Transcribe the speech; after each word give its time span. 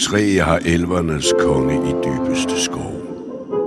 Tre 0.00 0.38
har 0.38 0.60
elvernes 0.64 1.32
konge 1.38 1.74
i 1.74 1.92
dybeste 2.04 2.60
skov. 2.60 2.96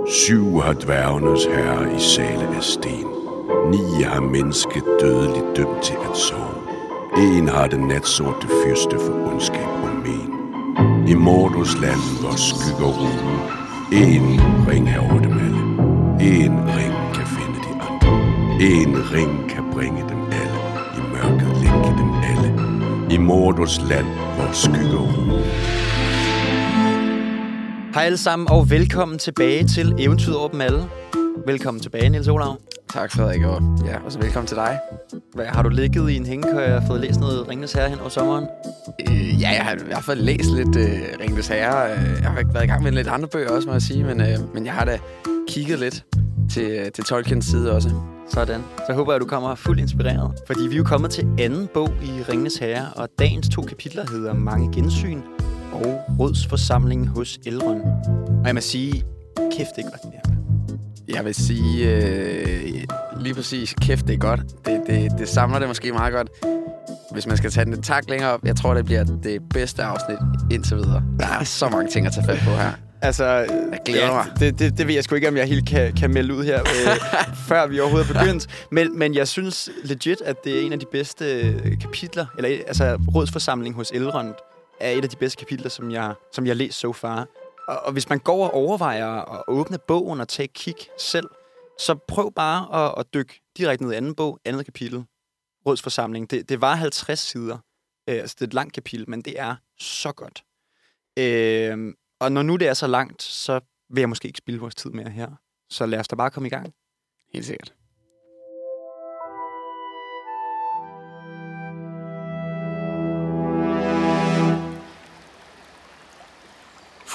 Syv 0.08 0.60
har 0.60 0.72
dværgenes 0.72 1.44
herre 1.44 1.96
i 1.96 2.00
sale 2.00 2.56
af 2.56 2.62
sten. 2.62 3.06
Ni 3.70 4.02
har 4.02 4.20
mennesket 4.20 4.84
dødeligt 5.00 5.56
dømt 5.56 5.82
til 5.82 5.96
at 6.10 6.16
sove. 6.16 6.60
En 7.16 7.48
har 7.48 7.66
den 7.66 7.80
natsorte 7.80 8.46
fyrste 8.64 8.96
for 8.98 9.32
ondskab 9.32 9.68
og 9.82 9.94
men. 10.04 10.28
I 11.08 11.14
Mordos 11.14 11.74
land, 11.80 12.20
hvor 12.20 12.36
skygger 12.36 12.90
rugen. 13.00 13.38
En 13.92 14.40
ring 14.68 14.88
er 14.88 15.00
over 15.00 15.22
dem 15.22 15.32
alle. 15.32 15.62
En 16.38 16.54
ring 16.76 16.94
kan 17.14 17.26
finde 17.26 17.58
de 17.66 17.72
andre. 17.88 18.12
En 18.60 19.12
ring 19.14 19.48
kan 19.48 19.64
bringe 19.72 20.02
dem 20.08 20.22
alle. 20.42 20.60
I 20.98 21.00
mørket 21.12 21.56
længe 21.62 21.90
dem 22.00 22.10
alle. 22.30 22.50
I 23.14 23.18
Mordos 23.18 23.80
land, 23.88 24.06
hvor 24.36 24.52
skygger 24.52 24.98
rugen. 24.98 25.30
Hej 27.94 28.02
alle 28.04 28.18
sammen, 28.18 28.50
og 28.50 28.70
velkommen 28.70 29.18
tilbage 29.18 29.66
til 29.66 29.94
Eventyret 29.98 30.36
over 30.36 30.48
dem 30.48 30.60
alle. 30.60 30.84
Velkommen 31.46 31.82
tilbage, 31.82 32.08
Niels 32.08 32.28
Olav. 32.28 32.56
Tak 32.92 33.12
Frederik, 33.12 33.42
og 33.42 33.62
ja, 33.86 33.98
også 34.04 34.18
velkommen 34.18 34.46
til 34.46 34.56
dig. 34.56 34.78
Hvad, 35.34 35.46
har 35.46 35.62
du 35.62 35.68
ligget 35.68 36.10
i 36.10 36.16
en 36.16 36.26
hængekøj 36.26 36.72
og 36.72 36.82
fået 36.86 37.00
læst 37.00 37.20
noget 37.20 37.48
Ringnes 37.48 37.72
Herre 37.72 37.88
hen 37.88 37.98
over 38.00 38.08
sommeren? 38.08 38.44
Øh, 39.10 39.40
ja, 39.42 39.48
jeg 39.48 39.64
har 39.64 39.72
i 39.72 39.78
hvert 39.86 40.04
fald 40.04 40.20
læst 40.20 40.50
lidt 40.50 40.76
øh, 40.76 41.00
Ringnes 41.20 41.48
Herre. 41.48 41.92
Øh, 41.92 41.98
Jeg 42.22 42.30
har 42.30 42.52
været 42.52 42.64
i 42.64 42.66
gang 42.66 42.82
med 42.82 42.92
lidt 42.92 43.08
andre 43.08 43.28
bøger 43.28 43.50
også, 43.50 43.68
må 43.68 43.72
jeg 43.72 43.82
sige, 43.82 44.04
men, 44.04 44.20
øh, 44.20 44.54
men 44.54 44.66
jeg 44.66 44.72
har 44.72 44.84
da 44.84 44.98
kigget 45.48 45.78
lidt 45.78 46.04
til, 46.50 46.70
øh, 46.70 46.92
til 46.92 47.04
Tolkiens 47.04 47.44
side 47.44 47.72
også. 47.72 47.90
Sådan. 48.28 48.60
Så 48.86 48.92
håber 48.94 49.12
jeg, 49.12 49.16
at 49.16 49.22
du 49.22 49.26
kommer 49.26 49.54
fuldt 49.54 49.80
inspireret. 49.80 50.30
Fordi 50.46 50.60
vi 50.68 50.74
er 50.74 50.78
jo 50.78 50.84
kommet 50.84 51.10
til 51.10 51.28
anden 51.38 51.68
bog 51.74 51.88
i 52.02 52.22
Ringnes 52.28 52.56
Herre, 52.56 52.86
og 52.96 53.08
dagens 53.18 53.48
to 53.48 53.62
kapitler 53.62 54.10
hedder 54.10 54.34
Mange 54.34 54.72
gensyn 54.72 55.20
og 55.80 56.04
Rådsforsamlingen 56.18 57.08
hos 57.08 57.38
Elrond. 57.46 57.80
Og 58.40 58.46
jeg 58.46 58.54
må 58.54 58.60
sige, 58.60 59.04
kæft 59.52 59.70
det 59.76 59.84
er 59.84 59.90
godt 59.90 60.02
det 60.02 60.10
her. 60.12 60.20
Jeg 61.14 61.24
vil 61.24 61.34
sige 61.34 61.88
øh, 61.88 62.84
lige 63.20 63.34
præcis, 63.34 63.74
kæft, 63.80 64.06
det 64.06 64.14
er 64.14 64.18
godt. 64.18 64.40
Det, 64.66 64.82
det, 64.86 65.12
det 65.18 65.28
samler 65.28 65.58
det 65.58 65.68
måske 65.68 65.92
meget 65.92 66.12
godt. 66.12 66.28
Hvis 67.12 67.26
man 67.26 67.36
skal 67.36 67.50
tage 67.50 67.64
den 67.64 67.72
et 67.72 67.84
tak 67.84 68.10
længere 68.10 68.30
op, 68.30 68.40
jeg 68.44 68.56
tror, 68.56 68.74
det 68.74 68.84
bliver 68.84 69.04
det 69.04 69.42
bedste 69.54 69.82
afsnit 69.82 70.18
indtil 70.50 70.76
videre. 70.76 71.02
Der 71.20 71.26
er 71.26 71.44
så 71.44 71.68
mange 71.68 71.90
ting 71.90 72.06
at 72.06 72.12
tage 72.12 72.26
fat 72.26 72.38
på 72.44 72.50
her. 72.50 72.72
Altså, 73.02 73.24
Jeg 73.24 73.78
glæder 73.86 74.12
mig. 74.12 74.24
Det, 74.40 74.58
det, 74.58 74.78
det 74.78 74.86
ved 74.86 74.94
jeg 74.94 75.04
sgu 75.04 75.14
ikke, 75.14 75.28
om 75.28 75.36
jeg 75.36 75.46
helt 75.46 75.68
kan, 75.68 75.92
kan 75.92 76.10
melde 76.14 76.34
ud 76.34 76.44
her, 76.44 76.60
øh, 76.60 76.96
før 77.48 77.66
vi 77.66 77.80
overhovedet 77.80 78.16
er 78.16 78.20
begyndt. 78.20 78.46
Men, 78.72 78.98
men 78.98 79.14
jeg 79.14 79.28
synes 79.28 79.68
legit, 79.84 80.20
at 80.24 80.44
det 80.44 80.58
er 80.60 80.66
en 80.66 80.72
af 80.72 80.78
de 80.78 80.86
bedste 80.92 81.54
kapitler, 81.80 82.26
eller 82.36 82.50
altså 82.66 82.98
rådsforsamling 83.14 83.74
hos 83.74 83.90
Elrond, 83.94 84.34
er 84.80 84.90
et 84.90 85.04
af 85.04 85.10
de 85.10 85.16
bedste 85.16 85.38
kapitler, 85.38 85.68
som 85.68 85.90
jeg, 85.90 86.14
som 86.32 86.46
jeg 86.46 86.50
har 86.50 86.56
læst 86.56 86.78
so 86.78 86.92
far. 86.92 87.26
Og, 87.68 87.80
og 87.80 87.92
hvis 87.92 88.08
man 88.08 88.18
går 88.18 88.44
og 88.44 88.54
overvejer 88.54 89.06
at 89.06 89.44
åbne 89.48 89.78
bogen 89.78 90.20
og 90.20 90.28
tage 90.28 90.44
et 90.44 90.52
kig 90.52 90.76
selv, 90.98 91.28
så 91.78 91.94
prøv 92.08 92.32
bare 92.32 92.86
at, 92.86 92.94
at 92.98 93.14
dykke 93.14 93.42
direkte 93.56 93.84
ned 93.84 93.92
i 93.92 93.96
anden 93.96 94.14
bog, 94.14 94.38
andet 94.44 94.64
kapitel, 94.64 95.04
rådsforsamling. 95.66 96.30
Det, 96.30 96.48
det 96.48 96.60
var 96.60 96.74
50 96.74 97.18
sider. 97.18 97.58
Øh, 98.08 98.14
altså, 98.14 98.36
det 98.38 98.44
er 98.44 98.46
et 98.46 98.54
langt 98.54 98.74
kapitel, 98.74 99.10
men 99.10 99.22
det 99.22 99.40
er 99.40 99.56
så 99.78 100.12
godt. 100.12 100.44
Øh, 101.18 101.94
og 102.20 102.32
når 102.32 102.42
nu 102.42 102.56
det 102.56 102.68
er 102.68 102.74
så 102.74 102.86
langt, 102.86 103.22
så 103.22 103.60
vil 103.90 104.00
jeg 104.00 104.08
måske 104.08 104.26
ikke 104.26 104.38
spille 104.38 104.60
vores 104.60 104.74
tid 104.74 104.90
mere 104.90 105.10
her. 105.10 105.30
Så 105.70 105.86
lad 105.86 105.98
os 105.98 106.08
da 106.08 106.16
bare 106.16 106.30
komme 106.30 106.46
i 106.46 106.50
gang. 106.50 106.74
Helt 107.32 107.46
sikkert. 107.46 107.74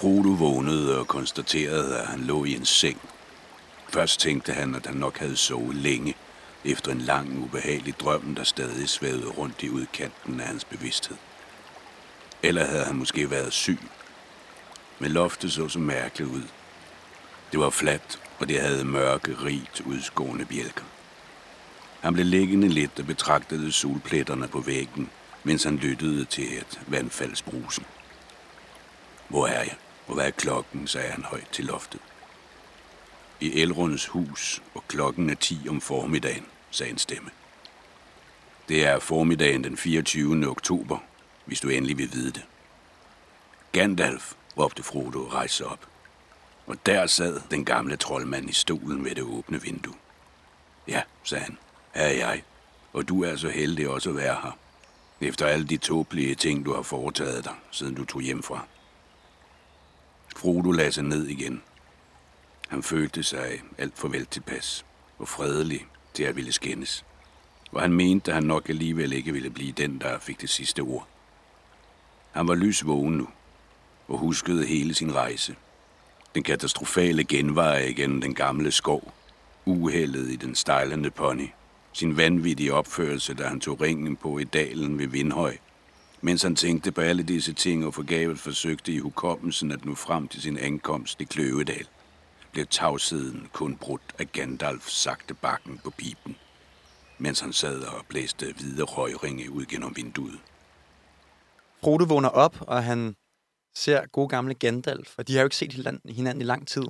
Frodo 0.06 0.30
vågnede 0.30 1.00
og 1.00 1.08
konstaterede, 1.08 2.00
at 2.00 2.08
han 2.08 2.20
lå 2.20 2.44
i 2.44 2.56
en 2.56 2.66
seng. 2.66 3.02
Først 3.90 4.20
tænkte 4.20 4.54
han, 4.54 4.76
at 4.76 4.86
han 4.86 4.96
nok 4.96 5.18
havde 5.18 5.36
sovet 5.36 5.76
længe, 5.76 6.16
efter 6.66 6.92
en 6.92 7.02
lang, 7.02 7.44
ubehagelig 7.44 8.00
drøm, 8.00 8.36
der 8.36 8.44
stadig 8.44 8.90
svævede 8.90 9.28
rundt 9.30 9.64
i 9.64 9.70
udkanten 9.70 10.40
af 10.40 10.48
hans 10.48 10.66
bevidsthed. 10.66 11.18
Eller 12.44 12.66
havde 12.66 12.84
han 12.84 12.96
måske 12.96 13.32
været 13.32 13.54
syg. 13.54 13.80
Men 15.00 15.12
loftet 15.12 15.52
så 15.52 15.70
så 15.70 15.80
mærkeligt 15.80 16.32
ud. 16.32 16.44
Det 17.52 17.60
var 17.60 17.70
fladt, 17.70 18.20
og 18.40 18.50
det 18.50 18.62
havde 18.62 18.86
mørke, 18.86 19.36
rigt 19.44 19.82
udskående 19.86 20.46
bjælker. 20.46 20.86
Han 22.02 22.14
blev 22.14 22.26
liggende 22.26 22.68
lidt 22.68 23.00
og 23.00 23.06
betragtede 23.06 23.72
solpletterne 23.72 24.48
på 24.48 24.60
væggen, 24.60 25.10
mens 25.44 25.64
han 25.64 25.76
lyttede 25.76 26.26
til 26.26 26.58
et 26.58 26.82
vandfaldsbrusen. 26.88 27.86
Hvor 29.30 29.48
er 29.48 29.64
jeg? 29.64 29.76
Og 30.08 30.14
hvad 30.14 30.26
er 30.26 30.32
klokken, 30.32 30.88
sagde 30.88 31.12
han 31.12 31.24
højt 31.24 31.50
til 31.52 31.66
loftet. 31.66 32.02
I 33.40 33.62
Elrunds 33.62 34.08
hus, 34.08 34.62
og 34.74 34.88
klokken 34.88 35.30
er 35.30 35.36
10 35.36 35.66
om 35.70 35.82
formiddagen, 35.82 36.46
sagde 36.72 36.92
en 36.92 36.98
stemme. 36.98 37.30
Det 38.70 38.86
er 38.86 39.00
formiddagen 39.00 39.64
den 39.64 39.78
24. 39.78 40.48
oktober, 40.48 40.98
hvis 41.46 41.60
du 41.60 41.70
endelig 41.70 41.98
vil 41.98 42.14
vide 42.14 42.32
det. 42.32 42.46
Gandalf, 43.72 44.34
råbte 44.58 44.84
Frodo 44.84 45.26
og 45.26 45.34
rejste 45.34 45.58
sig 45.58 45.66
op. 45.66 45.88
Og 46.68 46.86
der 46.86 47.08
sad 47.08 47.42
den 47.52 47.66
gamle 47.66 47.98
troldmand 47.98 48.50
i 48.50 48.54
stolen 48.54 49.06
ved 49.06 49.16
det 49.16 49.24
åbne 49.24 49.62
vindue. 49.62 49.96
Ja, 50.88 51.02
sagde 51.24 51.44
han, 51.44 51.58
her 51.96 52.04
er 52.04 52.14
jeg, 52.14 52.44
og 52.94 53.08
du 53.08 53.24
er 53.24 53.36
så 53.36 53.50
heldig 53.50 53.90
også 53.90 54.10
at 54.10 54.16
være 54.16 54.38
her. 54.44 54.58
Efter 55.22 55.46
alle 55.46 55.68
de 55.68 55.78
tåbelige 55.78 56.36
ting, 56.36 56.66
du 56.66 56.74
har 56.74 56.82
foretaget 56.82 57.44
dig, 57.44 57.54
siden 57.72 57.96
du 57.96 58.06
tog 58.06 58.22
hjem 58.22 58.44
fra. 58.44 58.66
Frodo 60.36 60.72
lagde 60.72 60.92
sig 60.92 61.04
ned 61.04 61.28
igen. 61.28 61.62
Han 62.70 62.84
følte 62.84 63.24
sig 63.24 63.62
alt 63.78 63.98
for 63.98 64.08
vel 64.08 64.26
tilpas 64.26 64.86
og 65.18 65.28
fredelig 65.28 65.86
til 66.14 66.24
at 66.24 66.36
ville 66.36 66.52
skændes. 66.52 67.06
Og 67.72 67.82
han 67.82 67.94
mente, 67.94 68.32
at 68.32 68.36
han 68.36 68.44
nok 68.44 68.70
alligevel 68.70 69.14
ikke 69.14 69.32
ville 69.32 69.50
blive 69.50 69.72
den, 69.72 70.00
der 70.00 70.20
fik 70.20 70.42
det 70.42 70.50
sidste 70.50 70.80
ord. 70.80 71.08
Han 72.32 72.48
var 72.48 72.56
lysvågen 72.56 73.14
nu 73.14 73.28
og 74.08 74.18
huskede 74.18 74.66
hele 74.66 74.94
sin 74.94 75.16
rejse. 75.16 75.56
Den 76.36 76.44
katastrofale 76.44 77.24
genvej 77.24 77.78
igennem 77.78 78.22
den 78.22 78.36
gamle 78.36 78.72
skov, 78.72 79.14
uheldet 79.66 80.32
i 80.32 80.36
den 80.36 80.56
stejlende 80.56 81.12
pony, 81.12 81.48
sin 81.94 82.18
vanvittige 82.18 82.74
opførelse, 82.74 83.34
da 83.34 83.48
han 83.48 83.60
tog 83.60 83.82
ringen 83.82 84.16
på 84.16 84.40
i 84.40 84.44
dalen 84.44 85.00
ved 85.00 85.08
Vindhøj, 85.08 85.58
mens 86.26 86.44
han 86.44 86.56
tænkte 86.56 86.92
på 86.92 87.02
alle 87.02 87.24
disse 87.24 87.54
ting 87.54 87.86
og 87.86 87.94
forgavet 87.94 88.40
forsøgte 88.40 88.92
i 88.92 89.00
hukommelsen 89.00 89.72
at 89.72 89.86
nå 89.86 89.96
frem 89.96 90.28
til 90.28 90.42
sin 90.42 90.58
ankomst 90.58 91.22
i 91.22 91.24
Kløvedal, 91.24 91.88
blev 92.52 92.66
tavsheden 92.66 93.50
kun 93.54 93.78
brudt 93.78 94.16
af 94.20 94.32
Gandalf 94.32 94.88
sagte 94.88 95.34
bakken 95.34 95.80
på 95.84 95.90
pipen, 95.90 96.36
mens 97.18 97.40
han 97.40 97.54
sad 97.54 97.82
og 97.82 98.06
blæste 98.10 98.54
hvide 98.58 98.84
røgringe 98.84 99.52
ud 99.52 99.66
gennem 99.66 99.96
vinduet. 99.96 100.40
Frodo 101.84 102.04
vågner 102.04 102.30
op, 102.30 102.58
og 102.62 102.84
han 102.84 103.16
ser 103.76 104.06
gode 104.06 104.28
gamle 104.28 104.54
Gandalf, 104.54 105.14
og 105.18 105.28
de 105.28 105.34
har 105.34 105.42
jo 105.42 105.46
ikke 105.46 105.56
set 105.56 105.74
hinanden- 106.10 106.42
i 106.42 106.46
lang 106.46 106.68
tid. 106.68 106.86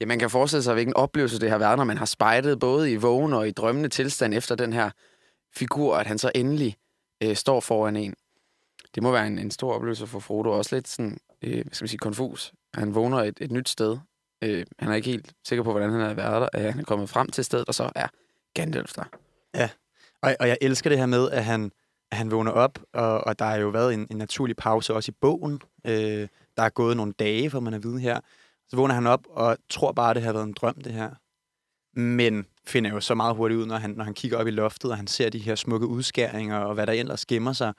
Ja, 0.00 0.06
man 0.06 0.18
kan 0.18 0.30
forestille 0.30 0.62
sig, 0.62 0.74
hvilken 0.74 0.96
oplevelse 0.96 1.40
det 1.40 1.50
har 1.50 1.58
været, 1.58 1.76
når 1.76 1.84
man 1.84 1.98
har 1.98 2.06
spejdet 2.06 2.58
både 2.58 2.92
i 2.92 2.96
vågen 2.96 3.32
og 3.32 3.48
i 3.48 3.50
drømmende 3.50 3.88
tilstand 3.88 4.34
efter 4.34 4.54
den 4.54 4.72
her 4.72 4.90
figur, 5.56 5.96
at 5.96 6.06
han 6.06 6.18
så 6.18 6.32
endelig 6.34 6.76
øh, 7.22 7.36
står 7.36 7.60
foran 7.60 7.96
en. 7.96 8.14
Det 8.94 9.02
må 9.02 9.12
være 9.12 9.26
en, 9.26 9.38
en 9.38 9.50
stor 9.50 9.72
oplevelse 9.74 10.06
for 10.06 10.20
Frodo, 10.20 10.50
også 10.50 10.76
lidt 10.76 10.88
sådan, 10.88 11.18
øh, 11.42 11.52
hvad 11.52 11.64
skal 11.72 11.84
man 11.84 11.88
sige, 11.88 11.98
konfus. 11.98 12.52
Han 12.74 12.94
vågner 12.94 13.18
et, 13.18 13.38
et 13.40 13.50
nyt 13.50 13.68
sted. 13.68 13.98
Øh, 14.44 14.66
han 14.78 14.90
er 14.90 14.94
ikke 14.94 15.10
helt 15.10 15.32
sikker 15.44 15.62
på, 15.62 15.70
hvordan 15.70 15.90
han 15.90 16.00
har 16.00 16.14
været 16.14 16.48
der. 16.52 16.60
Øh, 16.60 16.70
han 16.70 16.80
er 16.80 16.84
kommet 16.84 17.08
frem 17.08 17.28
til 17.28 17.44
stedet, 17.44 17.68
og 17.68 17.74
så 17.74 17.90
er 17.94 18.06
Gandalf 18.54 18.92
der. 18.92 19.04
Og, 20.22 20.36
og 20.40 20.48
jeg 20.48 20.58
elsker 20.60 20.90
det 20.90 20.98
her 20.98 21.06
med, 21.06 21.30
at 21.30 21.44
han, 21.44 21.72
at 22.10 22.18
han 22.18 22.30
vågner 22.30 22.50
op, 22.50 22.78
og, 22.92 23.20
og 23.24 23.38
der 23.38 23.44
har 23.44 23.56
jo 23.56 23.68
været 23.68 23.94
en, 23.94 24.06
en 24.10 24.16
naturlig 24.16 24.56
pause 24.56 24.94
også 24.94 25.10
i 25.10 25.18
bogen. 25.20 25.60
Øh, 25.86 26.28
der 26.56 26.62
er 26.62 26.68
gået 26.68 26.96
nogle 26.96 27.12
dage, 27.12 27.50
for 27.50 27.60
man 27.60 27.74
er 27.74 27.78
vide 27.78 28.00
her. 28.00 28.20
Så 28.68 28.76
vågner 28.76 28.94
han 28.94 29.06
op 29.06 29.26
og 29.30 29.56
tror 29.70 29.92
bare, 29.92 30.10
at 30.10 30.16
det 30.16 30.22
har 30.22 30.32
været 30.32 30.44
en 30.44 30.52
drøm, 30.52 30.74
det 30.74 30.92
her. 30.92 31.10
Men 32.00 32.46
finder 32.66 32.90
jo 32.90 33.00
så 33.00 33.14
meget 33.14 33.36
hurtigt 33.36 33.60
ud, 33.60 33.66
når 33.66 33.76
han, 33.76 33.90
når 33.90 34.04
han 34.04 34.14
kigger 34.14 34.38
op 34.38 34.46
i 34.46 34.50
loftet, 34.50 34.90
og 34.90 34.96
han 34.96 35.06
ser 35.06 35.28
de 35.28 35.38
her 35.38 35.54
smukke 35.54 35.86
udskæringer, 35.86 36.58
og 36.58 36.74
hvad 36.74 36.86
der 36.86 36.92
ellers 36.92 37.26
gemmer 37.26 37.52
sig 37.52 37.72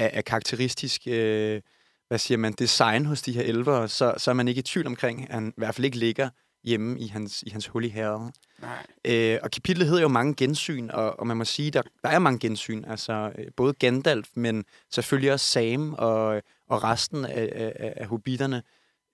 af, 0.00 0.10
af 0.12 0.24
karakteristisk, 0.24 1.02
øh, 1.06 1.60
hvad 2.08 2.18
siger 2.18 2.38
man, 2.38 2.52
design 2.52 3.06
hos 3.06 3.22
de 3.22 3.32
her 3.32 3.42
elver, 3.42 3.86
så, 3.86 4.14
så 4.16 4.30
er 4.30 4.34
man 4.34 4.48
ikke 4.48 4.58
i 4.58 4.62
tvivl 4.62 4.86
omkring, 4.86 5.28
at 5.28 5.34
han 5.34 5.48
i 5.48 5.52
hvert 5.56 5.74
fald 5.74 5.84
ikke 5.84 5.98
ligger 5.98 6.28
hjemme 6.64 7.00
i 7.00 7.06
hans, 7.06 7.42
i 7.46 7.50
hans 7.50 7.66
hul 7.66 7.84
i 7.84 7.88
herred. 7.88 8.30
Nej. 8.58 8.86
Øh, 9.04 9.38
og 9.42 9.50
kapitlet 9.50 9.88
hedder 9.88 10.02
jo 10.02 10.08
mange 10.08 10.34
gensyn, 10.34 10.90
og, 10.90 11.20
og 11.20 11.26
man 11.26 11.36
må 11.36 11.44
sige, 11.44 11.70
der, 11.70 11.82
der 12.02 12.08
er 12.08 12.18
mange 12.18 12.38
gensyn. 12.38 12.84
Altså 12.84 13.32
øh, 13.38 13.46
både 13.56 13.72
Gandalf, 13.72 14.28
men 14.34 14.64
selvfølgelig 14.90 15.32
også 15.32 15.46
Sam 15.46 15.94
og, 15.94 16.42
og 16.68 16.84
resten 16.84 17.24
af, 17.24 17.52
af, 17.54 17.94
af 17.96 18.06
hobitterne, 18.06 18.62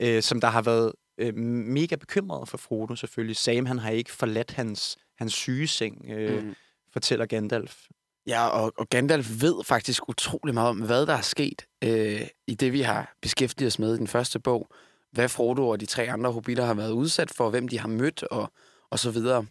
øh, 0.03 0.23
som 0.23 0.41
der 0.41 0.49
har 0.49 0.62
været 0.62 0.93
øh, 1.19 1.37
mega 1.37 1.97
bekymret 1.97 2.49
for 2.49 2.59
Frodo 2.59 2.97
selvfølgelig. 2.97 3.37
Sam, 3.37 3.67
han 3.67 3.79
har 3.79 3.91
ikke 3.91 4.12
forladt 4.12 4.50
hans, 4.50 4.97
hans 5.19 5.32
sygeseng, 5.32 6.11
øh. 6.11 6.44
Mm. 6.44 6.55
fortæller 6.93 7.27
Gandalf. 7.27 7.77
Ja, 8.26 8.46
og, 8.46 8.73
og 8.76 8.88
Gandalf 8.88 9.43
ved 9.43 9.64
faktisk 9.64 10.08
utrolig 10.08 10.55
meget 10.55 10.69
om, 10.69 10.81
hvad 10.81 11.06
der 11.06 11.14
er 11.14 11.20
sket 11.20 11.67
øh, 11.84 12.20
i 12.46 12.55
det, 12.55 12.73
vi 12.73 12.81
har 12.81 13.17
beskæftiget 13.23 13.67
os 13.67 13.78
med 13.78 13.94
i 13.94 13.99
den 13.99 14.06
første 14.06 14.38
bog. 14.38 14.69
Hvad 15.12 15.28
Frodo 15.28 15.69
og 15.69 15.81
de 15.81 15.87
tre 15.87 16.11
andre 16.11 16.32
hobitter 16.32 16.64
har 16.64 16.75
været 16.75 16.90
udsat 16.90 17.31
for, 17.31 17.50
hvem 17.50 17.69
de 17.69 17.78
har 17.78 17.88
mødt 17.88 18.23
og, 18.23 18.52
og 18.90 18.99
så 18.99 19.11
videre. 19.11 19.46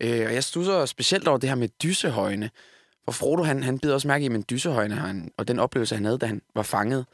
Øh, 0.00 0.26
og 0.26 0.34
jeg 0.34 0.44
stusser 0.44 0.86
specielt 0.86 1.28
over 1.28 1.38
det 1.38 1.48
her 1.48 1.56
med 1.56 1.68
dysehøjene. 1.82 2.50
For 3.04 3.12
Frodo, 3.12 3.42
han, 3.42 3.62
han 3.62 3.78
bider 3.78 3.94
også 3.94 4.08
mærke 4.08 4.24
i, 4.24 4.28
men 4.28 4.44
dysehøjene, 4.50 4.94
han, 4.94 5.32
og 5.36 5.48
den 5.48 5.58
oplevelse, 5.58 5.94
han 5.94 6.04
havde, 6.04 6.18
da 6.18 6.26
han 6.26 6.42
var 6.54 6.62
fanget 6.62 7.06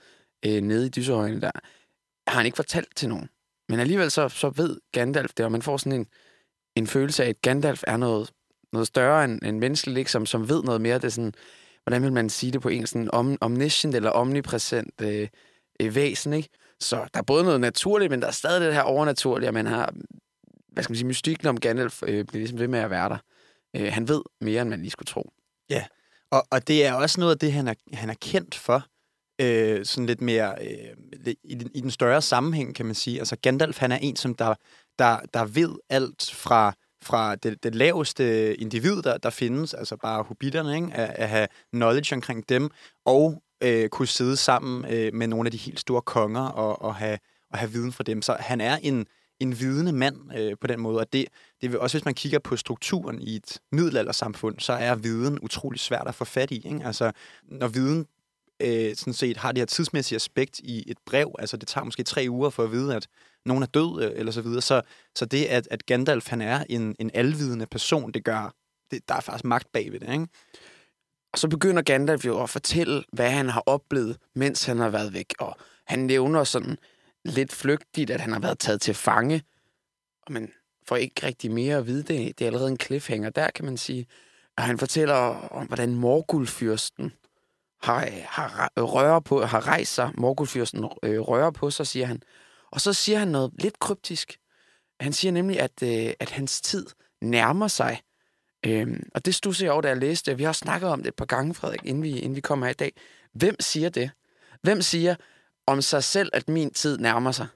øh, 0.46 0.60
nede 0.62 0.86
i 0.86 0.88
dysehøjene 0.88 1.40
der, 1.40 1.50
har 2.26 2.36
han 2.36 2.46
ikke 2.46 2.56
fortalt 2.56 2.96
til 2.96 3.08
nogen. 3.08 3.28
Men 3.68 3.80
alligevel 3.80 4.10
så, 4.10 4.28
så 4.28 4.50
ved 4.50 4.80
Gandalf 4.92 5.30
det, 5.36 5.44
og 5.44 5.52
man 5.52 5.62
får 5.62 5.76
sådan 5.76 6.00
en, 6.00 6.06
en 6.76 6.86
følelse 6.86 7.24
af, 7.24 7.28
at 7.28 7.42
Gandalf 7.42 7.82
er 7.86 7.96
noget, 7.96 8.32
noget 8.76 8.86
større 8.86 9.24
end, 9.24 9.42
end 9.44 9.58
menneskeligt, 9.58 9.98
ikke? 9.98 10.10
Som, 10.10 10.26
som 10.26 10.48
ved 10.48 10.62
noget 10.62 10.80
mere. 10.80 10.94
Det 10.94 11.04
er 11.04 11.08
sådan, 11.08 11.34
hvordan 11.82 12.02
vil 12.02 12.12
man 12.12 12.30
sige 12.30 12.52
det 12.52 12.60
på 12.60 12.68
engelsk? 12.68 12.92
Sådan 12.92 13.10
om, 13.12 13.38
omniscient 13.40 13.94
eller 13.94 14.10
omnipræsent 14.10 15.00
øh, 15.02 15.28
øh, 15.80 15.94
væsen, 15.94 16.32
ikke? 16.32 16.48
Så 16.80 16.96
der 16.96 17.20
er 17.20 17.24
både 17.24 17.44
noget 17.44 17.60
naturligt, 17.60 18.10
men 18.10 18.20
der 18.20 18.26
er 18.26 18.32
stadig 18.32 18.60
det 18.60 18.74
her 18.74 18.82
overnaturlige, 18.82 19.48
og 19.48 19.54
man 19.54 19.66
har, 19.66 19.94
hvad 20.72 20.82
skal 20.82 20.92
man 20.92 20.96
sige, 20.96 21.06
mystikken 21.06 21.48
om 21.48 21.60
Gandalf 21.60 22.02
øh, 22.02 22.24
bliver 22.24 22.40
ligesom 22.40 22.58
ved 22.58 22.68
med 22.68 22.78
at 22.78 22.90
være 22.90 23.08
der. 23.08 23.18
Øh, 23.76 23.92
han 23.92 24.08
ved 24.08 24.22
mere, 24.40 24.62
end 24.62 24.70
man 24.70 24.80
lige 24.80 24.90
skulle 24.90 25.06
tro. 25.06 25.30
Ja, 25.70 25.84
og, 26.30 26.46
og 26.50 26.68
det 26.68 26.86
er 26.86 26.92
også 26.92 27.20
noget 27.20 27.32
af 27.32 27.38
det, 27.38 27.52
han 27.52 27.68
er, 27.68 27.74
han 27.92 28.10
er 28.10 28.14
kendt 28.20 28.54
for. 28.54 28.86
Øh, 29.40 29.84
sådan 29.84 30.06
lidt 30.06 30.20
mere 30.20 30.54
øh, 30.60 31.34
i, 31.44 31.54
den, 31.54 31.70
i 31.74 31.80
den 31.80 31.90
større 31.90 32.22
sammenhæng, 32.22 32.74
kan 32.74 32.86
man 32.86 32.94
sige. 32.94 33.18
Altså 33.18 33.36
Gandalf, 33.36 33.78
han 33.78 33.92
er 33.92 33.96
en, 33.96 34.16
som 34.16 34.34
der, 34.34 34.54
der, 34.98 35.20
der 35.34 35.44
ved 35.44 35.74
alt 35.90 36.30
fra 36.34 36.74
fra 37.02 37.34
det, 37.34 37.62
det 37.62 37.74
laveste 37.74 38.54
individ, 38.54 39.02
der, 39.02 39.18
der 39.18 39.30
findes, 39.30 39.74
altså 39.74 39.96
bare 39.96 40.22
hobitterne, 40.22 40.74
ikke? 40.76 40.88
At, 40.94 41.10
at 41.10 41.28
have 41.28 41.48
knowledge 41.72 42.14
omkring 42.14 42.48
dem, 42.48 42.70
og 43.04 43.42
øh, 43.62 43.88
kunne 43.88 44.08
sidde 44.08 44.36
sammen 44.36 44.92
øh, 44.92 45.14
med 45.14 45.26
nogle 45.26 45.46
af 45.46 45.50
de 45.50 45.58
helt 45.58 45.80
store 45.80 46.02
konger 46.02 46.42
og, 46.48 46.82
og, 46.82 46.94
have, 46.94 47.18
og 47.50 47.58
have 47.58 47.72
viden 47.72 47.92
fra 47.92 48.04
dem. 48.04 48.22
Så 48.22 48.36
han 48.40 48.60
er 48.60 48.76
en, 48.82 49.06
en 49.40 49.60
vidende 49.60 49.92
mand 49.92 50.16
øh, 50.38 50.56
på 50.60 50.66
den 50.66 50.80
måde, 50.80 50.98
og 50.98 51.12
det, 51.12 51.26
det 51.60 51.70
vil 51.72 51.80
også, 51.80 51.98
hvis 51.98 52.04
man 52.04 52.14
kigger 52.14 52.38
på 52.38 52.56
strukturen 52.56 53.22
i 53.22 53.36
et 53.36 53.58
middelaldersamfund, 53.72 54.60
så 54.60 54.72
er 54.72 54.94
viden 54.94 55.38
utrolig 55.42 55.80
svært 55.80 56.08
at 56.08 56.14
få 56.14 56.24
fat 56.24 56.50
i. 56.50 56.56
Ikke? 56.56 56.80
Altså, 56.84 57.12
når 57.42 57.68
viden 57.68 58.06
øh, 58.62 58.96
sådan 58.96 59.12
set 59.12 59.36
har 59.36 59.52
det 59.52 59.60
her 59.60 59.66
tidsmæssige 59.66 60.16
aspekt 60.16 60.58
i 60.58 60.90
et 60.90 60.98
brev, 61.06 61.34
altså 61.38 61.56
det 61.56 61.68
tager 61.68 61.84
måske 61.84 62.02
tre 62.02 62.26
uger 62.30 62.50
for 62.50 62.64
at 62.64 62.72
vide, 62.72 62.96
at 62.96 63.06
nogen 63.46 63.62
er 63.62 63.66
død, 63.66 64.02
øh, 64.02 64.12
eller 64.14 64.32
så 64.32 64.42
videre, 64.42 64.62
så, 64.62 64.82
så 65.14 65.24
det, 65.24 65.44
at, 65.44 65.68
at 65.70 65.86
Gandalf 65.86 66.28
han 66.28 66.40
er 66.40 66.64
en, 66.68 66.96
en 66.98 67.10
alvidende 67.14 67.66
person, 67.66 68.12
det 68.12 68.24
gør, 68.24 68.54
det, 68.90 69.08
der 69.08 69.14
er 69.14 69.20
faktisk 69.20 69.44
magt 69.44 69.72
bagved 69.72 70.00
det, 70.00 70.12
ikke? 70.12 70.28
Og 71.32 71.38
så 71.38 71.48
begynder 71.48 71.82
Gandalf 71.82 72.24
jo 72.24 72.42
at 72.42 72.50
fortælle, 72.50 73.04
hvad 73.12 73.30
han 73.30 73.48
har 73.48 73.62
oplevet, 73.66 74.16
mens 74.34 74.64
han 74.64 74.78
har 74.78 74.88
været 74.88 75.12
væk. 75.12 75.34
Og 75.38 75.56
han 75.86 75.98
nævner 75.98 76.44
sådan 76.44 76.76
lidt 77.24 77.52
flygtigt, 77.52 78.10
at 78.10 78.20
han 78.20 78.32
har 78.32 78.40
været 78.40 78.58
taget 78.58 78.80
til 78.80 78.94
fange. 78.94 79.42
Og 80.26 80.32
Men 80.32 80.50
får 80.88 80.96
ikke 80.96 81.26
rigtig 81.26 81.50
mere 81.50 81.76
at 81.76 81.86
vide 81.86 82.02
det. 82.02 82.38
Det 82.38 82.44
er 82.44 82.46
allerede 82.46 82.70
en 82.70 82.80
cliffhanger 82.80 83.30
der, 83.30 83.50
kan 83.50 83.64
man 83.64 83.76
sige. 83.76 84.06
Og 84.56 84.62
han 84.62 84.78
fortæller 84.78 85.14
om, 85.50 85.66
hvordan 85.66 85.94
Morgulfyrsten 85.94 87.12
har, 87.82 88.08
har, 88.24 88.70
rører 88.76 89.20
på, 89.20 89.42
har 89.42 89.66
rejst 89.68 89.94
sig. 89.94 90.10
Morgulfyrsten 90.14 90.84
øh, 91.02 91.20
rører 91.20 91.50
på 91.50 91.70
sig, 91.70 91.86
siger 91.86 92.06
han. 92.06 92.22
Og 92.76 92.80
så 92.80 92.92
siger 92.92 93.18
han 93.18 93.28
noget 93.28 93.52
lidt 93.58 93.78
kryptisk. 93.78 94.38
Han 95.00 95.12
siger 95.12 95.32
nemlig, 95.32 95.60
at, 95.60 95.82
øh, 95.82 96.12
at 96.20 96.30
hans 96.30 96.60
tid 96.60 96.86
nærmer 97.20 97.68
sig. 97.68 98.02
Øhm, 98.66 99.08
og 99.14 99.26
det 99.26 99.34
stod 99.34 99.54
jeg 99.60 99.70
over, 99.72 99.82
da 99.82 99.88
jeg 99.88 99.96
læste 99.96 100.36
Vi 100.36 100.42
har 100.42 100.52
snakket 100.52 100.90
om 100.90 100.98
det 100.98 101.08
et 101.08 101.14
par 101.14 101.24
gange, 101.24 101.54
Frederik, 101.54 101.84
inden 101.84 102.02
vi, 102.02 102.18
inden 102.18 102.36
vi 102.36 102.40
kommer 102.40 102.66
her 102.66 102.70
i 102.70 102.74
dag. 102.74 102.92
Hvem 103.32 103.56
siger 103.60 103.88
det? 103.88 104.10
Hvem 104.62 104.82
siger 104.82 105.14
om 105.66 105.82
sig 105.82 106.04
selv, 106.04 106.30
at 106.32 106.48
min 106.48 106.70
tid 106.70 106.98
nærmer 106.98 107.32
sig? 107.32 107.46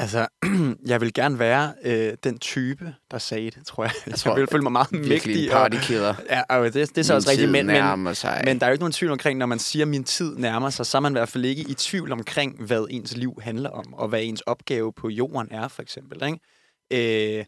Altså, 0.00 0.26
jeg 0.92 1.00
vil 1.00 1.12
gerne 1.12 1.38
være 1.38 1.74
øh, 1.84 2.16
den 2.24 2.38
type, 2.38 2.94
der 3.10 3.18
sagde 3.18 3.50
det, 3.50 3.66
tror 3.66 3.84
jeg. 3.84 3.92
Jeg, 4.06 4.14
tror, 4.18 4.30
jeg 4.30 4.40
vil 4.40 4.48
føle 4.52 4.62
mig 4.62 4.72
meget 4.72 4.92
mægtig. 4.92 5.44
en 5.44 5.50
partykiller. 5.50 6.14
Ja, 6.30 6.42
og 6.48 6.64
det, 6.64 6.74
det 6.74 6.98
er 6.98 7.02
så 7.02 7.14
også 7.14 7.30
rigtigt. 7.30 7.50
Men, 7.50 7.66
men, 7.66 8.14
sig. 8.14 8.42
men 8.44 8.60
der 8.60 8.66
er 8.66 8.70
jo 8.70 8.72
ikke 8.72 8.82
nogen 8.82 8.92
tvivl 8.92 9.12
omkring, 9.12 9.38
når 9.38 9.46
man 9.46 9.58
siger, 9.58 9.84
at 9.84 9.88
min 9.88 10.04
tid 10.04 10.36
nærmer 10.36 10.70
sig, 10.70 10.86
så 10.86 10.98
er 10.98 11.00
man 11.00 11.12
i 11.12 11.18
hvert 11.18 11.28
fald 11.28 11.44
ikke 11.44 11.62
i 11.68 11.74
tvivl 11.74 12.12
omkring, 12.12 12.64
hvad 12.66 12.86
ens 12.90 13.16
liv 13.16 13.38
handler 13.42 13.70
om, 13.70 13.94
og 13.94 14.08
hvad 14.08 14.22
ens 14.22 14.40
opgave 14.40 14.92
på 14.92 15.08
jorden 15.08 15.48
er, 15.50 15.68
for 15.68 15.82
eksempel. 15.82 16.24
Ikke? 16.24 17.38
Øh, 17.38 17.44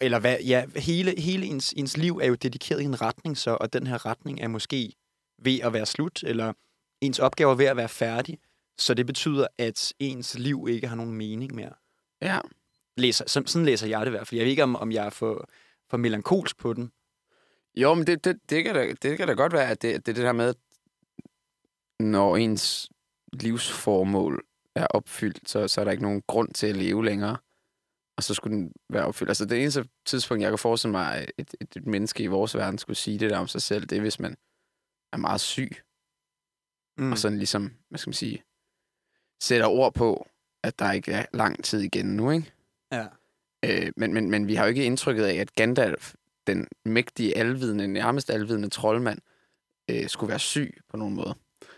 eller 0.00 0.18
hvad, 0.18 0.36
ja, 0.46 0.64
hele, 0.76 1.20
hele 1.20 1.46
ens, 1.46 1.74
ens 1.76 1.96
liv 1.96 2.20
er 2.22 2.26
jo 2.26 2.34
dedikeret 2.34 2.80
i 2.80 2.84
en 2.84 3.00
retning, 3.00 3.38
så, 3.38 3.56
og 3.60 3.72
den 3.72 3.86
her 3.86 4.06
retning 4.06 4.40
er 4.40 4.48
måske 4.48 4.92
ved 5.42 5.60
at 5.60 5.72
være 5.72 5.86
slut, 5.86 6.22
eller 6.22 6.52
ens 7.00 7.18
opgave 7.18 7.50
er 7.50 7.56
ved 7.56 7.66
at 7.66 7.76
være 7.76 7.88
færdig. 7.88 8.38
Så 8.78 8.94
det 8.94 9.06
betyder, 9.06 9.46
at 9.58 9.92
ens 9.98 10.38
liv 10.38 10.66
ikke 10.70 10.88
har 10.88 10.96
nogen 10.96 11.12
mening 11.12 11.54
mere. 11.54 11.72
Ja. 12.22 12.38
Læser, 12.96 13.24
sådan, 13.28 13.46
sådan 13.46 13.66
læser 13.66 13.86
jeg 13.86 14.00
det 14.00 14.06
i 14.06 14.10
hvert 14.10 14.28
fald. 14.28 14.38
Jeg 14.38 14.44
ved 14.44 14.50
ikke, 14.50 14.62
om, 14.62 14.76
om 14.76 14.92
jeg 14.92 15.06
er 15.06 15.10
for, 15.10 15.48
for 15.90 15.96
melankolsk 15.96 16.58
på 16.58 16.72
den. 16.72 16.92
Jo, 17.76 17.94
men 17.94 18.06
det, 18.06 18.24
det, 18.24 18.50
det, 18.50 18.64
kan, 18.64 18.74
da, 18.74 18.94
det 19.02 19.18
kan 19.18 19.28
da 19.28 19.34
godt 19.34 19.52
være, 19.52 19.70
at 19.70 19.82
det, 19.82 20.06
det 20.06 20.16
det 20.16 20.24
der 20.24 20.32
med, 20.32 20.54
når 22.00 22.36
ens 22.36 22.90
livsformål 23.32 24.44
er 24.74 24.86
opfyldt, 24.86 25.48
så, 25.48 25.68
så 25.68 25.80
er 25.80 25.84
der 25.84 25.92
ikke 25.92 26.02
nogen 26.02 26.22
grund 26.26 26.52
til 26.52 26.66
at 26.66 26.76
leve 26.76 27.04
længere. 27.04 27.36
Og 28.16 28.22
så 28.22 28.34
skulle 28.34 28.56
den 28.56 28.72
være 28.88 29.04
opfyldt. 29.04 29.30
Altså 29.30 29.44
det 29.44 29.62
eneste 29.62 29.88
tidspunkt, 30.06 30.42
jeg 30.42 30.50
kan 30.50 30.58
forestille 30.58 30.92
mig, 30.92 31.14
at 31.14 31.32
et, 31.38 31.54
et, 31.60 31.76
et 31.76 31.86
menneske 31.86 32.22
i 32.22 32.26
vores 32.26 32.54
verden 32.54 32.78
skulle 32.78 32.96
sige 32.96 33.18
det 33.18 33.30
der 33.30 33.38
om 33.38 33.48
sig 33.48 33.62
selv, 33.62 33.86
det 33.86 33.96
er, 33.96 34.00
hvis 34.00 34.20
man 34.20 34.36
er 35.12 35.16
meget 35.16 35.40
syg. 35.40 35.76
Mm. 36.98 37.12
Og 37.12 37.18
sådan 37.18 37.38
ligesom, 37.38 37.74
hvad 37.88 37.98
skal 37.98 38.08
man 38.08 38.14
sige, 38.14 38.42
sætter 39.42 39.66
ord 39.66 39.94
på, 39.94 40.28
at 40.62 40.78
der 40.78 40.92
ikke 40.92 41.12
er 41.12 41.26
lang 41.32 41.64
tid 41.64 41.80
igen 41.80 42.06
nu, 42.06 42.30
ikke? 42.30 42.52
Ja. 42.92 43.06
Øh, 43.64 43.92
men, 43.96 44.14
men, 44.14 44.30
men 44.30 44.46
vi 44.46 44.54
har 44.54 44.64
jo 44.64 44.68
ikke 44.68 44.84
indtrykket 44.84 45.24
af, 45.24 45.34
at 45.34 45.54
Gandalf, 45.54 46.14
den 46.46 46.68
mægtige, 46.84 47.36
alvidende, 47.36 47.86
nærmest 47.86 48.30
alvidende 48.30 48.68
troldmand, 48.68 49.18
øh, 49.90 50.08
skulle 50.08 50.30
være 50.30 50.38
syg 50.38 50.78
på 50.90 50.96
nogen 50.96 51.14
måde. 51.14 51.34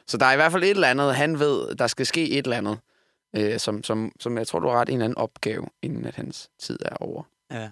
Så 0.06 0.16
der 0.16 0.26
er 0.26 0.32
i 0.32 0.36
hvert 0.36 0.52
fald 0.52 0.62
et 0.62 0.70
eller 0.70 0.88
andet, 0.88 1.14
han 1.14 1.38
ved, 1.38 1.74
der 1.74 1.86
skal 1.86 2.06
ske 2.06 2.30
et 2.30 2.46
eller 2.46 2.56
andet, 2.56 2.78
øh, 3.36 3.58
som, 3.58 3.82
som, 3.82 4.12
som 4.20 4.38
jeg 4.38 4.46
tror, 4.46 4.58
du 4.58 4.68
har 4.68 4.80
ret 4.80 4.88
en 4.88 4.94
eller 4.94 5.04
anden 5.04 5.18
opgave, 5.18 5.68
inden 5.82 6.04
at 6.04 6.16
hans 6.16 6.50
tid 6.58 6.78
er 6.84 6.96
over. 6.96 7.22
Ja, 7.50 7.70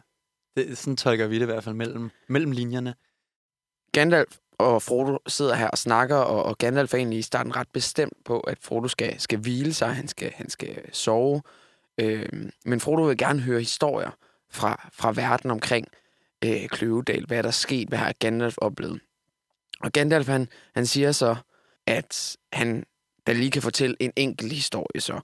det, 0.57 0.79
sådan 0.79 0.97
tolker 0.97 1.27
vi 1.27 1.35
det 1.35 1.43
i 1.43 1.45
hvert 1.45 1.65
fald 1.65 1.75
mellem, 1.75 2.11
mellem 2.29 2.53
linjerne. 2.53 2.95
Gandalf 3.93 4.39
og 4.59 4.83
Frodo 4.83 5.19
sidder 5.27 5.55
her 5.55 5.69
og 5.69 5.79
snakker, 5.79 6.17
og, 6.17 6.43
og 6.43 6.59
Gandalf 6.59 6.95
er 6.95 6.99
egentlig 6.99 7.19
i 7.19 7.23
starten 7.23 7.57
ret 7.57 7.69
bestemt 7.73 8.25
på, 8.25 8.41
at 8.41 8.59
Frodo 8.61 8.89
skal, 8.89 9.21
skal 9.21 9.39
hvile 9.39 9.75
sig, 9.75 9.95
han 9.95 10.09
skal, 10.09 10.33
han 10.35 10.51
skal 10.51 10.77
sove. 10.93 11.43
Øh, 12.01 12.29
men 12.65 12.81
Frodo 12.81 13.03
vil 13.03 13.17
gerne 13.17 13.41
høre 13.41 13.61
historier 13.61 14.11
fra, 14.51 14.89
fra 14.93 15.13
verden 15.13 15.51
omkring 15.51 15.87
øh, 16.45 16.69
Kløvedal, 16.69 17.27
hvad 17.27 17.39
er 17.39 17.43
der 17.43 17.51
sket, 17.51 17.89
hvad 17.89 17.99
har 17.99 18.15
Gandalf 18.19 18.55
oplevet. 18.59 19.01
Og 19.81 19.93
Gandalf, 19.93 20.27
han, 20.27 20.49
han 20.75 20.87
siger 20.87 21.13
så, 21.13 21.37
at 21.87 22.37
han 22.53 22.85
da 23.27 23.33
lige 23.33 23.51
kan 23.51 23.63
fortælle 23.63 23.97
en 24.01 24.13
enkelt 24.17 24.53
historie, 24.53 25.01
så 25.01 25.21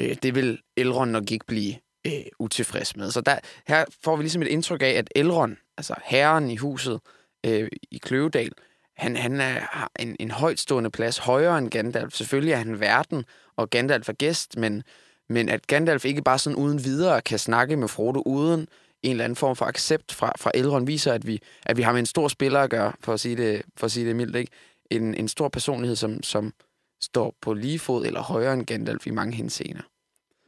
øh, 0.00 0.16
det 0.22 0.34
vil 0.34 0.58
Elrond 0.76 1.10
nok 1.10 1.30
ikke 1.30 1.46
blive 1.46 1.74
øh, 2.06 2.24
utilfreds 2.38 2.96
med. 2.96 3.10
Så 3.10 3.20
der, 3.20 3.38
her 3.66 3.84
får 4.04 4.16
vi 4.16 4.22
ligesom 4.22 4.42
et 4.42 4.48
indtryk 4.48 4.82
af, 4.82 4.90
at 4.90 5.08
Elrond, 5.16 5.56
altså 5.76 5.94
herren 6.04 6.50
i 6.50 6.56
huset, 6.56 7.00
øh, 7.46 7.68
i 7.90 7.98
Kløvedal, 7.98 8.52
han, 8.96 9.16
han 9.16 9.40
er, 9.40 9.60
har 9.60 9.90
en, 9.98 10.16
en 10.20 10.30
højtstående 10.30 10.90
plads, 10.90 11.18
højere 11.18 11.58
end 11.58 11.70
Gandalf. 11.70 12.14
Selvfølgelig 12.14 12.52
er 12.52 12.56
han 12.56 12.80
verden, 12.80 13.24
og 13.56 13.70
Gandalf 13.70 14.08
er 14.08 14.12
gæst, 14.12 14.56
men, 14.56 14.82
men 15.28 15.48
at 15.48 15.66
Gandalf 15.66 16.04
ikke 16.04 16.22
bare 16.22 16.38
sådan 16.38 16.56
uden 16.56 16.84
videre 16.84 17.20
kan 17.20 17.38
snakke 17.38 17.76
med 17.76 17.88
Frodo 17.88 18.22
uden 18.26 18.68
en 19.02 19.10
eller 19.10 19.24
anden 19.24 19.36
form 19.36 19.56
for 19.56 19.66
accept 19.66 20.12
fra, 20.12 20.32
fra 20.38 20.50
Elrond, 20.54 20.86
viser, 20.86 21.12
at 21.12 21.26
vi, 21.26 21.42
at 21.62 21.76
vi 21.76 21.82
har 21.82 21.92
med 21.92 22.00
en 22.00 22.06
stor 22.06 22.28
spiller 22.28 22.60
at 22.60 22.70
gøre, 22.70 22.92
for 23.00 23.12
at 23.12 23.20
sige 23.20 23.36
det, 23.36 23.62
for 23.76 23.84
at 23.84 23.92
sige 23.92 24.06
det 24.06 24.16
mildt. 24.16 24.36
Ikke? 24.36 24.52
En, 24.90 25.14
en 25.14 25.28
stor 25.28 25.48
personlighed, 25.48 25.96
som, 25.96 26.22
som 26.22 26.52
står 27.00 27.34
på 27.40 27.54
lige 27.54 27.78
fod 27.78 28.06
eller 28.06 28.22
højere 28.22 28.54
end 28.54 28.66
Gandalf 28.66 29.06
i 29.06 29.10
mange 29.10 29.36
henseender. 29.36 29.82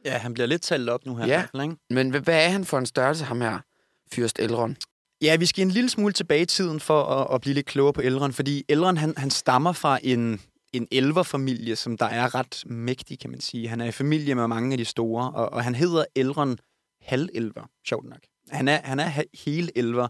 Ja, 0.05 0.17
han 0.17 0.33
bliver 0.33 0.47
lidt 0.47 0.61
talt 0.61 0.89
op 0.89 1.05
nu 1.05 1.15
her. 1.15 1.25
Ja, 1.25 1.61
ikke? 1.61 1.75
men 1.89 2.09
hvad 2.09 2.45
er 2.45 2.49
han 2.49 2.65
for 2.65 2.77
en 2.77 2.85
størrelse, 2.85 3.25
ham 3.25 3.41
her, 3.41 3.59
Fyrst 4.11 4.39
Elrond? 4.39 4.75
Ja, 5.25 5.35
vi 5.35 5.45
skal 5.45 5.61
en 5.61 5.71
lille 5.71 5.89
smule 5.89 6.13
tilbage 6.13 6.41
i 6.41 6.45
tiden 6.45 6.79
for 6.79 7.03
at, 7.03 7.35
at 7.35 7.41
blive 7.41 7.53
lidt 7.53 7.65
klogere 7.65 7.93
på 7.93 8.01
Elrond, 8.01 8.33
fordi 8.33 8.65
Elrond 8.69 8.97
han, 8.97 9.13
han 9.17 9.29
stammer 9.29 9.71
fra 9.71 9.99
en, 10.03 10.41
en 10.73 10.87
elverfamilie, 10.91 11.75
som 11.75 11.97
der 11.97 12.05
er 12.05 12.35
ret 12.35 12.63
mægtig, 12.65 13.19
kan 13.19 13.29
man 13.29 13.41
sige. 13.41 13.67
Han 13.67 13.81
er 13.81 13.85
i 13.85 13.91
familie 13.91 14.35
med 14.35 14.47
mange 14.47 14.71
af 14.71 14.77
de 14.77 14.85
store, 14.85 15.31
og, 15.31 15.53
og 15.53 15.63
han 15.63 15.75
hedder 15.75 16.05
Elrond 16.15 16.57
halvelver, 17.01 17.69
sjovt 17.87 18.05
nok. 18.05 18.19
Han 18.49 18.67
er, 18.67 18.81
han 18.83 18.99
er 18.99 19.23
hele 19.45 19.77
elver, 19.77 20.07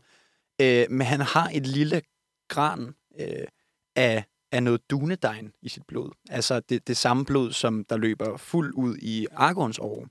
øh, 0.61 0.85
men 0.89 1.07
han 1.07 1.21
har 1.21 1.49
et 1.53 1.67
lille 1.67 2.01
gran 2.47 2.95
øh, 3.19 3.47
af, 3.95 4.23
af 4.51 4.63
noget 4.63 4.89
dunedegn 4.89 5.51
i 5.61 5.69
sit 5.69 5.83
blod. 5.87 6.11
Altså 6.29 6.59
det, 6.59 6.87
det 6.87 6.97
samme 6.97 7.25
blod, 7.25 7.51
som 7.51 7.85
der 7.89 7.97
løber 7.97 8.37
fuld 8.37 8.73
ud 8.73 8.97
i 8.97 9.27
Argons 9.31 9.79
år. 9.79 10.07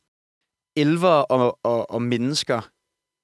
Elver 0.77 1.09
og, 1.09 1.59
og, 1.63 1.91
og 1.91 2.03
mennesker, 2.03 2.69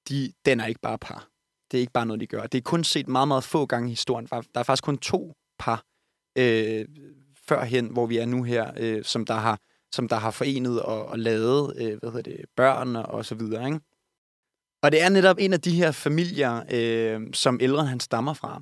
de 0.09 0.33
den 0.45 0.59
er 0.59 0.65
ikke 0.65 0.81
bare 0.81 0.97
par 0.97 1.30
det 1.71 1.77
er 1.77 1.81
ikke 1.81 1.93
bare 1.93 2.05
noget, 2.05 2.21
de 2.21 2.27
gør. 2.27 2.47
Det 2.47 2.57
er 2.57 2.61
kun 2.61 2.83
set 2.83 3.07
meget, 3.07 3.27
meget 3.27 3.43
få 3.43 3.65
gange 3.65 3.87
i 3.87 3.91
historien. 3.91 4.27
Der 4.31 4.59
er 4.59 4.63
faktisk 4.63 4.83
kun 4.83 4.97
to 4.97 5.33
par 5.59 5.83
øh, 6.37 6.85
førhen, 7.47 7.87
hvor 7.87 8.05
vi 8.05 8.17
er 8.17 8.25
nu 8.25 8.43
her, 8.43 8.71
øh, 8.77 9.03
som, 9.03 9.25
der 9.25 9.33
har, 9.33 9.59
som 9.91 10.07
der 10.07 10.15
har 10.15 10.31
forenet 10.31 10.81
og, 10.81 11.05
og 11.05 11.19
lavet 11.19 11.73
øh, 11.77 11.99
hvad 11.99 12.11
hedder 12.11 12.31
det, 12.31 12.45
børn 12.55 12.95
og 12.95 13.25
så 13.25 13.35
videre. 13.35 13.65
Ikke? 13.65 13.79
Og 14.83 14.91
det 14.91 15.01
er 15.01 15.09
netop 15.09 15.37
en 15.39 15.53
af 15.53 15.61
de 15.61 15.71
her 15.71 15.91
familier, 15.91 16.63
øh, 16.71 17.33
som 17.33 17.57
ældre 17.61 17.85
han 17.85 17.99
stammer 17.99 18.33
fra. 18.33 18.61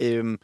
Øh, 0.00 0.38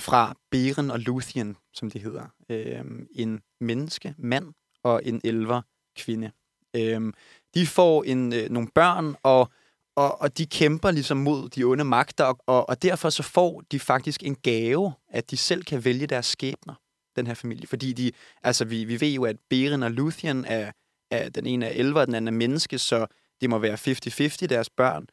fra 0.00 0.34
Beren 0.50 0.90
og 0.90 1.00
Luthien, 1.00 1.56
som 1.74 1.90
det 1.90 2.00
hedder. 2.00 2.26
Øh, 2.48 2.84
en 3.10 3.40
menneske, 3.60 4.14
mand 4.18 4.54
og 4.82 5.00
en 5.04 5.20
elver 5.24 5.62
kvinde. 5.96 6.30
Øh, 6.76 7.12
de 7.54 7.66
får 7.66 8.04
en, 8.04 8.32
øh, 8.32 8.50
nogle 8.50 8.68
børn, 8.74 9.14
og, 9.22 9.50
og, 9.96 10.20
og 10.20 10.38
de 10.38 10.46
kæmper 10.46 10.90
ligesom 10.90 11.16
mod 11.16 11.48
de 11.48 11.64
onde 11.64 11.84
magter, 11.84 12.24
og, 12.24 12.38
og, 12.46 12.68
og 12.68 12.82
derfor 12.82 13.10
så 13.10 13.22
får 13.22 13.62
de 13.72 13.80
faktisk 13.80 14.22
en 14.22 14.34
gave, 14.34 14.92
at 15.08 15.30
de 15.30 15.36
selv 15.36 15.64
kan 15.64 15.84
vælge 15.84 16.06
deres 16.06 16.26
skæbner, 16.26 16.74
den 17.16 17.26
her 17.26 17.34
familie. 17.34 17.66
Fordi 17.66 17.92
de, 17.92 18.12
altså 18.42 18.64
vi, 18.64 18.84
vi 18.84 19.00
ved 19.00 19.08
jo, 19.08 19.24
at 19.24 19.36
Beren 19.50 19.82
og 19.82 19.90
Luthien 19.90 20.44
er, 20.44 20.72
er 21.10 21.28
den 21.28 21.46
ene 21.46 21.66
er 21.66 21.70
elver, 21.70 22.04
den 22.04 22.14
anden 22.14 22.34
er 22.34 22.38
menneske, 22.38 22.78
så 22.78 23.06
det 23.40 23.50
må 23.50 23.58
være 23.58 23.74
50-50 23.74 24.46
deres 24.46 24.70
børn. 24.70 25.06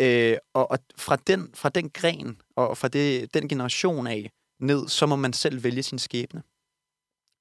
Øh, 0.00 0.36
og 0.54 0.70
og 0.70 0.78
fra, 0.96 1.16
den, 1.16 1.50
fra 1.54 1.68
den 1.68 1.90
gren, 1.90 2.40
og 2.56 2.78
fra 2.78 2.88
det, 2.88 3.34
den 3.34 3.48
generation 3.48 4.06
af 4.06 4.30
ned, 4.60 4.88
så 4.88 5.06
må 5.06 5.16
man 5.16 5.32
selv 5.32 5.64
vælge 5.64 5.82
sin 5.82 5.98
skæbne. 5.98 6.42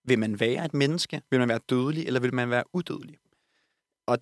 Vil 0.05 0.19
man 0.19 0.39
være 0.39 0.65
et 0.65 0.73
menneske? 0.73 1.21
Vil 1.31 1.39
man 1.39 1.49
være 1.49 1.59
dødelig, 1.69 2.07
eller 2.07 2.19
vil 2.19 2.33
man 2.33 2.49
være 2.49 2.63
udødelig? 2.73 3.17
Og 4.07 4.17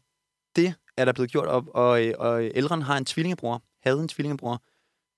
det 0.55 0.73
er 0.97 1.05
der 1.05 1.13
blevet 1.13 1.31
gjort 1.31 1.47
op, 1.47 1.67
og, 1.67 2.01
og 2.17 2.45
Elrond 2.45 2.83
har 2.83 2.97
en 2.97 3.05
tvillingebror, 3.05 3.63
havde 3.83 3.99
en 3.99 4.07
tvillingebror, 4.07 4.63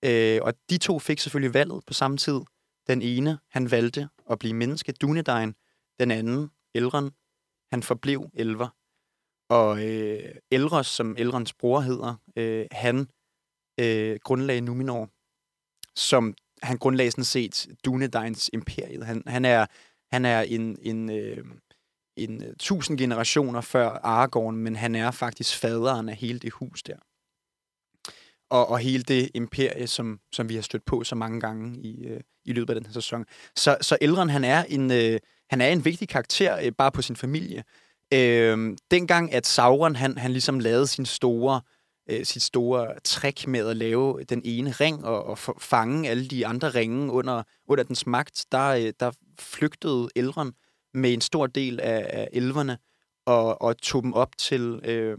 øh, 0.06 0.40
og 0.42 0.54
de 0.70 0.78
to 0.78 1.00
fik 1.00 1.20
selvfølgelig 1.20 1.54
valget 1.54 1.84
på 1.88 1.94
samme 1.94 2.18
tid. 2.18 2.40
Den 2.88 3.02
ene, 3.02 3.40
han 3.52 3.72
valgte 3.72 4.10
at 4.30 4.40
blive 4.40 4.54
menneske, 4.54 4.92
Dunedain. 4.92 5.54
Den 6.00 6.12
anden, 6.12 6.50
Elrond, 6.76 7.12
han 7.72 7.84
forblev 7.84 8.30
elver. 8.34 8.70
Og 9.50 9.86
øh, 9.86 10.36
Elros, 10.52 10.88
som 10.88 11.16
Elronds 11.18 11.54
bror 11.54 11.80
hedder, 11.80 12.16
øh, 12.36 12.66
han 12.72 13.08
øh, 13.80 14.20
grundlagde 14.24 14.62
Numenor, 14.62 15.10
som 15.96 16.36
han 16.62 16.78
grundlagde 16.78 17.12
sådan 17.12 17.24
set 17.24 17.68
Dunedains 17.86 18.50
imperiet. 18.54 19.06
Han, 19.06 19.24
han 19.28 19.46
er, 19.46 19.66
han 20.12 20.26
er 20.26 20.42
en, 20.42 20.78
en, 20.82 21.10
øh, 21.10 21.46
en 22.18 22.44
øh, 22.44 22.54
tusind 22.60 22.98
generationer 22.98 23.62
før 23.62 23.90
Aragorn, 23.90 24.58
men 24.58 24.76
han 24.76 24.96
er 24.96 25.12
faktisk 25.12 25.58
faderen 25.58 26.10
af 26.10 26.16
hele 26.16 26.40
det 26.40 26.54
hus 26.54 26.84
der. 26.84 26.96
Og, 28.50 28.70
og 28.70 28.80
hele 28.80 29.04
det 29.04 29.30
imperie, 29.34 29.88
som, 29.88 30.20
som 30.32 30.50
vi 30.50 30.56
har 30.56 30.62
stødt 30.62 30.86
på 30.86 31.04
så 31.04 31.16
mange 31.16 31.40
gange 31.40 31.82
i, 31.82 32.06
øh, 32.06 32.20
i 32.46 32.54
løbet 32.54 32.74
af 32.74 32.82
den 32.82 32.86
her 32.86 32.94
sæson. 32.94 33.26
Så, 33.56 33.78
så 33.82 33.98
Elrond, 34.02 34.30
han 34.30 34.44
er 34.44 34.64
en, 34.64 34.92
øh, 34.92 35.20
han 35.50 35.62
er 35.62 35.68
en 35.68 35.86
vigtig 35.86 36.10
karakter 36.10 36.60
øh, 36.64 36.72
bare 36.72 36.92
på 36.92 37.02
sin 37.02 37.16
familie. 37.16 37.64
Øh, 38.14 38.78
dengang, 38.92 39.34
at 39.34 39.48
Sauron, 39.48 39.96
han, 39.96 40.18
han 40.18 40.32
ligesom 40.32 40.60
lavede 40.60 40.88
sin 40.88 41.06
store, 41.06 41.62
øh, 42.10 42.26
sit 42.26 42.42
store 42.42 43.00
trick 43.04 43.48
med 43.48 43.68
at 43.68 43.78
lave 43.78 44.24
den 44.24 44.42
ene 44.46 44.72
ring 44.72 45.06
og, 45.06 45.24
og 45.24 45.38
fange 45.60 46.10
alle 46.10 46.28
de 46.28 46.48
andre 46.48 46.70
ringe 46.70 47.12
under, 47.12 47.44
under 47.68 47.84
dens 47.84 48.08
magt, 48.08 48.46
der, 48.52 48.68
øh, 48.68 48.94
der 49.00 49.12
flygtede 49.40 50.10
Elrond 50.16 50.54
med 50.94 51.14
en 51.14 51.22
stor 51.22 51.48
del 51.48 51.80
af, 51.80 52.06
af 52.10 52.30
elverne 52.34 52.78
og, 53.26 53.62
og 53.62 53.78
tog 53.78 54.04
dem 54.04 54.14
op 54.14 54.38
til, 54.38 54.82
øh, 54.84 55.18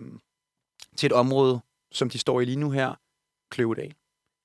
til 0.96 1.06
et 1.06 1.12
område, 1.12 1.60
som 1.92 2.10
de 2.10 2.18
står 2.18 2.40
i 2.40 2.44
lige 2.44 2.60
nu 2.60 2.70
her, 2.70 2.94
Kløvedal. 3.50 3.94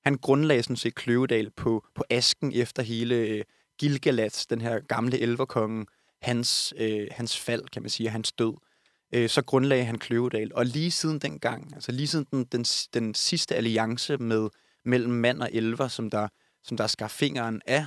Han 0.04 0.16
grundlagde 0.16 0.62
sådan 0.62 0.76
set 0.76 0.94
Kløvedal 0.94 1.50
på, 1.50 1.86
på 1.94 2.04
asken 2.10 2.52
efter 2.52 2.82
hele 2.82 3.14
øh, 3.14 3.44
Gilgalat, 3.78 4.46
den 4.50 4.60
her 4.60 4.80
gamle 4.80 5.18
elverkonge, 5.18 5.86
hans, 6.22 6.74
øh, 6.76 7.08
hans 7.10 7.38
fald, 7.38 7.68
kan 7.68 7.82
man 7.82 7.90
sige, 7.90 8.08
hans 8.08 8.32
død. 8.32 8.54
Øh, 9.14 9.28
så 9.28 9.42
grundlagde 9.42 9.84
han 9.84 9.98
Kløvedal. 9.98 10.54
Og 10.54 10.66
lige 10.66 10.90
siden 10.90 11.18
den 11.18 11.38
gang, 11.38 11.74
altså 11.74 11.92
lige 11.92 12.06
siden 12.06 12.26
den, 12.30 12.44
den, 12.44 12.64
den 12.94 13.14
sidste 13.14 13.54
alliance 13.54 14.16
med, 14.16 14.48
mellem 14.84 15.12
mand 15.12 15.42
og 15.42 15.48
elver, 15.52 15.88
som 15.88 16.10
der, 16.10 16.28
som 16.62 16.76
der 16.76 16.86
skar 16.86 17.08
fingeren 17.08 17.62
af 17.66 17.86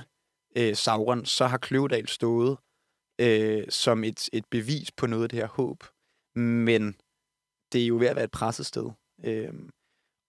øh, 0.56 0.76
Sauron, 0.76 1.24
så 1.24 1.46
har 1.46 1.58
Kløvedal 1.58 2.08
stået 2.08 2.58
øh, 3.18 3.64
som 3.68 4.04
et, 4.04 4.28
et 4.32 4.44
bevis 4.50 4.90
på 4.90 5.06
noget 5.06 5.22
af 5.22 5.28
det 5.28 5.38
her 5.38 5.46
håb. 5.46 5.84
Men 6.34 6.96
det 7.72 7.82
er 7.82 7.86
jo 7.86 7.96
ved 7.96 8.06
at 8.06 8.16
være 8.16 8.24
et 8.24 8.30
presset 8.30 8.66
sted. 8.66 8.90
Øh, 9.24 9.54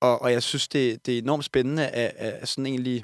og, 0.01 0.21
og 0.21 0.31
jeg 0.31 0.43
synes, 0.43 0.67
det, 0.67 1.05
det 1.05 1.13
er 1.13 1.21
enormt 1.21 1.45
spændende 1.45 1.87
at, 1.87 2.13
at 2.15 2.47
sådan 2.47 2.65
egentlig 2.65 3.03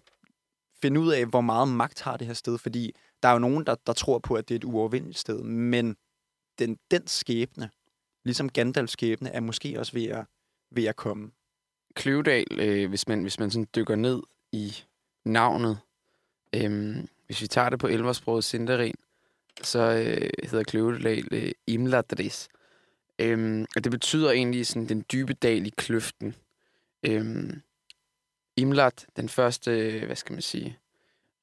finde 0.82 1.00
ud 1.00 1.12
af, 1.12 1.26
hvor 1.26 1.42
meget 1.42 1.68
magt 1.68 2.02
har 2.02 2.18
det 2.18 2.28
her 2.28 2.34
sted, 2.34 2.58
fordi 2.58 2.96
der 3.24 3.30
er 3.30 3.34
jo 3.34 3.40
nogen, 3.40 3.66
der, 3.66 3.76
der 3.88 3.94
tror 3.94 4.20
på, 4.20 4.36
at 4.36 4.50
det 4.50 4.56
er 4.56 4.60
et 4.60 4.64
uovervindeligt 4.64 5.20
sted, 5.20 5.44
men 5.44 5.96
den, 6.60 6.78
den 6.92 7.08
skæbne, 7.08 7.70
ligesom 8.26 8.50
Gandalfs 8.50 8.94
skæbne, 8.94 9.30
er 9.30 9.40
måske 9.40 9.80
også 9.80 9.94
ved 9.94 10.06
at, 10.06 10.26
ved 10.72 10.86
at 10.86 10.96
komme. 10.96 11.32
Kløvedal, 11.96 12.60
øh, 12.60 12.90
hvis 12.90 13.08
man, 13.08 13.22
hvis 13.22 13.40
man 13.40 13.52
sådan 13.52 13.68
dykker 13.76 13.96
ned 13.96 14.22
i 14.52 14.74
navnet, 15.26 15.80
øh, 16.56 16.96
hvis 17.26 17.42
vi 17.42 17.48
tager 17.48 17.70
det 17.70 17.80
på 17.80 17.88
elversproget 17.88 18.44
Sindarin, 18.44 18.96
så 19.62 19.80
øh, 19.80 20.50
hedder 20.50 20.64
Kløvedal 20.64 21.28
øh, 21.32 21.52
Imladris. 21.68 22.48
Øhm, 23.20 23.66
og 23.76 23.84
det 23.84 23.92
betyder 23.92 24.32
egentlig 24.32 24.68
sådan 24.68 24.90
den 24.90 25.06
dybe 25.12 25.34
dal 25.34 25.66
i 25.66 25.74
kløften. 25.78 26.36
Øhm, 27.06 27.62
Imlat, 28.58 29.06
den 29.16 29.30
første, 29.30 30.02
hvad 30.06 30.16
skal 30.16 30.34
man 30.34 30.42
sige, 30.42 30.78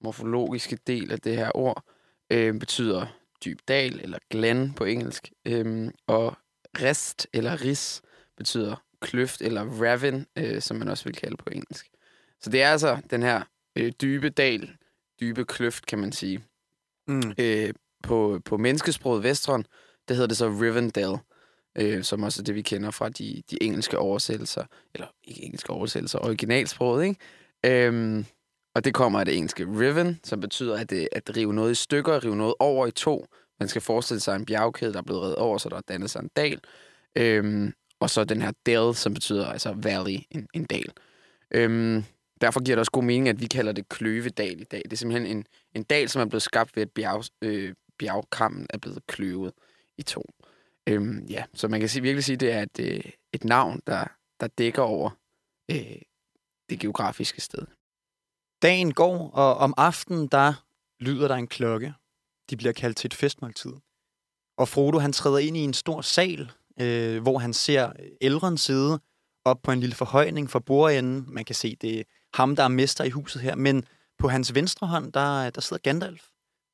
morfologiske 0.00 0.78
del 0.86 1.12
af 1.12 1.20
det 1.20 1.36
her 1.36 1.56
ord, 1.56 1.84
øh, 2.30 2.58
betyder 2.58 3.06
dyb 3.44 3.58
dal, 3.68 4.00
eller 4.00 4.18
glen 4.30 4.74
på 4.74 4.84
engelsk. 4.84 5.32
Øhm, 5.44 5.90
og 6.06 6.36
rest, 6.78 7.26
eller 7.32 7.64
ris, 7.64 8.02
betyder 8.36 8.76
kløft, 9.00 9.42
eller 9.42 9.64
ravin, 9.64 10.26
øh, 10.36 10.60
som 10.60 10.76
man 10.76 10.88
også 10.88 11.04
vil 11.04 11.14
kalde 11.14 11.36
på 11.36 11.50
engelsk. 11.52 11.88
Så 12.40 12.50
det 12.50 12.62
er 12.62 12.70
altså 12.70 13.00
den 13.10 13.22
her 13.22 13.42
øh, 13.76 13.92
dybe 14.02 14.30
dal, 14.30 14.76
dybe 15.20 15.44
kløft, 15.44 15.86
kan 15.86 15.98
man 15.98 16.12
sige. 16.12 16.44
Mm. 17.08 17.34
Øh, 17.38 17.74
på, 18.02 18.40
på 18.44 18.56
menneskesproget 18.56 19.22
Vestron, 19.22 19.64
det 20.08 20.16
hedder 20.16 20.28
det 20.28 20.36
så 20.36 20.48
Rivendell, 20.48 21.16
øh, 21.78 22.04
som 22.04 22.22
også 22.22 22.42
er 22.42 22.44
det, 22.44 22.54
vi 22.54 22.62
kender 22.62 22.90
fra 22.90 23.08
de, 23.08 23.42
de 23.50 23.62
engelske 23.62 23.98
oversættelser, 23.98 24.64
eller 24.94 25.06
ikke 25.24 25.42
engelske 25.42 25.70
oversættelser, 25.70 26.18
originalsproget, 26.18 27.04
ikke? 27.04 27.86
Øhm, 27.86 28.24
og 28.74 28.84
det 28.84 28.94
kommer 28.94 29.18
af 29.18 29.24
det 29.24 29.36
engelske 29.36 29.64
riven, 29.64 30.20
som 30.24 30.40
betyder 30.40 30.76
at, 30.76 30.90
det, 30.90 31.08
at 31.12 31.36
rive 31.36 31.54
noget 31.54 31.70
i 31.70 31.74
stykker, 31.74 32.24
rive 32.24 32.36
noget 32.36 32.54
over 32.58 32.86
i 32.86 32.90
to. 32.90 33.26
Man 33.60 33.68
skal 33.68 33.82
forestille 33.82 34.20
sig 34.20 34.36
en 34.36 34.44
bjergkæde, 34.44 34.92
der 34.92 34.98
er 34.98 35.02
blevet 35.02 35.22
reddet 35.22 35.36
over, 35.36 35.58
så 35.58 35.68
der 35.68 35.76
er 35.76 35.80
dannet 35.80 36.10
sig 36.10 36.20
en 36.20 36.30
dal. 36.36 36.60
Øhm, 37.16 37.72
og 38.00 38.10
så 38.10 38.24
den 38.24 38.42
her 38.42 38.52
dell, 38.66 38.94
som 38.94 39.14
betyder 39.14 39.46
altså 39.46 39.72
valley, 39.72 40.18
en, 40.30 40.48
en 40.54 40.64
dal. 40.64 40.92
Øhm, 41.50 42.04
derfor 42.40 42.62
giver 42.62 42.76
det 42.76 42.80
også 42.80 42.92
god 42.92 43.02
mening, 43.02 43.28
at 43.28 43.40
vi 43.40 43.46
kalder 43.46 43.72
det 43.72 43.88
kløvedal 43.88 44.60
i 44.60 44.64
dag. 44.64 44.82
Det 44.84 44.92
er 44.92 44.96
simpelthen 44.96 45.36
en, 45.36 45.46
en 45.74 45.82
dal, 45.82 46.08
som 46.08 46.22
er 46.22 46.26
blevet 46.26 46.42
skabt 46.42 46.76
ved, 46.76 46.82
at 46.82 46.90
bjerg, 46.90 47.24
øh, 47.42 47.74
bjergkammen 47.98 48.66
er 48.70 48.78
blevet 48.78 49.06
kløvet 49.06 49.52
i 49.98 50.02
to. 50.02 50.22
Øhm, 50.88 51.26
ja, 51.30 51.44
så 51.54 51.68
man 51.68 51.80
kan 51.80 51.88
sige, 51.88 52.02
virkelig 52.02 52.24
sige, 52.24 52.34
at 52.34 52.40
det 52.40 52.52
er 52.52 52.62
et, 52.62 52.78
øh, 52.80 53.12
et 53.32 53.44
navn, 53.44 53.80
der, 53.86 54.04
der 54.40 54.46
dækker 54.46 54.82
over 54.82 55.10
øh, 55.70 56.02
det 56.70 56.80
geografiske 56.80 57.40
sted. 57.40 57.66
Dagen 58.62 58.94
går, 58.94 59.30
og 59.30 59.56
om 59.56 59.74
aftenen, 59.76 60.28
der 60.28 60.64
lyder 61.00 61.28
der 61.28 61.34
en 61.34 61.46
klokke. 61.46 61.94
De 62.50 62.56
bliver 62.56 62.72
kaldt 62.72 62.96
til 62.96 63.08
et 63.08 63.14
festmåltid. 63.14 63.72
Og 64.58 64.68
Frodo, 64.68 64.98
han 64.98 65.12
træder 65.12 65.38
ind 65.38 65.56
i 65.56 65.60
en 65.60 65.74
stor 65.74 66.00
sal, 66.00 66.52
øh, 66.80 67.22
hvor 67.22 67.38
han 67.38 67.52
ser 67.52 67.92
ældren 68.20 68.58
sidde 68.58 69.00
op 69.44 69.62
på 69.62 69.72
en 69.72 69.80
lille 69.80 69.94
forhøjning 69.94 70.50
for 70.50 70.58
bordenden. 70.58 71.24
Man 71.28 71.44
kan 71.44 71.54
se, 71.54 71.76
det 71.76 72.00
er 72.00 72.04
ham, 72.34 72.56
der 72.56 72.62
er 72.62 72.68
mester 72.68 73.04
i 73.04 73.10
huset 73.10 73.42
her. 73.42 73.54
Men 73.54 73.84
på 74.18 74.28
hans 74.28 74.54
venstre 74.54 74.86
hånd, 74.86 75.12
der, 75.12 75.50
der 75.50 75.60
sidder 75.60 75.80
Gandalf. 75.82 76.28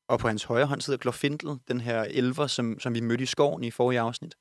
Og 0.08 0.18
på 0.18 0.28
hans 0.28 0.44
højre 0.44 0.66
hånd 0.66 0.80
sidder 0.80 0.98
Glorfindel, 0.98 1.58
den 1.68 1.80
her 1.80 2.02
elver, 2.02 2.46
som, 2.46 2.80
som 2.80 2.94
vi 2.94 3.00
mødte 3.00 3.22
i 3.22 3.26
skoven 3.26 3.64
i 3.64 3.70
forrige 3.70 4.00
afsnit. 4.00 4.34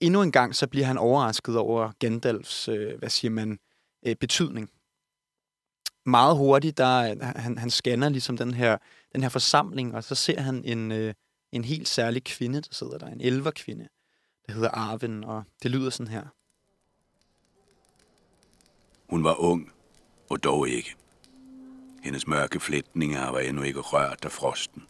Endnu 0.00 0.22
en 0.22 0.32
gang, 0.32 0.54
så 0.54 0.66
bliver 0.66 0.86
han 0.86 0.98
overrasket 0.98 1.56
over 1.56 1.92
Gandalfs, 1.98 2.68
øh, 2.68 2.98
hvad 2.98 3.08
siger 3.08 3.30
man, 3.30 3.58
øh, 4.06 4.16
betydning. 4.16 4.70
Meget 6.06 6.36
hurtigt, 6.36 6.78
der 6.78 7.24
han, 7.40 7.58
han 7.58 7.70
scanner 7.70 8.08
ligesom 8.08 8.36
den 8.36 8.54
her, 8.54 8.78
den 9.12 9.22
her 9.22 9.28
forsamling, 9.28 9.94
og 9.94 10.04
så 10.04 10.14
ser 10.14 10.40
han 10.40 10.64
en, 10.64 10.92
øh, 10.92 11.14
en 11.52 11.64
helt 11.64 11.88
særlig 11.88 12.24
kvinde, 12.24 12.60
der 12.60 12.68
sidder 12.72 12.98
der, 12.98 13.06
en 13.06 13.20
elverkvinde, 13.20 13.88
der 14.46 14.52
hedder 14.52 14.70
Arven, 14.70 15.24
og 15.24 15.44
det 15.62 15.70
lyder 15.70 15.90
sådan 15.90 16.12
her. 16.12 16.26
Hun 19.10 19.24
var 19.24 19.34
ung, 19.40 19.72
og 20.30 20.44
dog 20.44 20.68
ikke. 20.68 20.96
Hendes 22.08 22.26
mørke 22.26 22.60
flætninger 22.60 23.30
var 23.30 23.38
endnu 23.38 23.62
ikke 23.62 23.80
rørt 23.80 24.24
af 24.24 24.32
frosten. 24.32 24.82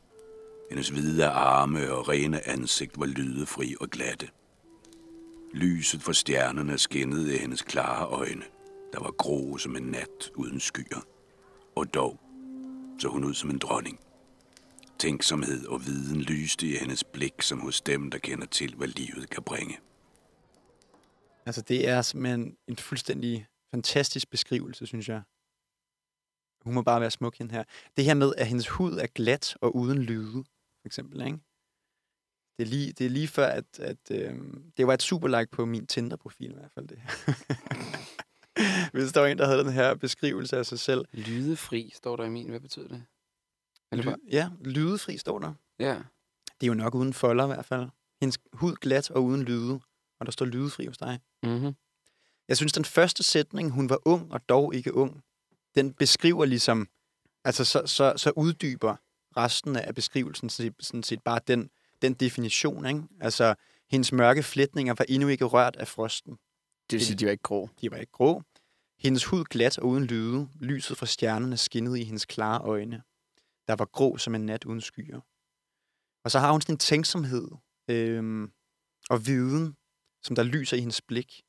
Hendes 0.70 0.88
hvide 0.88 1.26
arme 1.26 1.92
og 1.92 2.08
rene 2.08 2.48
ansigt 2.48 3.00
var 3.00 3.06
lydefri 3.06 3.76
og 3.80 3.88
glatte. 3.88 4.28
Lyset 5.54 6.02
fra 6.02 6.12
stjernerne 6.12 6.78
skinnede 6.78 7.34
i 7.34 7.38
hendes 7.38 7.62
klare 7.62 8.06
øjne. 8.06 8.44
der 8.92 9.00
var 9.00 9.10
grå 9.10 9.58
som 9.58 9.76
en 9.76 9.82
nat 9.82 10.30
uden 10.34 10.60
skyer. 10.60 11.06
Og 11.76 11.94
dog 11.94 12.20
så 12.98 13.08
hun 13.08 13.24
ud 13.24 13.34
som 13.34 13.50
en 13.50 13.58
dronning. 13.58 14.00
Tænksomhed 14.98 15.66
og 15.66 15.86
viden 15.86 16.20
lyste 16.20 16.66
i 16.66 16.76
hendes 16.76 17.04
blik, 17.04 17.42
som 17.42 17.60
hos 17.60 17.80
dem, 17.80 18.10
der 18.10 18.18
kender 18.18 18.46
til, 18.46 18.74
hvad 18.74 18.88
livet 18.88 19.30
kan 19.30 19.42
bringe. 19.42 19.78
Altså, 21.46 21.62
det 21.62 21.88
er 21.88 22.02
simpelthen 22.02 22.56
en 22.68 22.76
fuldstændig 22.76 23.46
fantastisk 23.70 24.30
beskrivelse, 24.30 24.86
synes 24.86 25.08
jeg. 25.08 25.22
Hun 26.64 26.74
må 26.74 26.82
bare 26.82 27.00
være 27.00 27.10
smuk, 27.10 27.38
hende 27.38 27.54
her. 27.54 27.64
Det 27.96 28.04
her 28.04 28.14
med, 28.14 28.32
at 28.38 28.46
hendes 28.46 28.68
hud 28.68 28.92
er 28.92 29.06
glat 29.06 29.56
og 29.60 29.76
uden 29.76 30.02
lyde, 30.02 30.44
for 30.80 30.86
eksempel, 30.86 31.20
ikke? 31.26 31.38
Det 32.58 32.64
er 32.64 32.68
lige, 32.68 32.92
det 32.92 33.06
er 33.06 33.10
lige 33.10 33.28
før, 33.28 33.46
at, 33.46 33.78
at 33.78 34.10
øh, 34.10 34.34
det 34.76 34.86
var 34.86 34.94
et 34.94 35.02
super 35.02 35.28
like 35.38 35.50
på 35.50 35.64
min 35.64 35.86
Tinder-profil 35.86 36.50
i 36.50 36.54
hvert 36.54 36.70
fald, 36.74 36.88
det 36.88 36.98
her. 36.98 37.10
Hvis 38.92 39.12
der 39.12 39.20
var 39.20 39.26
en, 39.26 39.38
der 39.38 39.46
havde 39.46 39.58
den 39.64 39.72
her 39.72 39.94
beskrivelse 39.94 40.56
af 40.56 40.66
sig 40.66 40.78
selv. 40.78 41.04
Lydefri 41.12 41.90
står 41.94 42.16
der 42.16 42.24
i 42.24 42.30
min. 42.30 42.48
Hvad 42.48 42.60
betyder 42.60 42.88
det? 42.88 43.04
Eller 43.92 44.04
Ly- 44.04 44.08
bare- 44.08 44.18
ja, 44.30 44.50
lydefri 44.60 45.16
står 45.16 45.38
der. 45.38 45.54
Ja. 45.78 45.94
Det 46.60 46.66
er 46.66 46.66
jo 46.66 46.74
nok 46.74 46.94
uden 46.94 47.12
folder 47.12 47.44
i 47.44 47.46
hvert 47.46 47.64
fald. 47.66 47.88
Hendes 48.20 48.38
hud 48.52 48.74
glat 48.74 49.10
og 49.10 49.24
uden 49.24 49.42
lyde. 49.42 49.80
Og 50.20 50.26
der 50.26 50.32
står 50.32 50.46
lydefri 50.46 50.86
hos 50.86 50.98
dig. 50.98 51.20
Mm-hmm. 51.42 51.74
Jeg 52.48 52.56
synes, 52.56 52.72
den 52.72 52.84
første 52.84 53.22
sætning, 53.22 53.70
hun 53.70 53.88
var 53.90 53.98
ung 54.04 54.32
og 54.32 54.48
dog 54.48 54.74
ikke 54.74 54.94
ung, 54.94 55.22
den 55.78 55.92
beskriver 55.92 56.44
ligesom, 56.44 56.88
altså 57.44 57.64
så, 57.64 57.82
så, 57.86 58.12
så 58.16 58.30
uddyber 58.36 58.96
resten 59.36 59.76
af 59.76 59.94
beskrivelsen 59.94 60.50
sådan 60.50 60.72
set, 60.72 60.86
sådan 60.86 61.02
set 61.02 61.22
bare 61.22 61.40
den, 61.46 61.70
den 62.02 62.14
definition, 62.14 62.86
ikke? 62.86 63.02
Altså, 63.20 63.54
hendes 63.90 64.12
mørke 64.12 64.42
flætninger 64.42 64.94
var 64.98 65.04
endnu 65.08 65.28
ikke 65.28 65.44
rørt 65.44 65.76
af 65.76 65.88
frosten. 65.88 66.32
Det 66.90 66.98
vil 66.98 67.06
sige, 67.06 67.16
de 67.16 67.24
var 67.24 67.30
ikke 67.30 67.42
grå. 67.42 67.68
De 67.80 67.90
var 67.90 67.96
ikke 67.96 68.12
grå. 68.12 68.42
Hendes 68.98 69.24
hud 69.24 69.44
glat 69.44 69.78
og 69.78 69.86
uden 69.86 70.04
lyde. 70.04 70.48
Lyset 70.60 70.96
fra 70.98 71.06
stjernerne 71.06 71.56
skinnede 71.56 72.00
i 72.00 72.04
hendes 72.04 72.24
klare 72.24 72.62
øjne. 72.62 73.02
Der 73.68 73.76
var 73.76 73.84
grå 73.84 74.16
som 74.16 74.34
en 74.34 74.46
nat 74.46 74.64
uden 74.64 74.80
skyer. 74.80 75.20
Og 76.24 76.30
så 76.30 76.38
har 76.38 76.52
hun 76.52 76.60
sådan 76.60 76.74
en 76.74 76.78
tænksomhed 76.78 77.48
øhm, 77.88 78.52
og 79.10 79.26
viden, 79.26 79.76
som 80.22 80.36
der 80.36 80.42
lyser 80.42 80.76
i 80.76 80.80
hendes 80.80 81.02
blik. 81.02 81.42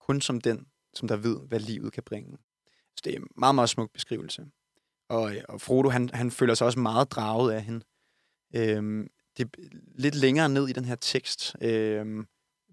Kun 0.00 0.20
som 0.20 0.40
den, 0.40 0.66
som 0.98 1.08
der 1.08 1.16
ved, 1.16 1.40
hvad 1.48 1.60
livet 1.60 1.92
kan 1.92 2.02
bringe. 2.02 2.38
Så 2.96 3.02
det 3.04 3.12
er 3.12 3.16
en 3.16 3.26
meget, 3.36 3.54
meget 3.54 3.70
smuk 3.70 3.92
beskrivelse. 3.92 4.46
Og, 5.08 5.36
øh, 5.36 5.42
og 5.48 5.60
Frodo, 5.60 5.88
han, 5.88 6.10
han 6.12 6.30
føler 6.30 6.54
sig 6.54 6.66
også 6.66 6.78
meget 6.78 7.10
draget 7.10 7.52
af 7.52 7.62
hende. 7.62 7.84
Øhm, 8.54 9.08
det 9.36 9.56
lidt 9.94 10.14
længere 10.14 10.48
ned 10.48 10.68
i 10.68 10.72
den 10.72 10.84
her 10.84 10.94
tekst, 10.94 11.56
øhm, 11.60 12.26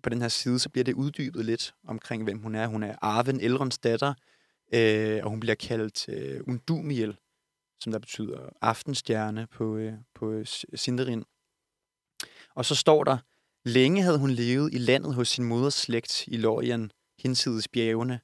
på 0.04 0.10
den 0.10 0.22
her 0.22 0.28
side, 0.28 0.60
så 0.60 0.70
bliver 0.70 0.84
det 0.84 0.94
uddybet 0.94 1.46
lidt 1.46 1.74
omkring, 1.88 2.24
hvem 2.24 2.40
hun 2.40 2.56
er. 2.56 2.68
Hun 2.68 2.84
er 2.84 2.96
Arven, 3.02 3.40
Elrons 3.40 3.78
datter, 3.78 4.14
øh, 4.74 5.20
og 5.24 5.30
hun 5.30 5.40
bliver 5.40 5.56
kaldt 5.56 6.10
øh, 6.10 6.42
Undumiel, 6.48 7.18
som 7.80 7.92
der 7.92 8.00
betyder 8.00 8.50
aftenstjerne 8.62 9.48
på, 9.48 9.78
øh, 9.78 9.94
på 10.16 10.44
Sindarin. 10.76 11.24
Og 12.56 12.66
så 12.66 12.76
står 12.76 13.04
der, 13.04 13.18
længe 13.66 14.02
havde 14.02 14.20
hun 14.20 14.30
levet 14.30 14.74
i 14.74 14.78
landet 14.78 15.14
hos 15.14 15.28
sin 15.28 15.46
moders 15.46 15.74
slægt 15.74 16.28
i 16.28 16.38
Lorien, 16.38 16.92
hinsides 17.20 17.68
bjergene, 17.68 18.20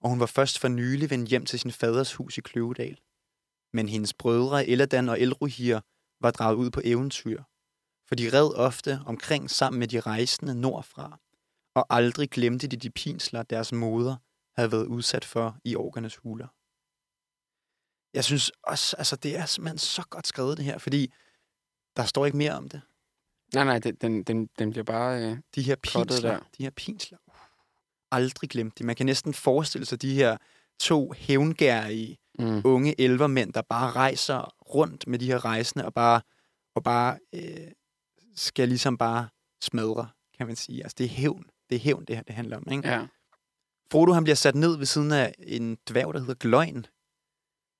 og 0.00 0.10
hun 0.10 0.20
var 0.20 0.26
først 0.26 0.58
for 0.58 0.68
nylig 0.68 1.10
vendt 1.10 1.28
hjem 1.28 1.46
til 1.46 1.58
sin 1.58 1.72
faders 1.72 2.14
hus 2.14 2.38
i 2.38 2.40
Kløvedal. 2.40 3.00
Men 3.72 3.88
hendes 3.88 4.14
brødre 4.14 4.66
Eladan 4.66 5.08
og 5.08 5.20
Elrohir 5.20 5.80
var 6.20 6.30
draget 6.30 6.56
ud 6.56 6.70
på 6.70 6.80
eventyr, 6.84 7.42
for 8.08 8.14
de 8.14 8.30
red 8.32 8.54
ofte 8.54 9.00
omkring 9.06 9.50
sammen 9.50 9.78
med 9.78 9.88
de 9.88 10.00
rejsende 10.00 10.60
nordfra, 10.60 11.20
og 11.74 11.86
aldrig 11.90 12.30
glemte 12.30 12.66
de 12.66 12.76
de 12.76 12.90
pinsler, 12.90 13.42
deres 13.42 13.72
moder 13.72 14.16
havde 14.56 14.72
været 14.72 14.86
udsat 14.86 15.24
for 15.24 15.58
i 15.64 15.76
orkernes 15.76 16.16
huler. 16.16 16.48
Jeg 18.14 18.24
synes 18.24 18.52
også, 18.62 18.96
altså 18.96 19.16
det 19.16 19.36
er 19.36 19.46
simpelthen 19.46 19.78
så 19.78 20.02
godt 20.10 20.26
skrevet 20.26 20.56
det 20.56 20.64
her, 20.64 20.78
fordi 20.78 21.12
der 21.96 22.04
står 22.04 22.26
ikke 22.26 22.38
mere 22.38 22.52
om 22.52 22.68
det. 22.68 22.82
Nej, 23.54 23.64
nej, 23.64 23.78
den, 23.78 24.22
den, 24.22 24.46
den, 24.58 24.70
bliver 24.70 24.84
bare... 24.84 25.22
Øh... 25.22 25.38
De 25.54 25.62
her 25.62 25.76
pinsler, 25.76 26.30
der. 26.30 26.40
de 26.58 26.62
her 26.62 26.70
pinsler, 26.70 27.18
aldrig 28.16 28.50
glemt 28.50 28.78
det. 28.78 28.86
Man 28.86 28.96
kan 28.96 29.06
næsten 29.06 29.34
forestille 29.34 29.84
sig 29.86 30.02
de 30.02 30.14
her 30.14 30.36
to 30.80 31.12
hævngærige 31.16 32.16
Mm. 32.38 32.62
unge 32.64 33.00
elvermænd, 33.00 33.52
der 33.52 33.62
bare 33.62 33.90
rejser 33.90 34.54
rundt 34.74 35.06
med 35.06 35.18
de 35.18 35.26
her 35.26 35.44
rejsende 35.44 35.84
og 35.84 35.94
bare, 35.94 36.20
og 36.74 36.82
bare 36.84 37.18
øh, 37.34 37.42
skal 38.34 38.68
ligesom 38.68 38.98
bare 38.98 39.28
smadre, 39.62 40.08
kan 40.38 40.46
man 40.46 40.56
sige. 40.56 40.82
Altså, 40.82 40.94
det 40.98 41.04
er 41.04 41.08
hævn. 41.08 41.44
Det 41.70 41.76
er 41.76 41.80
hævn, 41.80 42.04
det 42.04 42.16
her 42.16 42.22
det 42.22 42.34
handler 42.34 42.56
om. 42.56 42.64
Ikke? 42.72 42.88
Ja. 42.88 43.06
Frodo 43.92 44.12
han 44.12 44.24
bliver 44.24 44.34
sat 44.36 44.54
ned 44.54 44.76
ved 44.76 44.86
siden 44.86 45.12
af 45.12 45.34
en 45.38 45.76
dværg, 45.90 46.14
der 46.14 46.20
hedder 46.20 46.34
Gløgn, 46.34 46.86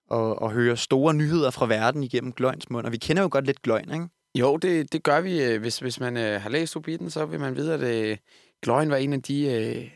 og, 0.08 0.42
og 0.42 0.50
hører 0.52 0.74
store 0.74 1.14
nyheder 1.14 1.50
fra 1.50 1.66
verden 1.66 2.02
igennem 2.02 2.32
Gløgns 2.32 2.70
mund. 2.70 2.86
Og 2.86 2.92
vi 2.92 2.98
kender 2.98 3.22
jo 3.22 3.28
godt 3.32 3.46
lidt 3.46 3.62
Gløgn, 3.62 3.92
ikke? 3.92 4.08
Jo, 4.34 4.56
det, 4.56 4.92
det 4.92 5.02
gør 5.02 5.20
vi. 5.20 5.42
øh, 5.44 5.60
Hvis, 5.60 5.78
hvis 5.78 6.00
man 6.00 6.16
øh, 6.16 6.40
har 6.40 6.50
læst 6.50 6.74
Hobbiten, 6.74 7.10
så 7.10 7.26
vil 7.26 7.40
man 7.40 7.56
vide, 7.56 7.74
at 7.74 7.80
øh, 7.80 8.16
Gløgn 8.62 8.90
var 8.90 8.96
en 8.96 9.12
af 9.12 9.22
de, 9.22 9.42
øh, 9.46 9.90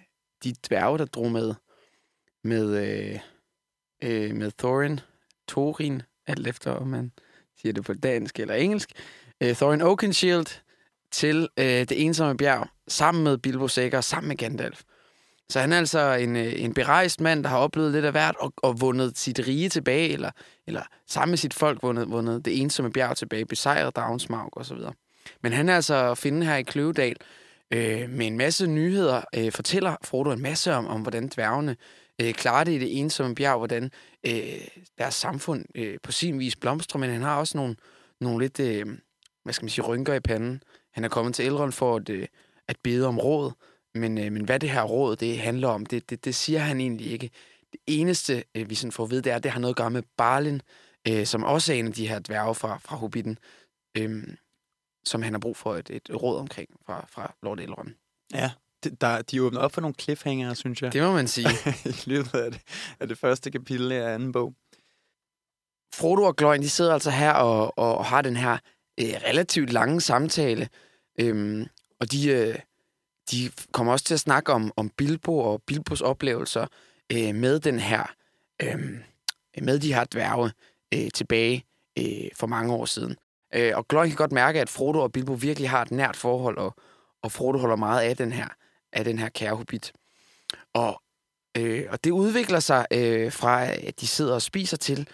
de 0.45 0.55
dværge, 0.69 0.99
der 0.99 1.05
drog 1.05 1.33
med, 1.33 1.55
med, 2.45 2.87
øh, 2.87 3.21
øh, 4.03 4.35
med 4.35 4.53
Thorin, 4.59 5.01
Thorin, 5.49 6.03
alt 6.27 6.47
efter 6.47 6.71
om 6.71 6.87
man 6.87 7.13
siger 7.61 7.73
det 7.73 7.85
på 7.85 7.95
dansk 7.95 8.41
eller 8.41 8.55
engelsk, 8.55 8.91
øh, 9.41 9.55
Thorin 9.55 9.83
Oakenshield 9.83 10.61
til 11.13 11.49
øh, 11.57 11.65
det 11.65 12.05
ensomme 12.05 12.37
bjerg, 12.37 12.69
sammen 12.89 13.25
med 13.25 13.39
Bilbo 13.39 13.69
Sækker, 13.69 14.01
sammen 14.01 14.29
med 14.29 14.37
Gandalf. 14.37 14.83
Så 15.51 15.61
han 15.61 15.73
er 15.73 15.79
altså 15.79 16.13
en, 16.13 16.37
øh, 16.37 16.63
en 16.63 16.75
berejst 16.75 17.21
mand, 17.21 17.45
der 17.45 17.51
har 17.51 17.59
oplevet 17.59 17.93
lidt 17.93 18.05
af 18.05 18.11
hvert 18.11 18.37
og, 18.37 18.53
og 18.57 18.81
vundet 18.81 19.19
sit 19.19 19.41
rige 19.47 19.69
tilbage, 19.69 20.09
eller, 20.09 20.31
eller 20.67 20.83
sammen 21.07 21.31
med 21.31 21.39
sit 21.39 21.55
folk 21.55 21.83
vundet, 21.83 22.11
vundet 22.11 22.45
det 22.45 22.61
ensomme 22.61 22.93
bjerg 22.93 23.17
tilbage, 23.17 23.47
besejret 23.47 23.97
Dravensmark 23.97 24.57
og 24.57 24.67
så 24.67 24.75
videre. 24.75 24.93
Men 25.43 25.53
han 25.53 25.69
er 25.69 25.77
altså 25.77 26.11
at 26.11 26.19
finde 26.19 26.47
her 26.47 26.57
i 26.57 26.63
Kløvedal 26.63 27.17
øh, 27.73 28.11
med 28.11 28.27
en 28.27 28.37
masse 28.37 28.67
nyheder, 28.67 29.23
øh, 29.37 29.53
fortæller 29.53 29.97
Frodo 30.05 30.31
en 30.31 30.43
masse 30.43 30.75
om, 30.75 30.87
om 30.87 31.01
hvordan 31.01 31.29
dværgene 31.29 31.77
øh, 32.21 32.35
klarer 32.35 32.65
det 32.65 32.73
i 32.73 32.79
det 32.79 32.99
ensomme 32.99 33.35
bjerg, 33.35 33.57
hvordan 33.59 33.91
øh, 34.27 34.61
deres 34.99 35.15
samfund 35.15 35.65
øh, 35.75 35.99
på 36.03 36.13
sin 36.13 36.39
vis 36.39 36.57
blomstrer, 36.57 36.99
men 36.99 37.11
han 37.11 37.23
har 37.23 37.39
også 37.39 37.57
nogle, 37.59 37.77
nogle 38.21 38.45
lidt, 38.45 38.61
øh, 38.61 38.87
hvad 39.45 39.55
skal 39.55 39.65
man 39.65 39.71
sige, 39.71 39.85
rynker 39.85 40.15
i 40.15 40.21
panden. 40.21 40.63
Han 40.93 41.05
er 41.05 41.09
kommet 41.09 41.35
til 41.35 41.47
Elrond 41.47 41.73
for 41.73 41.97
at, 41.97 42.09
øh, 42.09 42.27
at 42.69 42.77
bede 42.83 43.07
om 43.07 43.19
råd, 43.19 43.53
men, 43.95 44.19
øh, 44.19 44.33
men 44.33 44.45
hvad 44.45 44.61
det 44.61 44.71
her 44.71 44.83
råd 44.83 45.17
det 45.17 45.39
handler 45.39 45.69
om, 45.69 45.87
det, 45.87 46.11
det, 46.11 46.25
det 46.25 46.35
siger 46.35 46.59
han 46.59 46.81
egentlig 46.81 47.13
ikke. 47.13 47.31
Det 47.73 47.81
eneste, 47.87 48.45
øh, 48.55 48.71
vi 48.71 48.75
sådan 48.75 48.93
får 48.93 49.05
at 49.05 49.11
vide, 49.11 49.23
det 49.23 49.33
er, 49.33 49.37
at 49.37 49.43
det 49.43 49.51
har 49.51 49.61
noget 49.61 49.73
at 49.73 49.77
gøre 49.77 49.91
med 49.91 50.03
Barlin, 50.17 50.63
øh, 51.09 51.27
som 51.27 51.45
også 51.45 51.73
er 51.73 51.77
en 51.77 51.87
af 51.87 51.93
de 51.93 52.09
her 52.09 52.19
dværge 52.19 52.55
fra, 52.55 52.79
fra 52.79 52.97
Hobbiten, 52.97 53.39
øh, 53.97 54.25
som 55.05 55.23
han 55.23 55.33
har 55.33 55.41
brug 55.41 55.57
for 55.57 55.77
et, 55.77 55.91
et 55.91 56.23
råd 56.23 56.39
omkring 56.39 56.69
fra, 56.87 57.07
fra 57.11 57.35
Lord 57.43 57.61
Elrond. 57.61 57.89
Ja. 58.35 58.51
Der, 59.01 59.23
de 59.23 59.43
åbner 59.43 59.61
op 59.61 59.73
for 59.73 59.81
nogle 59.81 59.95
cliffhanger, 60.01 60.55
synes 60.55 60.83
jeg, 60.83 60.93
Det 60.93 61.03
må 61.03 61.13
man 61.13 61.29
sige. 61.29 61.49
i 61.85 62.03
løbet 62.07 62.35
af 62.35 62.51
det, 62.51 62.61
af 63.01 63.09
det 63.09 63.19
første 63.19 63.51
kapitel 63.51 63.93
af 63.93 64.15
anden 64.15 64.33
bog. 64.33 64.55
Frodo 65.95 66.23
og 66.23 66.37
Gløgn, 66.37 66.63
de 66.63 66.71
sidder 66.71 66.93
altså 66.93 67.11
her 67.11 67.33
og, 67.33 67.79
og 67.79 68.05
har 68.05 68.23
den 68.23 68.37
her 68.37 68.59
øh, 69.01 69.15
relativt 69.29 69.73
lange 69.73 70.01
samtale. 70.01 70.69
Øhm, 71.21 71.67
og 72.01 72.13
de, 72.13 72.29
øh, 72.29 72.59
de 73.31 73.51
kommer 73.73 73.93
også 73.93 74.05
til 74.05 74.15
at 74.15 74.21
snakke 74.21 74.53
om, 74.53 74.73
om 74.77 74.91
Bilbo 74.91 75.39
og 75.39 75.63
Bilbos 75.63 76.01
oplevelser 76.01 76.67
øh, 77.13 77.35
med 77.35 77.61
den 77.61 77.79
her, 77.79 78.15
øh, 78.63 78.99
med 79.63 79.79
de 79.79 79.95
her 79.95 80.05
dværge 80.05 80.53
øh, 80.95 81.11
tilbage 81.15 81.65
øh, 81.99 82.29
for 82.35 82.47
mange 82.47 82.73
år 82.75 82.85
siden. 82.85 83.17
Øh, 83.55 83.73
og 83.77 83.89
Gløgn 83.89 84.09
kan 84.09 84.17
godt 84.17 84.33
mærke, 84.33 84.61
at 84.61 84.69
Frodo 84.69 84.99
og 85.01 85.13
Bilbo 85.13 85.33
virkelig 85.33 85.71
har 85.71 85.83
et 85.83 85.91
nært 85.91 86.17
forhold, 86.17 86.59
og, 86.59 86.75
og 87.23 87.33
Frodo 87.33 87.59
holder 87.59 87.77
meget 87.77 88.01
af 88.01 88.17
den 88.17 88.33
her, 88.33 88.49
af 88.93 89.05
den 89.05 89.19
her 89.19 89.29
kære 89.29 89.55
hobbit. 89.55 89.93
Og, 90.75 91.03
øh, 91.57 91.87
og 91.91 92.05
det 92.05 92.11
udvikler 92.11 92.61
sig 92.61 92.87
øh, 92.91 93.33
fra, 93.33 93.67
at 93.67 94.01
de 94.01 94.07
sidder 94.07 94.35
og 94.35 94.43
spiser 94.43 94.77
til, 94.77 95.09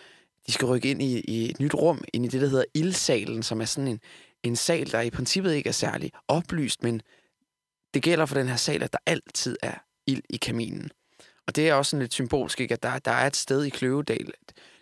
de 0.46 0.52
skal 0.52 0.66
rykke 0.66 0.90
ind 0.90 1.02
i, 1.02 1.20
i 1.20 1.50
et 1.50 1.60
nyt 1.60 1.74
rum, 1.74 2.04
ind 2.12 2.24
i 2.24 2.28
det, 2.28 2.40
der 2.40 2.48
hedder 2.48 2.64
ildsalen, 2.74 3.42
som 3.42 3.60
er 3.60 3.64
sådan 3.64 3.88
en, 3.88 4.00
en 4.42 4.56
sal, 4.56 4.92
der 4.92 5.00
i 5.00 5.10
princippet 5.10 5.54
ikke 5.54 5.68
er 5.68 5.72
særlig 5.72 6.12
oplyst, 6.28 6.82
men 6.82 7.02
det 7.94 8.02
gælder 8.02 8.26
for 8.26 8.34
den 8.34 8.48
her 8.48 8.56
sal, 8.56 8.82
at 8.82 8.92
der 8.92 8.98
altid 9.06 9.56
er 9.62 9.74
ild 10.06 10.22
i 10.30 10.36
kaminen. 10.36 10.90
Og 11.46 11.56
det 11.56 11.68
er 11.68 11.74
også 11.74 11.90
sådan 11.90 12.02
lidt 12.02 12.12
symbolsk, 12.12 12.60
ikke? 12.60 12.74
at 12.74 12.82
der, 12.82 12.98
der 12.98 13.10
er 13.10 13.26
et 13.26 13.36
sted 13.36 13.64
i 13.64 13.68
Kløvedal, 13.68 14.32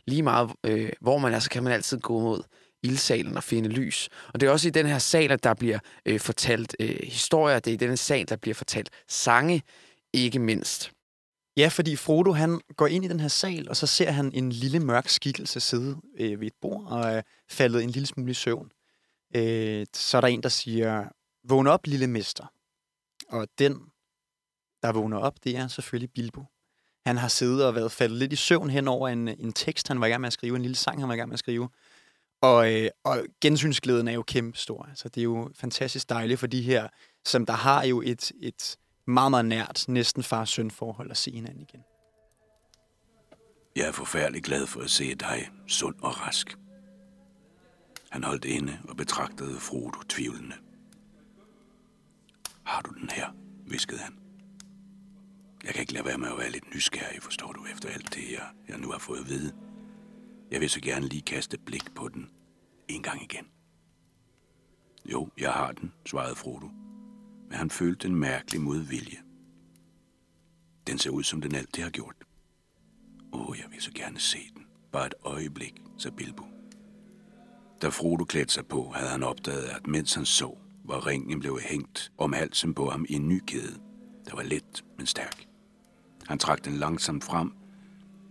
lige 0.06 0.22
meget, 0.22 0.50
øh, 0.64 0.92
hvor 1.00 1.18
man 1.18 1.34
altså 1.34 1.50
kan 1.50 1.64
man 1.64 1.72
altid 1.72 2.00
gå 2.00 2.20
mod 2.20 2.42
ildsalen 2.84 3.36
og 3.36 3.42
finde 3.44 3.68
lys. 3.68 4.08
Og 4.34 4.40
det 4.40 4.46
er 4.46 4.50
også 4.50 4.68
i 4.68 4.70
den 4.70 4.86
her 4.86 4.98
sal, 4.98 5.32
at 5.32 5.44
der 5.44 5.54
bliver 5.54 5.78
øh, 6.06 6.20
fortalt 6.20 6.76
øh, 6.80 6.98
historier. 7.02 7.58
Det 7.58 7.70
er 7.70 7.74
i 7.74 7.76
den 7.76 7.88
her 7.88 7.96
sal, 7.96 8.28
der 8.28 8.36
bliver 8.36 8.54
fortalt 8.54 8.90
sange, 9.08 9.62
ikke 10.12 10.38
mindst. 10.38 10.90
Ja, 11.56 11.68
fordi 11.68 11.96
Frodo 11.96 12.32
han 12.32 12.60
går 12.76 12.86
ind 12.86 13.04
i 13.04 13.08
den 13.08 13.20
her 13.20 13.28
sal, 13.28 13.68
og 13.68 13.76
så 13.76 13.86
ser 13.86 14.10
han 14.10 14.32
en 14.34 14.52
lille 14.52 14.80
mørk 14.80 15.08
skikkelse 15.08 15.60
sidde 15.60 15.96
øh, 16.18 16.40
ved 16.40 16.46
et 16.46 16.52
bord 16.60 16.84
og 16.86 17.00
er 17.00 17.22
faldet 17.48 17.82
en 17.82 17.90
lille 17.90 18.06
smule 18.06 18.30
i 18.30 18.34
søvn. 18.34 18.70
Øh, 19.36 19.86
så 19.94 20.16
er 20.16 20.20
der 20.20 20.28
en, 20.28 20.42
der 20.42 20.48
siger, 20.48 21.04
vågn 21.48 21.66
op, 21.66 21.86
lille 21.86 22.06
mester. 22.06 22.46
Og 23.28 23.48
den, 23.58 23.72
der 24.82 24.92
vågner 24.92 25.18
op, 25.18 25.34
det 25.44 25.56
er 25.56 25.68
selvfølgelig 25.68 26.10
Bilbo. 26.14 26.44
Han 27.06 27.16
har 27.16 27.28
siddet 27.28 27.66
og 27.66 27.74
været 27.74 27.92
faldet 27.92 28.18
lidt 28.18 28.32
i 28.32 28.36
søvn 28.36 28.70
hen 28.70 28.88
over 28.88 29.08
en, 29.08 29.28
en 29.28 29.52
tekst, 29.52 29.88
han 29.88 30.00
var 30.00 30.06
i 30.06 30.10
gang 30.10 30.20
med 30.20 30.26
at 30.26 30.32
skrive, 30.32 30.56
en 30.56 30.62
lille 30.62 30.76
sang, 30.76 31.00
han 31.00 31.08
var 31.08 31.14
i 31.14 31.16
gang 31.16 31.28
med 31.28 31.34
at 31.34 31.38
skrive. 31.38 31.68
Og, 32.44 32.72
øh, 32.72 32.90
og 33.04 33.26
gensynsglæden 33.40 34.08
er 34.08 34.12
jo 34.12 34.22
kæmpe 34.22 34.58
stor. 34.58 34.86
Altså, 34.88 35.08
det 35.08 35.20
er 35.20 35.24
jo 35.24 35.50
fantastisk 35.54 36.08
dejligt 36.08 36.40
for 36.40 36.46
de 36.46 36.62
her, 36.62 36.88
som 37.24 37.46
der 37.46 37.52
har 37.52 37.84
jo 37.84 38.02
et, 38.02 38.32
et 38.42 38.76
meget, 39.06 39.30
meget 39.30 39.44
nært, 39.44 39.84
næsten 39.88 40.22
far-søn 40.22 40.70
forhold 40.70 41.10
at 41.10 41.16
se 41.16 41.30
hinanden 41.30 41.60
igen. 41.60 41.80
Jeg 43.76 43.88
er 43.88 43.92
forfærdelig 43.92 44.42
glad 44.42 44.66
for 44.66 44.80
at 44.80 44.90
se 44.90 45.14
dig 45.14 45.50
sund 45.66 45.94
og 46.02 46.20
rask. 46.20 46.56
Han 48.10 48.24
holdt 48.24 48.44
inde 48.44 48.78
og 48.88 48.96
betragtede 48.96 49.60
Frodo 49.60 50.00
tvivlende. 50.08 50.54
Har 52.64 52.80
du 52.82 52.90
den 53.00 53.10
her? 53.10 53.26
viskede 53.66 54.00
han. 54.00 54.18
Jeg 55.64 55.72
kan 55.72 55.80
ikke 55.80 55.92
lade 55.92 56.04
være 56.04 56.18
med 56.18 56.28
at 56.28 56.38
være 56.38 56.50
lidt 56.50 56.74
nysgerrig, 56.74 57.22
forstår 57.22 57.52
du, 57.52 57.66
efter 57.72 57.88
alt 57.88 58.14
det, 58.14 58.32
jeg, 58.32 58.46
jeg 58.68 58.78
nu 58.78 58.90
har 58.90 58.98
fået 58.98 59.18
at 59.18 59.28
vide. 59.28 59.52
Jeg 60.54 60.60
vil 60.60 60.70
så 60.70 60.80
gerne 60.80 61.08
lige 61.08 61.22
kaste 61.22 61.54
et 61.54 61.64
blik 61.64 61.94
på 61.94 62.08
den 62.08 62.30
en 62.88 63.02
gang 63.02 63.22
igen. 63.22 63.46
Jo, 65.12 65.28
jeg 65.38 65.52
har 65.52 65.72
den, 65.72 65.92
svarede 66.06 66.36
Frodo. 66.36 66.66
Men 67.48 67.58
han 67.58 67.70
følte 67.70 68.08
en 68.08 68.14
mærkelig 68.14 68.60
modvilje. 68.60 69.18
Den 70.86 70.98
ser 70.98 71.10
ud, 71.10 71.22
som 71.22 71.40
den 71.40 71.54
altid 71.54 71.82
har 71.82 71.90
gjort. 71.90 72.14
Åh, 73.32 73.48
oh, 73.50 73.58
jeg 73.58 73.66
vil 73.70 73.82
så 73.82 73.90
gerne 73.94 74.18
se 74.18 74.38
den. 74.54 74.66
Bare 74.92 75.06
et 75.06 75.14
øjeblik, 75.24 75.74
sagde 75.98 76.16
Bilbo. 76.16 76.44
Da 77.82 77.88
Frodo 77.88 78.24
klædte 78.24 78.52
sig 78.52 78.66
på, 78.66 78.90
havde 78.94 79.10
han 79.10 79.22
opdaget, 79.22 79.64
at 79.64 79.86
mens 79.86 80.14
han 80.14 80.24
så, 80.24 80.58
var 80.84 81.06
ringen 81.06 81.40
blev 81.40 81.58
hængt 81.60 82.12
om 82.18 82.32
halsen 82.32 82.74
på 82.74 82.90
ham 82.90 83.06
i 83.08 83.14
en 83.14 83.28
ny 83.28 83.40
kæde, 83.46 83.80
der 84.26 84.34
var 84.34 84.42
let, 84.42 84.84
men 84.96 85.06
stærk. 85.06 85.46
Han 86.26 86.38
trak 86.38 86.64
den 86.64 86.72
langsomt 86.72 87.24
frem. 87.24 87.52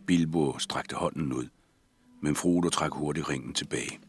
Bilbo 0.08 0.60
strakte 0.60 0.96
hånden 0.96 1.34
ud, 1.34 1.48
men 2.24 2.36
Frodo 2.36 2.70
trak 2.70 2.92
hurtigt 2.94 3.30
ringen 3.30 3.54
tilbage. 3.54 4.00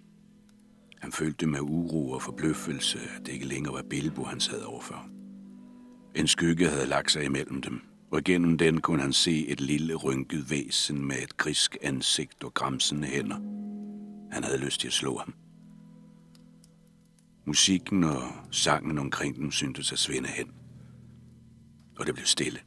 Han 1.00 1.12
følte 1.12 1.46
med 1.46 1.60
uro 1.60 2.10
og 2.10 2.22
forbløffelse, 2.22 2.98
at 2.98 3.26
det 3.26 3.32
ikke 3.32 3.46
længere 3.46 3.74
var 3.74 3.82
Bilbo, 3.90 4.24
han 4.24 4.40
sad 4.40 4.62
overfor. 4.62 5.06
En 6.14 6.26
skygge 6.26 6.68
havde 6.68 6.86
lagt 6.86 7.12
sig 7.12 7.24
imellem 7.24 7.62
dem, 7.62 7.80
og 8.10 8.24
gennem 8.24 8.58
den 8.58 8.80
kunne 8.80 9.02
han 9.02 9.12
se 9.12 9.46
et 9.46 9.60
lille 9.60 9.94
rynket 9.94 10.50
væsen 10.50 11.04
med 11.04 11.16
et 11.16 11.36
grisk 11.36 11.76
ansigt 11.82 12.44
og 12.44 12.54
græmsende 12.54 13.08
hænder. 13.08 13.36
Han 14.32 14.44
havde 14.44 14.58
lyst 14.58 14.80
til 14.80 14.86
at 14.86 14.92
slå 14.92 15.18
ham. 15.18 15.34
Musikken 17.46 18.04
og 18.04 18.22
sangen 18.50 18.98
omkring 18.98 19.36
dem 19.36 19.50
syntes 19.50 19.92
at 19.92 19.98
svinde 19.98 20.28
hen. 20.28 20.52
Og 21.98 22.06
det 22.06 22.14
blev 22.14 22.26
stille. 22.26 22.58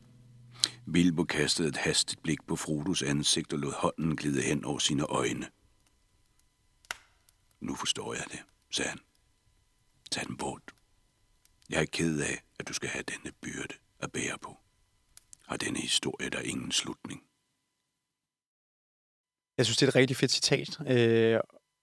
Bilbo 0.93 1.23
kastede 1.23 1.67
et 1.67 1.77
hastigt 1.77 2.23
blik 2.23 2.47
på 2.47 2.55
Frodos 2.55 3.01
ansigt 3.01 3.53
og 3.53 3.59
lod 3.59 3.73
hånden 3.73 4.15
glide 4.15 4.41
hen 4.41 4.65
over 4.65 4.79
sine 4.79 5.03
øjne. 5.03 5.49
Nu 7.59 7.75
forstår 7.75 8.13
jeg 8.13 8.23
det, 8.31 8.39
sagde 8.71 8.89
han. 8.89 8.99
Tag 10.11 10.25
den 10.27 10.37
bort. 10.37 10.61
Jeg 11.69 11.81
er 11.81 11.85
ked 11.85 12.19
af, 12.19 12.43
at 12.59 12.67
du 12.67 12.73
skal 12.73 12.89
have 12.89 13.03
denne 13.03 13.31
byrde 13.41 13.73
at 13.99 14.11
bære 14.11 14.37
på. 14.41 14.57
Og 15.47 15.61
denne 15.61 15.79
historie 15.79 16.29
der 16.29 16.39
ingen 16.39 16.71
slutning? 16.71 17.23
Jeg 19.57 19.65
synes, 19.65 19.77
det 19.77 19.85
er 19.85 19.89
et 19.89 19.95
rigtig 19.95 20.17
fedt 20.17 20.31
citat. 20.31 20.79
Øh, 20.87 21.39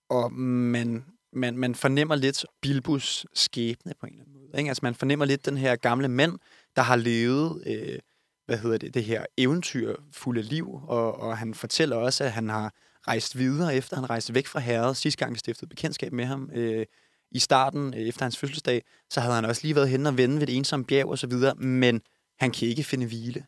og 0.09 0.33
man, 0.33 1.05
man, 1.33 1.59
man 1.59 1.75
fornemmer 1.75 2.14
lidt 2.14 2.45
Bilbos 2.61 3.27
skæbne 3.35 3.95
på 4.01 4.07
en 4.07 4.12
eller 4.12 4.25
anden 4.25 4.35
måde. 4.35 4.59
Ikke? 4.59 4.69
Altså, 4.71 4.81
man 4.83 4.95
fornemmer 4.95 5.25
lidt 5.25 5.47
den 5.47 5.57
her 5.57 5.77
gamle 5.77 6.09
mand, 6.09 6.38
der 6.77 6.83
har 6.83 6.97
levet... 6.97 7.62
Øh, 7.67 7.99
hvad 8.46 8.59
hedder 8.59 8.78
det, 8.78 8.94
det 8.94 9.04
her 9.04 9.26
eventyrfulde 9.38 10.42
liv, 10.42 10.80
og, 10.83 11.20
og 11.20 11.38
han 11.38 11.54
fortæller 11.54 11.96
også, 11.96 12.24
at 12.24 12.33
han 12.33 12.48
har 12.48 12.74
rejst 13.09 13.38
videre, 13.38 13.74
efter 13.76 13.96
han 13.96 14.11
rejste 14.11 14.35
væk 14.35 14.46
fra 14.46 14.61
herret, 14.61 14.96
sidste 14.96 15.18
gang 15.18 15.35
vi 15.35 15.38
stiftede 15.38 15.68
bekendtskab 15.68 16.12
med 16.12 16.24
ham, 16.24 16.50
øh, 16.54 16.87
i 17.30 17.38
starten, 17.38 17.94
øh, 17.94 18.00
efter 18.00 18.24
hans 18.24 18.38
fødselsdag, 18.38 18.83
så 19.11 19.20
havde 19.20 19.35
han 19.35 19.44
også 19.44 19.62
lige 19.62 19.74
været 19.74 19.88
hen 19.88 20.07
og 20.07 20.16
vende 20.16 20.40
ved 20.40 20.48
et 20.48 20.57
ensomt 20.57 20.87
bjerg 20.87 21.07
og 21.09 21.18
så 21.18 21.26
videre, 21.26 21.54
men 21.54 22.00
han 22.38 22.50
kan 22.50 22.68
ikke 22.68 22.85
finde 22.85 23.07
hvile. 23.07 23.46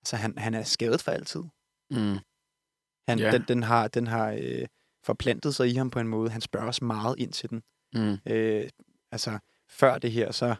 Altså, 0.00 0.16
han, 0.16 0.38
han 0.38 0.54
er 0.54 0.62
skadet 0.62 1.02
for 1.02 1.12
altid. 1.12 1.42
Mm. 1.90 2.18
Han, 3.08 3.18
Ja. 3.18 3.32
Den, 3.32 3.44
den 3.48 3.62
har, 3.62 3.88
den 3.88 4.06
har 4.06 4.38
øh, 4.40 4.66
forplantet 5.04 5.54
sig 5.54 5.68
i 5.68 5.74
ham 5.74 5.90
på 5.90 6.00
en 6.00 6.08
måde. 6.08 6.30
Han 6.30 6.40
spørger 6.40 6.68
os 6.68 6.82
meget 6.82 7.14
ind 7.18 7.32
til 7.32 7.50
den. 7.50 7.62
Mm. 7.94 8.18
Øh, 8.32 8.68
altså, 9.12 9.38
før 9.68 9.98
det 9.98 10.12
her, 10.12 10.32
så, 10.32 10.54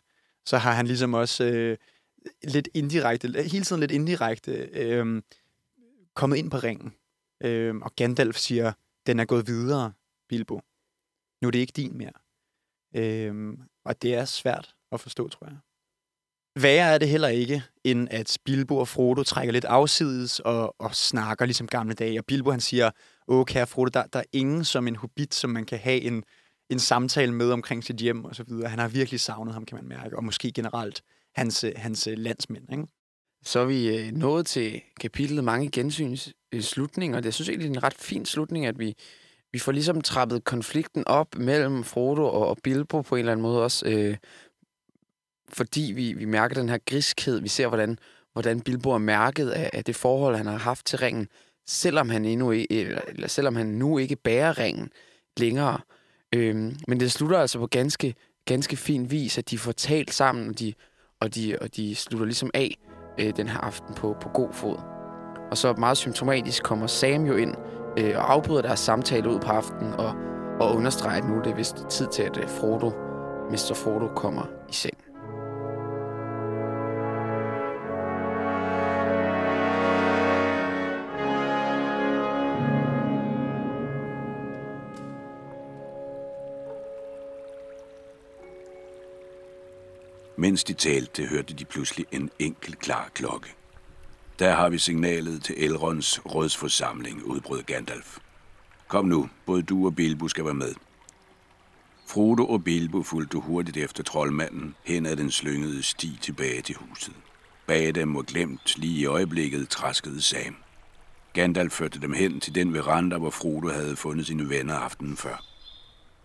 så 0.47 0.59
har 0.59 0.73
han 0.73 0.87
ligesom 0.87 1.15
også 1.15 1.45
øh, 1.45 1.77
lidt 2.45 2.69
indirekte, 2.75 3.43
hele 3.43 3.65
tiden 3.65 3.81
lidt 3.81 3.91
indirekte, 3.91 4.53
øh, 4.53 5.23
kommet 6.15 6.37
ind 6.37 6.51
på 6.51 6.57
ringen. 6.57 6.95
Øh, 7.43 7.77
og 7.77 7.93
Gandalf 7.97 8.37
siger, 8.37 8.73
den 9.07 9.21
er 9.21 9.25
gået 9.25 9.47
videre, 9.47 9.93
Bilbo. 10.29 10.61
Nu 11.43 11.49
er 11.49 11.51
det 11.51 11.59
ikke 11.59 11.73
din 11.77 11.99
mere. 11.99 12.13
Øh, 12.97 13.59
og 13.85 14.03
det 14.03 14.15
er 14.15 14.25
svært 14.25 14.75
at 14.93 15.01
forstå, 15.01 15.29
tror 15.29 15.47
jeg. 15.47 15.57
Værre 16.63 16.95
er 16.95 16.99
det 16.99 17.09
heller 17.09 17.29
ikke, 17.29 17.63
end 17.85 18.09
at 18.11 18.39
Bilbo 18.45 18.77
og 18.77 18.89
Frodo 18.89 19.23
trækker 19.23 19.53
lidt 19.53 19.65
afsides 19.65 20.41
og, 20.41 20.81
og 20.81 20.95
snakker 20.95 21.45
ligesom 21.45 21.67
gamle 21.67 21.95
dage. 21.95 22.19
Og 22.19 22.25
Bilbo 22.25 22.51
han 22.51 22.61
siger, 22.61 22.91
åh 23.29 23.45
kære 23.45 23.67
Frodo, 23.67 23.89
der, 23.89 24.07
der 24.07 24.19
er 24.19 24.25
ingen 24.33 24.65
som 24.65 24.89
en 24.89 24.97
hobbit, 24.97 25.35
som 25.35 25.51
man 25.51 25.65
kan 25.65 25.79
have 25.79 26.01
en, 26.01 26.25
en 26.71 26.79
samtale 26.79 27.33
med 27.33 27.51
omkring 27.51 27.85
sit 27.85 27.97
hjem 27.97 28.25
og 28.25 28.35
så 28.35 28.43
videre. 28.43 28.69
Han 28.69 28.79
har 28.79 28.89
virkelig 28.89 29.21
savnet 29.21 29.55
ham, 29.55 29.65
kan 29.65 29.77
man 29.77 29.89
mærke, 29.89 30.17
og 30.17 30.25
måske 30.25 30.53
generelt 30.53 31.03
hans, 31.35 31.65
øh, 31.65 31.73
hans 31.77 32.07
øh, 32.07 32.19
landsmænd. 32.19 32.73
Ikke? 32.73 32.87
Så 33.45 33.61
er 33.61 33.65
vi 33.65 33.97
øh, 33.97 34.13
nået 34.13 34.47
til 34.47 34.83
kapitlet 35.01 35.45
Mange 35.45 35.71
gensyns 35.71 36.33
øh, 36.53 36.61
slutning, 36.61 37.17
og 37.17 37.23
det 37.23 37.35
synes 37.35 37.49
jeg 37.49 37.53
egentlig 37.53 37.71
er 37.71 37.79
en 37.79 37.83
ret 37.83 37.95
fin 37.95 38.27
slutning, 38.27 38.67
at 38.67 38.79
vi, 38.79 38.95
vi 39.53 39.59
får 39.59 39.73
ligesom 39.73 40.01
trappet 40.01 40.45
konflikten 40.45 41.07
op 41.07 41.39
mellem 41.39 41.85
Frodo 41.85 42.25
og, 42.25 42.49
og 42.49 42.59
Bilbo 42.63 43.03
på 43.03 43.15
en 43.15 43.19
eller 43.19 43.33
anden 43.33 43.43
måde 43.43 43.63
også, 43.63 43.87
øh, 43.87 44.17
fordi 45.49 45.93
vi, 45.95 46.13
vi 46.13 46.25
mærker 46.25 46.55
den 46.55 46.69
her 46.69 46.79
griskhed. 46.87 47.41
Vi 47.41 47.49
ser, 47.49 47.67
hvordan, 47.67 47.99
hvordan 48.33 48.61
Bilbo 48.61 48.91
er 48.91 48.99
mærket 48.99 49.51
af, 49.51 49.71
af 49.73 49.85
det 49.85 49.97
forhold, 49.97 50.37
han 50.37 50.47
har 50.47 50.59
haft 50.59 50.87
til 50.87 50.99
ringen, 50.99 51.29
selvom 51.67 52.09
han, 52.09 52.25
endnu 52.25 52.51
ikke, 52.51 52.81
eller, 52.81 53.01
eller 53.09 53.29
selvom 53.29 53.57
han 53.57 53.67
nu 53.67 53.99
ikke 53.99 54.17
bærer 54.17 54.59
ringen 54.59 54.91
længere. 55.37 55.81
Øhm, 56.35 56.77
men 56.89 57.01
det 57.01 57.13
slutter 57.13 57.39
altså 57.39 57.59
på 57.59 57.67
ganske, 57.67 58.15
ganske 58.45 58.77
fin 58.77 59.11
vis, 59.11 59.39
at 59.39 59.51
de 59.51 59.59
får 59.59 59.73
talt 59.73 60.15
sammen, 60.15 60.49
og 60.49 60.59
de, 60.59 60.75
og 61.25 61.35
de, 61.35 61.57
og 61.61 61.77
de 61.77 61.95
slutter 61.95 62.27
ligesom 62.27 62.51
af 62.55 62.79
øh, 63.21 63.33
den 63.37 63.49
her 63.49 63.59
aften 63.59 63.95
på, 63.95 64.17
på 64.21 64.29
god 64.29 64.49
fod. 64.53 64.77
Og 65.51 65.57
så 65.57 65.73
meget 65.73 65.97
symptomatisk 65.97 66.63
kommer 66.63 66.87
Sam 66.87 67.25
jo 67.25 67.37
ind 67.37 67.55
øh, 67.99 68.13
og 68.17 68.33
afbryder 68.33 68.63
deres 68.63 68.81
samtale 68.81 69.29
ud 69.31 69.41
på 69.41 69.49
aftenen 69.49 69.93
og, 69.93 70.15
og 70.61 70.77
understreger, 70.77 71.23
at 71.23 71.29
nu 71.29 71.39
er 71.39 71.43
det 71.43 71.57
vist 71.57 71.87
tid 71.89 72.07
til, 72.07 72.23
at 72.23 72.37
øh, 72.37 72.49
Frodo, 72.49 72.91
Mr. 73.51 73.75
Frodo 73.75 74.07
kommer 74.07 74.43
i 74.69 74.73
seng. 74.73 75.04
Mens 90.45 90.65
de 90.65 90.73
talte, 90.73 91.27
hørte 91.27 91.55
de 91.55 91.65
pludselig 91.65 92.07
en 92.13 92.31
enkelt 92.39 92.79
klar 92.79 93.11
klokke. 93.15 93.49
Der 94.39 94.55
har 94.55 94.69
vi 94.69 94.79
signalet 94.79 95.45
til 95.45 95.65
Elrons 95.65 96.21
rådsforsamling, 96.27 97.25
udbrød 97.25 97.63
Gandalf. 97.63 98.19
Kom 98.89 99.05
nu, 99.05 99.29
både 99.47 99.63
du 99.63 99.87
og 99.87 99.95
Bilbo 99.97 100.29
skal 100.29 100.45
være 100.45 100.55
med. 100.55 100.75
Frodo 102.09 102.47
og 102.47 102.65
Bilbo 102.65 103.03
fulgte 103.03 103.39
hurtigt 103.39 103.77
efter 103.77 104.03
troldmanden 104.03 104.75
hen 104.85 105.07
ad 105.07 105.17
den 105.17 105.31
slyngede 105.31 105.83
sti 105.83 106.19
tilbage 106.21 106.63
til 106.63 106.75
huset. 106.75 107.15
Bag 107.67 107.95
dem 107.95 108.17
og 108.17 108.27
glemt 108.27 108.79
lige 108.79 109.01
i 109.01 109.07
øjeblikket 109.07 109.69
traskede 109.69 110.23
Sam. 110.23 110.57
Gandalf 111.33 111.73
førte 111.73 112.01
dem 112.01 112.13
hen 112.13 112.41
til 112.41 112.55
den 112.55 112.75
veranda, 112.75 113.19
hvor 113.19 113.31
Frodo 113.31 113.69
havde 113.69 113.97
fundet 113.97 114.27
sine 114.27 114.49
venner 114.49 114.75
aftenen 114.75 115.17
før. 115.17 115.45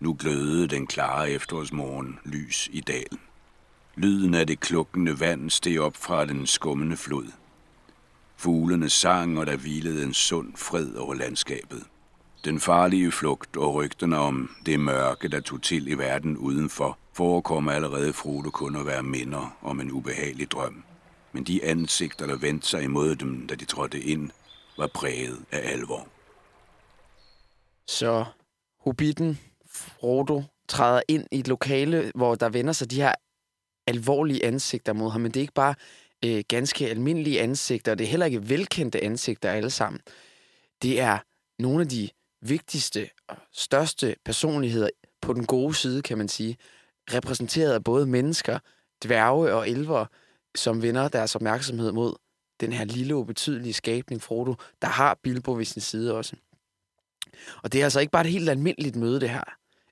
Nu 0.00 0.16
glødede 0.18 0.68
den 0.68 0.86
klare 0.86 1.30
efterårsmorgen 1.30 2.18
lys 2.24 2.68
i 2.72 2.80
dalen. 2.80 3.18
Lyden 3.96 4.34
af 4.34 4.46
det 4.46 4.60
klukkende 4.60 5.20
vand 5.20 5.50
steg 5.50 5.80
op 5.80 5.96
fra 5.96 6.24
den 6.24 6.46
skummende 6.46 6.96
flod. 6.96 7.26
Fuglene 8.36 8.90
sang, 8.90 9.38
og 9.38 9.46
der 9.46 9.56
hvilede 9.56 10.02
en 10.02 10.14
sund 10.14 10.56
fred 10.56 10.94
over 10.94 11.14
landskabet. 11.14 11.82
Den 12.44 12.60
farlige 12.60 13.12
flugt 13.12 13.56
og 13.56 13.74
rygterne 13.74 14.18
om 14.18 14.50
det 14.66 14.80
mørke, 14.80 15.28
der 15.28 15.40
tog 15.40 15.62
til 15.62 15.88
i 15.88 15.94
verden 15.94 16.36
udenfor, 16.36 16.98
forekommer 17.12 17.72
allerede 17.72 18.12
Frodo 18.12 18.50
kun 18.50 18.76
at 18.76 18.86
være 18.86 19.02
minder 19.02 19.56
om 19.62 19.80
en 19.80 19.90
ubehagelig 19.90 20.50
drøm. 20.50 20.84
Men 21.32 21.44
de 21.44 21.64
ansigter, 21.64 22.26
der 22.26 22.36
vendte 22.36 22.68
sig 22.68 22.82
imod 22.82 23.16
dem, 23.16 23.46
da 23.46 23.54
de 23.54 23.64
trådte 23.64 24.00
ind, 24.00 24.30
var 24.78 24.86
præget 24.86 25.38
af 25.52 25.72
alvor. 25.72 26.08
Så 27.88 28.24
Hobbiten, 28.84 29.38
Frodo, 29.70 30.42
træder 30.68 31.02
ind 31.08 31.26
i 31.32 31.38
et 31.38 31.48
lokale, 31.48 32.12
hvor 32.14 32.34
der 32.34 32.48
vender 32.48 32.72
sig 32.72 32.90
de 32.90 32.96
her 32.96 33.14
alvorlige 33.90 34.44
ansigter 34.44 34.92
mod 34.92 35.10
ham. 35.10 35.20
Men 35.20 35.30
det 35.30 35.40
er 35.40 35.42
ikke 35.42 35.54
bare 35.54 35.74
øh, 36.24 36.44
ganske 36.48 36.88
almindelige 36.88 37.40
ansigter. 37.40 37.94
Det 37.94 38.04
er 38.04 38.08
heller 38.08 38.26
ikke 38.26 38.48
velkendte 38.48 39.04
ansigter 39.04 39.50
alle 39.50 39.70
sammen. 39.70 40.00
Det 40.82 41.00
er 41.00 41.18
nogle 41.58 41.80
af 41.80 41.88
de 41.88 42.08
vigtigste 42.42 43.10
og 43.28 43.36
største 43.52 44.16
personligheder 44.24 44.88
på 45.20 45.32
den 45.32 45.46
gode 45.46 45.74
side, 45.74 46.02
kan 46.02 46.18
man 46.18 46.28
sige. 46.28 46.56
Repræsenteret 47.14 47.72
af 47.72 47.84
både 47.84 48.06
mennesker, 48.06 48.58
dværge 49.04 49.54
og 49.54 49.70
elver, 49.70 50.06
som 50.54 50.82
vender 50.82 51.08
deres 51.08 51.36
opmærksomhed 51.36 51.92
mod 51.92 52.14
den 52.60 52.72
her 52.72 52.84
lille 52.84 53.16
ubetydelige 53.16 53.72
skabning, 53.72 54.22
Frodo, 54.22 54.54
der 54.82 54.88
har 54.88 55.18
Bilbo 55.22 55.52
ved 55.52 55.64
sin 55.64 55.82
side 55.82 56.14
også. 56.14 56.36
Og 57.62 57.72
det 57.72 57.80
er 57.80 57.84
altså 57.84 58.00
ikke 58.00 58.10
bare 58.10 58.24
et 58.24 58.32
helt 58.32 58.48
almindeligt 58.48 58.96
møde, 58.96 59.20
det 59.20 59.30
her. 59.30 59.44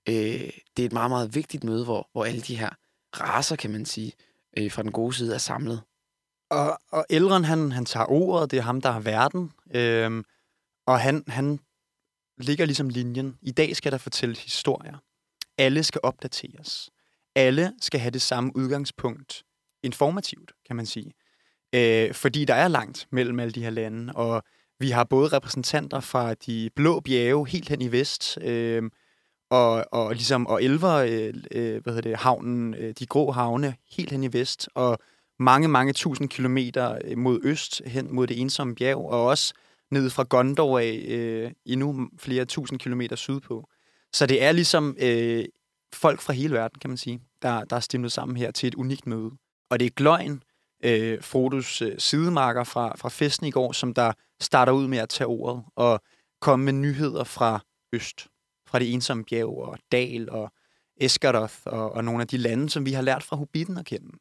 Øh, 0.08 0.50
det 0.76 0.82
er 0.82 0.86
et 0.86 0.92
meget, 0.92 1.10
meget 1.10 1.34
vigtigt 1.34 1.64
møde, 1.64 1.84
hvor, 1.84 2.08
hvor 2.12 2.24
alle 2.24 2.40
de 2.40 2.56
her 2.56 2.70
raser, 3.12 3.56
kan 3.56 3.70
man 3.70 3.86
sige, 3.86 4.12
øh, 4.58 4.70
fra 4.72 4.82
den 4.82 4.92
gode 4.92 5.14
side 5.14 5.34
er 5.34 5.38
samlet. 5.38 5.82
Og, 6.50 6.78
og 6.90 7.06
Elrond, 7.10 7.44
han, 7.44 7.72
han 7.72 7.84
tager 7.84 8.06
ordet, 8.06 8.50
det 8.50 8.56
er 8.58 8.62
ham, 8.62 8.80
der 8.80 8.90
har 8.90 9.00
verden. 9.00 9.52
øh, 9.74 10.24
og 10.86 11.00
han, 11.00 11.24
han 11.28 11.60
ligger 12.38 12.64
ligesom 12.64 12.88
linjen. 12.88 13.38
I 13.42 13.50
dag 13.50 13.76
skal 13.76 13.92
der 13.92 13.98
fortælles 13.98 14.44
historier. 14.44 14.96
Alle 15.58 15.82
skal 15.82 16.00
opdateres. 16.02 16.90
Alle 17.34 17.72
skal 17.80 18.00
have 18.00 18.10
det 18.10 18.22
samme 18.22 18.52
udgangspunkt. 18.56 19.42
Informativt, 19.82 20.52
kan 20.66 20.76
man 20.76 20.86
sige. 20.86 21.12
Øh, 21.74 22.14
fordi 22.14 22.44
der 22.44 22.54
er 22.54 22.68
langt 22.68 23.06
mellem 23.12 23.40
alle 23.40 23.52
de 23.52 23.62
her 23.62 23.70
lande, 23.70 24.12
og 24.12 24.42
vi 24.78 24.90
har 24.90 25.04
både 25.04 25.28
repræsentanter 25.28 26.00
fra 26.00 26.34
de 26.34 26.70
blå 26.76 27.00
bjerge 27.00 27.48
helt 27.48 27.68
hen 27.68 27.82
i 27.82 27.92
vest, 27.92 28.38
øh, 28.40 28.82
og, 29.50 29.84
og, 29.92 30.12
ligesom, 30.12 30.46
og 30.46 30.62
elver, 30.62 30.94
øh, 30.94 31.34
øh, 31.52 31.82
hvad 31.82 31.94
hedder 31.94 32.10
det, 32.10 32.18
havnen, 32.18 32.74
øh, 32.74 32.94
de 32.98 33.06
grå 33.06 33.30
havne 33.30 33.74
helt 33.96 34.10
hen 34.10 34.24
i 34.24 34.32
vest, 34.32 34.68
og 34.74 34.98
mange, 35.38 35.68
mange 35.68 35.92
tusind 35.92 36.28
kilometer 36.28 36.98
øh, 37.04 37.18
mod 37.18 37.40
øst 37.42 37.82
hen 37.86 38.14
mod 38.14 38.26
det 38.26 38.40
ensomme 38.40 38.74
bjerg, 38.74 38.98
og 38.98 39.26
også 39.26 39.54
ned 39.90 40.10
fra 40.10 40.22
Gondor 40.22 40.78
af 40.78 41.04
øh, 41.08 41.50
endnu 41.66 42.08
flere 42.18 42.44
tusind 42.44 42.78
kilometer 42.78 43.16
sydpå. 43.16 43.68
Så 44.12 44.26
det 44.26 44.42
er 44.42 44.52
ligesom 44.52 44.96
øh, 45.00 45.44
folk 45.94 46.20
fra 46.20 46.32
hele 46.32 46.54
verden, 46.54 46.78
kan 46.78 46.90
man 46.90 46.96
sige, 46.96 47.20
der, 47.42 47.64
der 47.64 47.76
er 47.76 47.80
stimlet 47.80 48.12
sammen 48.12 48.36
her 48.36 48.50
til 48.50 48.66
et 48.66 48.74
unikt 48.74 49.06
møde. 49.06 49.30
Og 49.70 49.80
det 49.80 49.86
er 49.86 49.90
Gløgn, 49.90 50.42
øh, 50.84 51.22
Frodos 51.22 51.82
øh, 51.82 51.94
sidemarker 51.98 52.64
fra, 52.64 52.96
fra 52.96 53.08
festen 53.08 53.46
i 53.46 53.50
går, 53.50 53.72
som 53.72 53.94
der 53.94 54.12
starter 54.40 54.72
ud 54.72 54.86
med 54.88 54.98
at 54.98 55.08
tage 55.08 55.28
ordet 55.28 55.64
og 55.76 56.00
komme 56.40 56.64
med 56.64 56.72
nyheder 56.72 57.24
fra 57.24 57.60
øst, 57.92 58.26
fra 58.68 58.78
det 58.78 58.94
ensomme 58.94 59.24
bjerg 59.24 59.58
og 59.58 59.78
Dal 59.92 60.30
og 60.30 60.52
Eskardoth 60.96 61.54
og, 61.66 61.92
og 61.92 62.04
nogle 62.04 62.20
af 62.20 62.28
de 62.28 62.36
lande, 62.36 62.70
som 62.70 62.86
vi 62.86 62.92
har 62.92 63.02
lært 63.02 63.22
fra 63.22 63.36
Hobbiten 63.36 63.78
at 63.78 63.86
kende. 63.86 64.18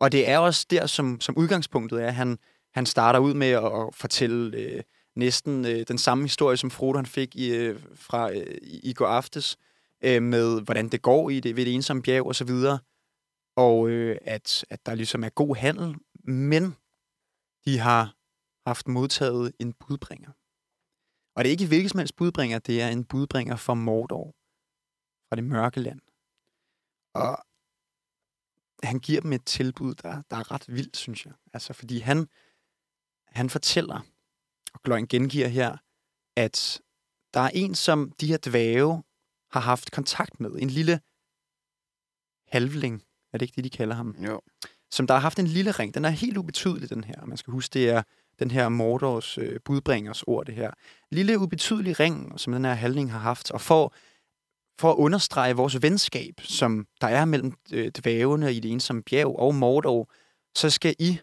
Og 0.00 0.12
det 0.12 0.28
er 0.28 0.38
også 0.38 0.66
der, 0.70 0.86
som, 0.86 1.20
som 1.20 1.36
udgangspunktet 1.36 2.02
er. 2.02 2.10
Han, 2.10 2.38
han 2.74 2.86
starter 2.86 3.18
ud 3.18 3.34
med 3.34 3.50
at, 3.50 3.64
at 3.64 3.94
fortælle 3.94 4.56
øh, 4.56 4.82
næsten 5.16 5.64
øh, 5.64 5.84
den 5.88 5.98
samme 5.98 6.24
historie, 6.24 6.56
som 6.56 6.70
Frodo 6.70 6.98
han 6.98 7.06
fik 7.06 7.36
i, 7.36 7.54
øh, 7.54 7.80
fra 7.94 8.32
øh, 8.32 8.58
i 8.62 8.92
går 8.92 9.06
aftes, 9.06 9.56
øh, 10.04 10.22
med 10.22 10.60
hvordan 10.60 10.88
det 10.88 11.02
går 11.02 11.30
i 11.30 11.40
det 11.40 11.56
ved 11.56 11.64
det 11.64 11.74
ensomme 11.74 12.02
bjerg 12.02 12.26
og 12.26 12.34
så 12.34 12.44
videre, 12.44 12.78
og 13.56 13.88
øh, 13.88 14.18
at, 14.22 14.64
at 14.70 14.86
der 14.86 14.94
ligesom 14.94 15.24
er 15.24 15.28
god 15.28 15.56
handel, 15.56 15.94
men 16.24 16.76
de 17.64 17.78
har 17.78 18.14
haft 18.66 18.88
modtaget 18.88 19.52
en 19.58 19.72
budbringer. 19.72 20.30
Og 21.34 21.44
det 21.44 21.48
er 21.48 21.56
ikke 21.56 21.66
hvilket 21.66 21.90
som 21.90 21.98
helst 21.98 22.16
budbringer, 22.16 22.58
det 22.58 22.82
er 22.82 22.88
en 22.88 23.04
budbringer 23.04 23.56
fra 23.56 23.74
Mordor, 23.74 24.26
fra 25.28 25.36
det 25.36 25.44
mørke 25.44 25.80
land. 25.80 26.00
Og 27.14 27.44
han 28.82 29.00
giver 29.00 29.20
dem 29.20 29.32
et 29.32 29.44
tilbud, 29.44 29.94
der, 29.94 30.22
der 30.30 30.36
er 30.36 30.52
ret 30.52 30.64
vildt, 30.68 30.96
synes 30.96 31.26
jeg. 31.26 31.32
Altså, 31.52 31.72
fordi 31.72 31.98
han, 31.98 32.28
han 33.26 33.50
fortæller, 33.50 34.00
og 34.74 34.82
Gløgn 34.82 35.06
gengiver 35.06 35.48
her, 35.48 35.76
at 36.36 36.80
der 37.34 37.40
er 37.40 37.50
en, 37.54 37.74
som 37.74 38.12
de 38.20 38.26
her 38.26 38.38
dvæve 38.46 39.02
har 39.50 39.60
haft 39.60 39.90
kontakt 39.90 40.40
med. 40.40 40.50
En 40.50 40.70
lille 40.70 41.00
halvling, 42.46 43.04
er 43.32 43.38
det 43.38 43.46
ikke 43.46 43.56
det, 43.56 43.64
de 43.64 43.70
kalder 43.70 43.94
ham? 43.94 44.16
Jo. 44.18 44.40
Som 44.90 45.06
der 45.06 45.14
har 45.14 45.20
haft 45.20 45.38
en 45.38 45.46
lille 45.46 45.70
ring. 45.70 45.94
Den 45.94 46.04
er 46.04 46.08
helt 46.08 46.36
ubetydelig, 46.36 46.90
den 46.90 47.04
her. 47.04 47.24
Man 47.24 47.36
skal 47.36 47.50
huske, 47.50 47.72
det 47.72 47.90
er 47.90 48.02
den 48.38 48.50
her 48.50 48.68
Mordors 48.68 49.38
øh, 49.38 49.60
budbringers 49.64 50.22
ord, 50.22 50.46
det 50.46 50.54
her. 50.54 50.70
Lille 51.10 51.38
ubetydelig 51.38 52.00
ring, 52.00 52.40
som 52.40 52.52
den 52.52 52.64
her 52.64 52.74
handling 52.74 53.12
har 53.12 53.18
haft. 53.18 53.50
Og 53.50 53.60
for, 53.60 53.94
for 54.80 54.90
at 54.90 54.96
understrege 54.96 55.56
vores 55.56 55.82
venskab, 55.82 56.34
som 56.40 56.86
der 57.00 57.06
er 57.06 57.24
mellem 57.24 57.52
øh, 57.72 57.90
dvævene 57.90 58.54
i 58.54 58.60
det 58.60 58.72
ensomme 58.72 59.02
bjerg 59.02 59.38
og 59.38 59.54
Mordor, 59.54 60.10
så 60.56 60.70
skal 60.70 60.94
I 60.98 61.18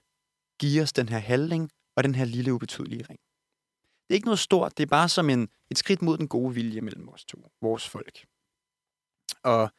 give 0.60 0.82
os 0.82 0.94
den 0.94 1.10
her 1.10 1.18
handling 1.20 1.70
og 1.96 2.04
den 2.04 2.16
her 2.16 2.26
lille 2.26 2.54
ubetydelige 2.54 3.06
ring. 3.10 3.20
Det 4.08 4.14
er 4.14 4.18
ikke 4.18 4.28
noget 4.28 4.40
stort, 4.40 4.78
det 4.78 4.84
er 4.84 4.88
bare 4.88 5.10
som 5.10 5.30
en, 5.30 5.50
et 5.72 5.78
skridt 5.78 6.02
mod 6.02 6.18
den 6.18 6.28
gode 6.28 6.54
vilje 6.54 6.82
mellem 6.82 7.10
os 7.10 7.26
to, 7.26 7.38
vores 7.62 7.90
folk. 7.90 8.26
Og, 9.44 9.72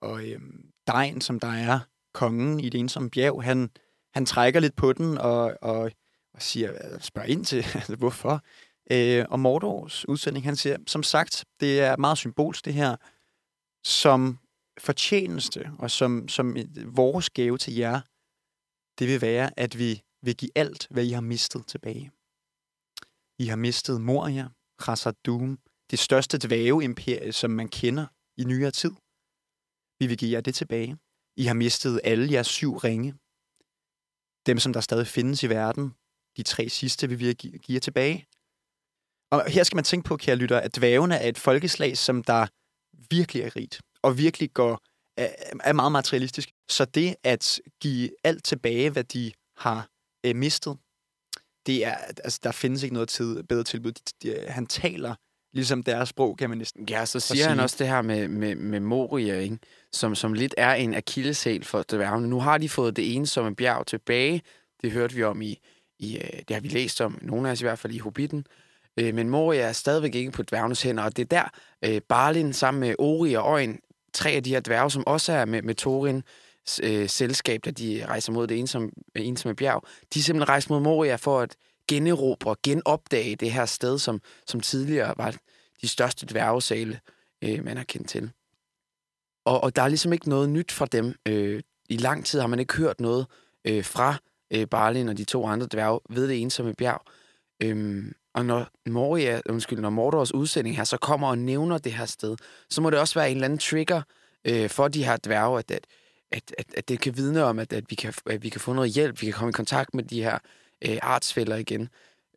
og 0.00 0.30
øhm, 0.30 0.70
Dejen, 0.86 1.20
som 1.20 1.40
der 1.40 1.48
er 1.48 1.80
kongen 2.14 2.60
i 2.60 2.68
det 2.68 2.80
ensomme 2.80 3.10
bjerg, 3.10 3.42
han, 3.42 3.70
han 4.14 4.26
trækker 4.26 4.60
lidt 4.60 4.76
på 4.76 4.92
den 4.92 5.18
og, 5.18 5.58
og, 5.62 5.90
og 6.34 6.42
siger, 6.42 6.98
spørger 6.98 7.28
ind 7.28 7.44
til, 7.44 7.56
altså, 7.74 7.96
hvorfor. 7.96 8.44
Øh, 8.90 9.24
og 9.30 9.40
Mordors 9.40 10.08
udsending, 10.08 10.44
han 10.44 10.56
siger, 10.56 10.76
som 10.86 11.02
sagt, 11.02 11.44
det 11.60 11.80
er 11.80 11.96
meget 11.96 12.18
symbolsk 12.18 12.64
det 12.64 12.74
her, 12.74 12.96
som 13.84 14.38
fortjeneste 14.78 15.70
og 15.78 15.90
som, 15.90 16.28
som 16.28 16.56
vores 16.86 17.30
gave 17.30 17.58
til 17.58 17.74
jer, 17.74 18.00
det 18.98 19.08
vil 19.08 19.20
være, 19.20 19.58
at 19.58 19.78
vi 19.78 20.02
vil 20.22 20.36
give 20.36 20.50
alt, 20.54 20.86
hvad 20.90 21.04
I 21.04 21.10
har 21.10 21.20
mistet 21.20 21.66
tilbage. 21.66 22.10
I 23.38 23.46
har 23.46 23.56
mistet 23.56 24.00
Moria, 24.00 24.48
Khazad-dûm, 24.82 25.58
det 25.90 25.98
største 25.98 26.38
dvæveimperie, 26.38 27.32
som 27.32 27.50
man 27.50 27.68
kender 27.68 28.06
i 28.36 28.44
nyere 28.44 28.70
tid. 28.70 28.90
Vi 29.98 30.06
vil 30.06 30.18
give 30.18 30.32
jer 30.32 30.40
det 30.40 30.54
tilbage. 30.54 30.96
I 31.36 31.44
har 31.44 31.54
mistet 31.54 32.00
alle 32.04 32.32
jeres 32.32 32.46
syv 32.46 32.76
ringe. 32.76 33.14
Dem, 34.46 34.58
som 34.58 34.72
der 34.72 34.80
stadig 34.80 35.06
findes 35.06 35.42
i 35.42 35.48
verden. 35.48 35.94
De 36.36 36.42
tre 36.42 36.68
sidste 36.68 37.08
vil 37.08 37.18
vi 37.18 37.32
give 37.58 37.80
tilbage. 37.80 38.26
Og 39.30 39.50
her 39.50 39.62
skal 39.62 39.76
man 39.76 39.84
tænke 39.84 40.08
på, 40.08 40.16
kære 40.16 40.36
lytter, 40.36 40.60
at 40.60 40.76
dvævene 40.76 41.16
er 41.16 41.28
et 41.28 41.38
folkeslag, 41.38 41.98
som 41.98 42.24
der 42.24 42.46
virkelig 43.10 43.42
er 43.42 43.56
rigt, 43.56 43.80
og 44.02 44.18
virkelig 44.18 44.52
går, 44.52 44.80
er 45.16 45.72
meget 45.72 45.92
materialistisk. 45.92 46.50
Så 46.68 46.84
det 46.84 47.16
at 47.22 47.60
give 47.80 48.10
alt 48.24 48.44
tilbage, 48.44 48.90
hvad 48.90 49.04
de 49.04 49.32
har 49.56 49.88
øh, 50.26 50.36
mistet, 50.36 50.76
det 51.66 51.86
er, 51.86 51.94
altså, 51.94 52.40
der 52.42 52.52
findes 52.52 52.82
ikke 52.82 52.94
noget 52.94 53.08
tid, 53.08 53.42
bedre 53.42 53.64
tilbud. 53.64 53.92
De, 53.92 54.02
de, 54.22 54.46
han 54.48 54.66
taler 54.66 55.14
ligesom 55.52 55.82
deres 55.82 56.08
sprog, 56.08 56.36
kan 56.36 56.48
man 56.48 56.58
næsten 56.58 56.88
Ja, 56.88 57.06
så 57.06 57.20
siger 57.20 57.48
han 57.48 57.60
også 57.60 57.76
det 57.78 57.88
her 57.88 58.02
med, 58.02 58.28
med, 58.28 58.54
med 58.54 58.80
Moria, 58.80 59.38
ikke? 59.38 59.58
Som, 59.92 60.14
som 60.14 60.32
lidt 60.32 60.54
er 60.58 60.74
en 60.74 60.94
akilleshæl 60.94 61.64
for 61.64 61.84
dværgene. 61.90 62.28
Nu 62.28 62.40
har 62.40 62.58
de 62.58 62.68
fået 62.68 62.96
det 62.96 63.14
ene 63.14 63.26
som 63.26 63.46
en 63.46 63.56
bjerg 63.56 63.86
tilbage. 63.86 64.42
Det 64.82 64.92
hørte 64.92 65.14
vi 65.14 65.22
om 65.22 65.42
i, 65.42 65.58
i 65.98 66.16
øh, 66.16 66.38
det 66.48 66.50
har 66.50 66.60
vi 66.60 66.68
læst 66.68 67.00
om, 67.00 67.18
nogle 67.22 67.48
af 67.48 67.52
os 67.52 67.60
i 67.60 67.64
hvert 67.64 67.78
fald 67.78 67.92
i 67.92 67.98
Hobbiten. 67.98 68.46
Øh, 68.96 69.14
men 69.14 69.28
Moria 69.28 69.60
er 69.62 69.72
stadigvæk 69.72 70.14
ikke 70.14 70.30
på 70.30 70.42
dværgenes 70.42 70.82
hænder, 70.82 71.02
og 71.02 71.16
det 71.16 71.22
er 71.22 71.26
der 71.26 71.48
øh, 71.84 72.00
Barlin 72.08 72.52
sammen 72.52 72.80
med 72.80 72.94
Ori 72.98 73.34
og 73.34 73.44
Øjen, 73.44 73.80
tre 74.12 74.30
af 74.30 74.42
de 74.42 74.50
her 74.50 74.60
dværge, 74.60 74.90
som 74.90 75.06
også 75.06 75.32
er 75.32 75.44
med, 75.44 75.62
med 75.62 75.74
Thorin, 75.74 76.22
øh, 76.82 77.08
selskab, 77.08 77.64
da 77.64 77.70
de 77.70 78.06
rejser 78.06 78.32
mod 78.32 78.46
det 78.46 78.58
ensomme, 78.58 78.90
ensomme 79.16 79.56
bjerg, 79.56 79.84
de 80.14 80.18
er 80.18 80.22
simpelthen 80.22 80.48
rejst 80.48 80.70
mod 80.70 80.80
Moria 80.80 81.16
for 81.16 81.40
at 81.40 81.56
generobre, 81.88 82.56
genopdage 82.62 83.36
det 83.36 83.52
her 83.52 83.66
sted, 83.66 83.98
som, 83.98 84.20
som 84.46 84.60
tidligere 84.60 85.14
var 85.16 85.34
de 85.82 85.88
største 85.88 86.26
dværgesale, 86.26 87.00
øh, 87.42 87.64
man 87.64 87.76
har 87.76 87.84
kendt 87.84 88.08
til. 88.08 88.30
Og, 89.44 89.64
og 89.64 89.76
der 89.76 89.82
er 89.82 89.88
ligesom 89.88 90.12
ikke 90.12 90.28
noget 90.28 90.48
nyt 90.48 90.72
fra 90.72 90.86
dem. 90.86 91.14
Øh, 91.28 91.62
I 91.88 91.96
lang 91.96 92.26
tid 92.26 92.40
har 92.40 92.46
man 92.46 92.58
ikke 92.58 92.76
hørt 92.76 93.00
noget 93.00 93.26
øh, 93.64 93.84
fra 93.84 94.16
øh, 94.50 94.66
Barlin 94.66 95.08
og 95.08 95.18
de 95.18 95.24
to 95.24 95.46
andre 95.46 95.68
dværge 95.72 96.00
ved 96.10 96.28
det 96.28 96.42
ensomme 96.42 96.74
bjerg. 96.74 97.02
Øhm, 97.62 98.12
og 98.34 98.46
når 98.46 98.68
Moria, 98.86 99.40
undskyld, 99.48 99.80
når 99.80 99.90
Mordors 99.90 100.34
udsending 100.34 100.76
her 100.76 100.84
så 100.84 100.96
kommer 100.96 101.28
og 101.28 101.38
nævner 101.38 101.78
det 101.78 101.92
her 101.92 102.06
sted, 102.06 102.36
så 102.70 102.80
må 102.80 102.90
det 102.90 102.98
også 102.98 103.14
være 103.14 103.30
en 103.30 103.36
eller 103.36 103.44
anden 103.44 103.58
trigger 103.58 104.02
øh, 104.44 104.70
for 104.70 104.88
de 104.88 105.04
her 105.04 105.16
dværge, 105.24 105.58
at, 105.58 105.70
at, 105.70 105.86
at, 106.30 106.54
at, 106.58 106.66
at 106.76 106.88
det 106.88 107.00
kan 107.00 107.16
vidne 107.16 107.44
om, 107.44 107.58
at, 107.58 107.72
at, 107.72 107.84
vi 107.90 107.94
kan, 107.94 108.14
at 108.26 108.42
vi 108.42 108.48
kan 108.48 108.60
få 108.60 108.72
noget 108.72 108.90
hjælp, 108.90 109.20
vi 109.20 109.26
kan 109.26 109.34
komme 109.34 109.48
i 109.48 109.52
kontakt 109.52 109.94
med 109.94 110.04
de 110.04 110.22
her 110.22 110.38
øh, 110.84 110.98
artsfælder 111.02 111.56
igen. 111.56 111.88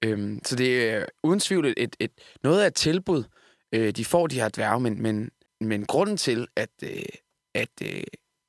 Øhm, 0.04 0.40
så 0.46 0.56
det 0.56 0.90
er 0.90 1.02
øh, 1.02 1.08
uden 1.24 1.40
tvivl 1.40 1.66
et, 1.66 1.74
et, 1.78 1.96
et, 2.00 2.12
noget 2.44 2.62
af 2.62 2.68
et 2.68 2.76
tilbud, 2.76 3.24
øh, 3.72 3.92
de 3.92 4.06
får, 4.06 4.28
de 4.28 4.36
her 4.36 4.50
dværge, 4.50 4.80
men, 4.80 5.02
men, 5.02 5.32
men 5.62 5.86
grunden 5.86 6.18
til, 6.18 6.48
at, 6.56 6.70
øh, 6.84 7.04
at 7.56 7.70
øh, 7.84 8.04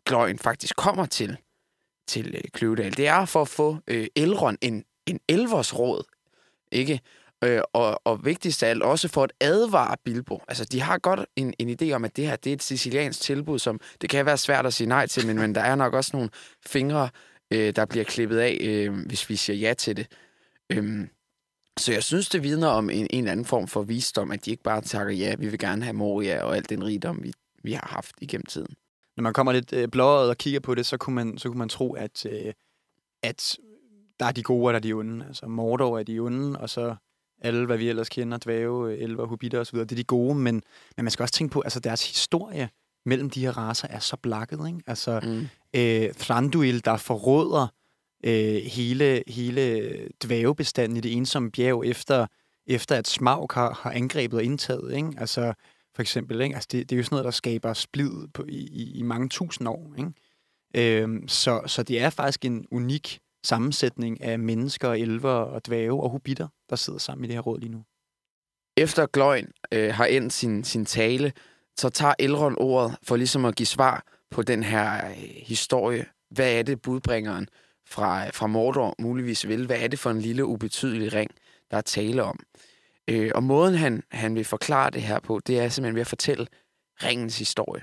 Gløjen 0.05 0.39
faktisk 0.39 0.77
kommer 0.77 1.07
til, 1.07 1.37
til 2.09 2.35
øh, 2.35 2.41
Kløvedal, 2.53 2.97
det 2.97 3.07
er 3.07 3.25
for 3.25 3.43
at 3.43 3.49
få 3.49 3.79
øh, 3.87 4.07
Elrond 4.17 4.59
en, 4.61 4.85
en 5.07 5.21
elvers 5.29 5.79
råd, 5.79 6.03
ikke? 6.73 7.01
Øh, 7.45 7.61
og, 7.73 8.01
og 8.05 8.25
vigtigst 8.25 8.63
af 8.63 8.71
alt 8.71 8.83
også 8.83 9.09
for 9.09 9.25
at 9.25 9.33
advare 9.41 9.97
Bilbo. 10.05 10.43
Altså, 10.49 10.65
de 10.65 10.81
har 10.81 10.99
godt 10.99 11.21
en, 11.37 11.55
en 11.59 11.71
idé 11.71 11.93
om, 11.93 12.05
at 12.05 12.17
det 12.17 12.27
her 12.27 12.37
det 12.37 12.51
er 12.51 12.55
et 12.55 12.63
siciliansk 12.63 13.21
tilbud, 13.21 13.59
som 13.59 13.81
det 14.01 14.11
kan 14.11 14.27
være 14.27 14.39
svært 14.39 14.67
at 14.67 14.75
sige 14.75 14.89
nej 14.89 15.07
til, 15.07 15.27
men, 15.27 15.37
men 15.37 15.55
der 15.55 15.61
er 15.61 15.75
nok 15.75 15.95
også 15.95 16.11
nogle 16.15 16.31
fingre 16.67 17.09
øh, 17.51 17.77
der 17.77 17.85
bliver 17.85 18.05
klippet 18.05 18.39
af, 18.39 18.59
øh, 18.61 19.07
hvis 19.07 19.31
vi 19.31 19.37
siger 19.37 19.57
ja 19.57 19.75
til 19.75 19.97
det. 19.97 20.07
Øhm, 20.71 21.09
så 21.79 21.93
jeg 21.93 22.03
synes, 22.03 22.29
det 22.29 22.43
vidner 22.43 22.69
om 22.69 22.91
en, 22.91 23.07
en 23.11 23.19
eller 23.19 23.33
anden 23.33 23.47
form 23.47 23.69
for 23.69 23.83
visdom, 23.83 24.31
at 24.31 24.45
de 24.45 24.51
ikke 24.51 24.63
bare 24.63 24.81
takker 24.81 25.13
ja, 25.13 25.35
vi 25.39 25.49
vil 25.49 25.59
gerne 25.59 25.85
have 25.85 25.93
Moria 25.93 26.43
og 26.43 26.57
alt 26.57 26.71
den 26.71 26.85
rigdom, 26.85 27.23
vi, 27.23 27.33
vi 27.63 27.73
har 27.73 27.89
haft 27.91 28.15
igennem 28.21 28.47
tiden. 28.47 28.75
Når 29.19 29.23
man 29.23 29.33
kommer 29.33 29.53
lidt 29.53 29.73
øh, 29.73 29.89
blåret 29.89 30.31
og 30.31 30.39
kigger 30.39 30.61
på 30.61 30.75
det, 30.75 30.87
så 30.87 30.97
kunne 30.97 31.15
man, 31.15 31.39
så 31.39 31.49
kunne 31.49 31.59
man 31.59 31.69
tro, 31.69 31.93
at, 31.93 32.27
øh, 32.27 32.53
at 33.23 33.57
der 34.21 34.27
er 34.27 34.33
de 34.33 34.43
gode, 34.43 34.67
og 34.67 34.73
der 34.73 34.79
er 34.79 34.83
de 34.83 34.93
onde. 34.93 35.25
Altså 35.27 35.47
Mordor 35.47 35.99
er 35.99 36.03
de 36.03 36.19
onde, 36.19 36.59
og 36.61 36.71
så 36.71 36.97
alle, 37.43 37.67
hvad 37.67 37.79
vi 37.79 37.89
ellers 37.89 38.09
kender, 38.09 38.39
dvæve, 38.45 38.93
øh, 38.93 38.99
elver, 39.03 39.27
hobitter 39.27 39.61
osv., 39.61 39.79
det 39.79 39.93
er 39.93 39.97
de 39.97 40.05
gode, 40.05 40.35
men, 40.35 40.63
men 40.97 41.05
man 41.05 41.11
skal 41.11 41.23
også 41.23 41.35
tænke 41.35 41.53
på, 41.53 41.61
altså 41.61 41.81
deres 41.81 42.09
historie 42.09 42.69
mellem 43.07 43.31
de 43.31 43.41
her 43.41 43.59
raser 43.59 43.89
er 43.89 43.99
så 43.99 44.17
blakket, 44.17 44.67
ikke? 44.67 44.81
Altså, 44.87 45.21
Mm. 45.23 45.49
øh, 45.81 46.15
Thranduil, 46.15 46.85
der 46.85 46.97
forråder 46.97 47.67
øh, 48.25 48.55
hele, 48.55 49.23
hele 49.27 49.93
dvævebestanden 50.25 50.97
i 50.97 51.01
det 51.01 51.13
ensomme 51.17 51.51
bjerg, 51.51 51.87
efter, 51.87 52.27
efter 52.67 52.97
at 52.97 53.09
Smaug 53.09 53.51
har, 53.55 53.75
har 53.75 53.91
angrebet 53.91 54.37
og 54.37 54.45
indtaget. 54.45 54.97
Ikke? 54.97 55.13
Altså, 55.19 55.53
for 55.95 56.03
eksempel, 56.03 56.41
ikke? 56.41 56.55
Altså, 56.55 56.69
det, 56.73 56.91
det 56.91 56.97
er 56.97 56.99
jo 56.99 57.05
sådan 57.05 57.15
noget, 57.15 57.25
der 57.25 57.31
skaber 57.31 57.73
splid 57.73 58.29
på, 58.35 58.45
i, 58.49 58.59
i, 58.59 58.99
i 58.99 59.03
mange 59.03 59.29
tusind 59.29 59.69
år. 59.69 59.95
Ikke? 59.99 61.03
Øhm, 61.03 61.29
så, 61.29 61.63
så 61.67 61.83
det 61.83 62.01
er 62.01 62.11
faktisk 62.11 62.45
en 62.45 62.67
unik 62.71 63.21
sammensætning 63.45 64.23
af 64.23 64.39
mennesker, 64.39 64.93
elver 64.93 65.31
og 65.31 65.67
dvæve 65.67 66.03
og 66.03 66.11
hobitter, 66.11 66.49
der 66.71 66.77
sidder 66.77 66.99
sammen 66.99 67.25
i 67.25 67.29
det 67.29 67.35
her 67.35 67.41
råd 67.41 67.61
lige 67.61 67.73
nu. 67.73 67.85
Efter 68.77 69.07
Gløgn 69.07 69.49
øh, 69.73 69.95
har 69.95 70.05
endt 70.05 70.33
sin, 70.33 70.65
sin 70.65 70.85
tale, 70.85 71.33
så 71.77 71.89
tager 71.89 72.15
Elrond 72.19 72.57
ordet 72.59 72.97
for 73.03 73.17
ligesom 73.17 73.45
at 73.45 73.57
give 73.57 73.67
svar 73.67 74.05
på 74.31 74.43
den 74.43 74.63
her 74.63 75.09
øh, 75.09 75.13
historie. 75.37 76.07
Hvad 76.31 76.53
er 76.53 76.63
det, 76.63 76.83
budbringeren 76.83 77.49
fra, 77.87 78.31
fra 78.31 78.47
Mordor 78.47 78.95
muligvis 78.99 79.49
vil? 79.49 79.67
Hvad 79.67 79.79
er 79.81 79.89
det 79.89 79.99
for 79.99 80.11
en 80.11 80.21
lille, 80.21 80.45
ubetydelig 80.45 81.13
ring, 81.13 81.31
der 81.71 81.77
er 81.77 81.81
tale 81.81 82.23
om? 82.23 82.41
Øh, 83.09 83.31
og 83.35 83.43
måden, 83.43 83.75
han, 83.75 84.03
han 84.11 84.35
vil 84.35 84.45
forklare 84.45 84.91
det 84.91 85.03
her 85.03 85.21
på, 85.21 85.41
det 85.47 85.61
er 85.61 85.69
simpelthen 85.69 85.95
ved 85.95 86.01
at 86.01 86.07
fortælle 86.07 86.47
ringens 87.05 87.39
historie. 87.39 87.83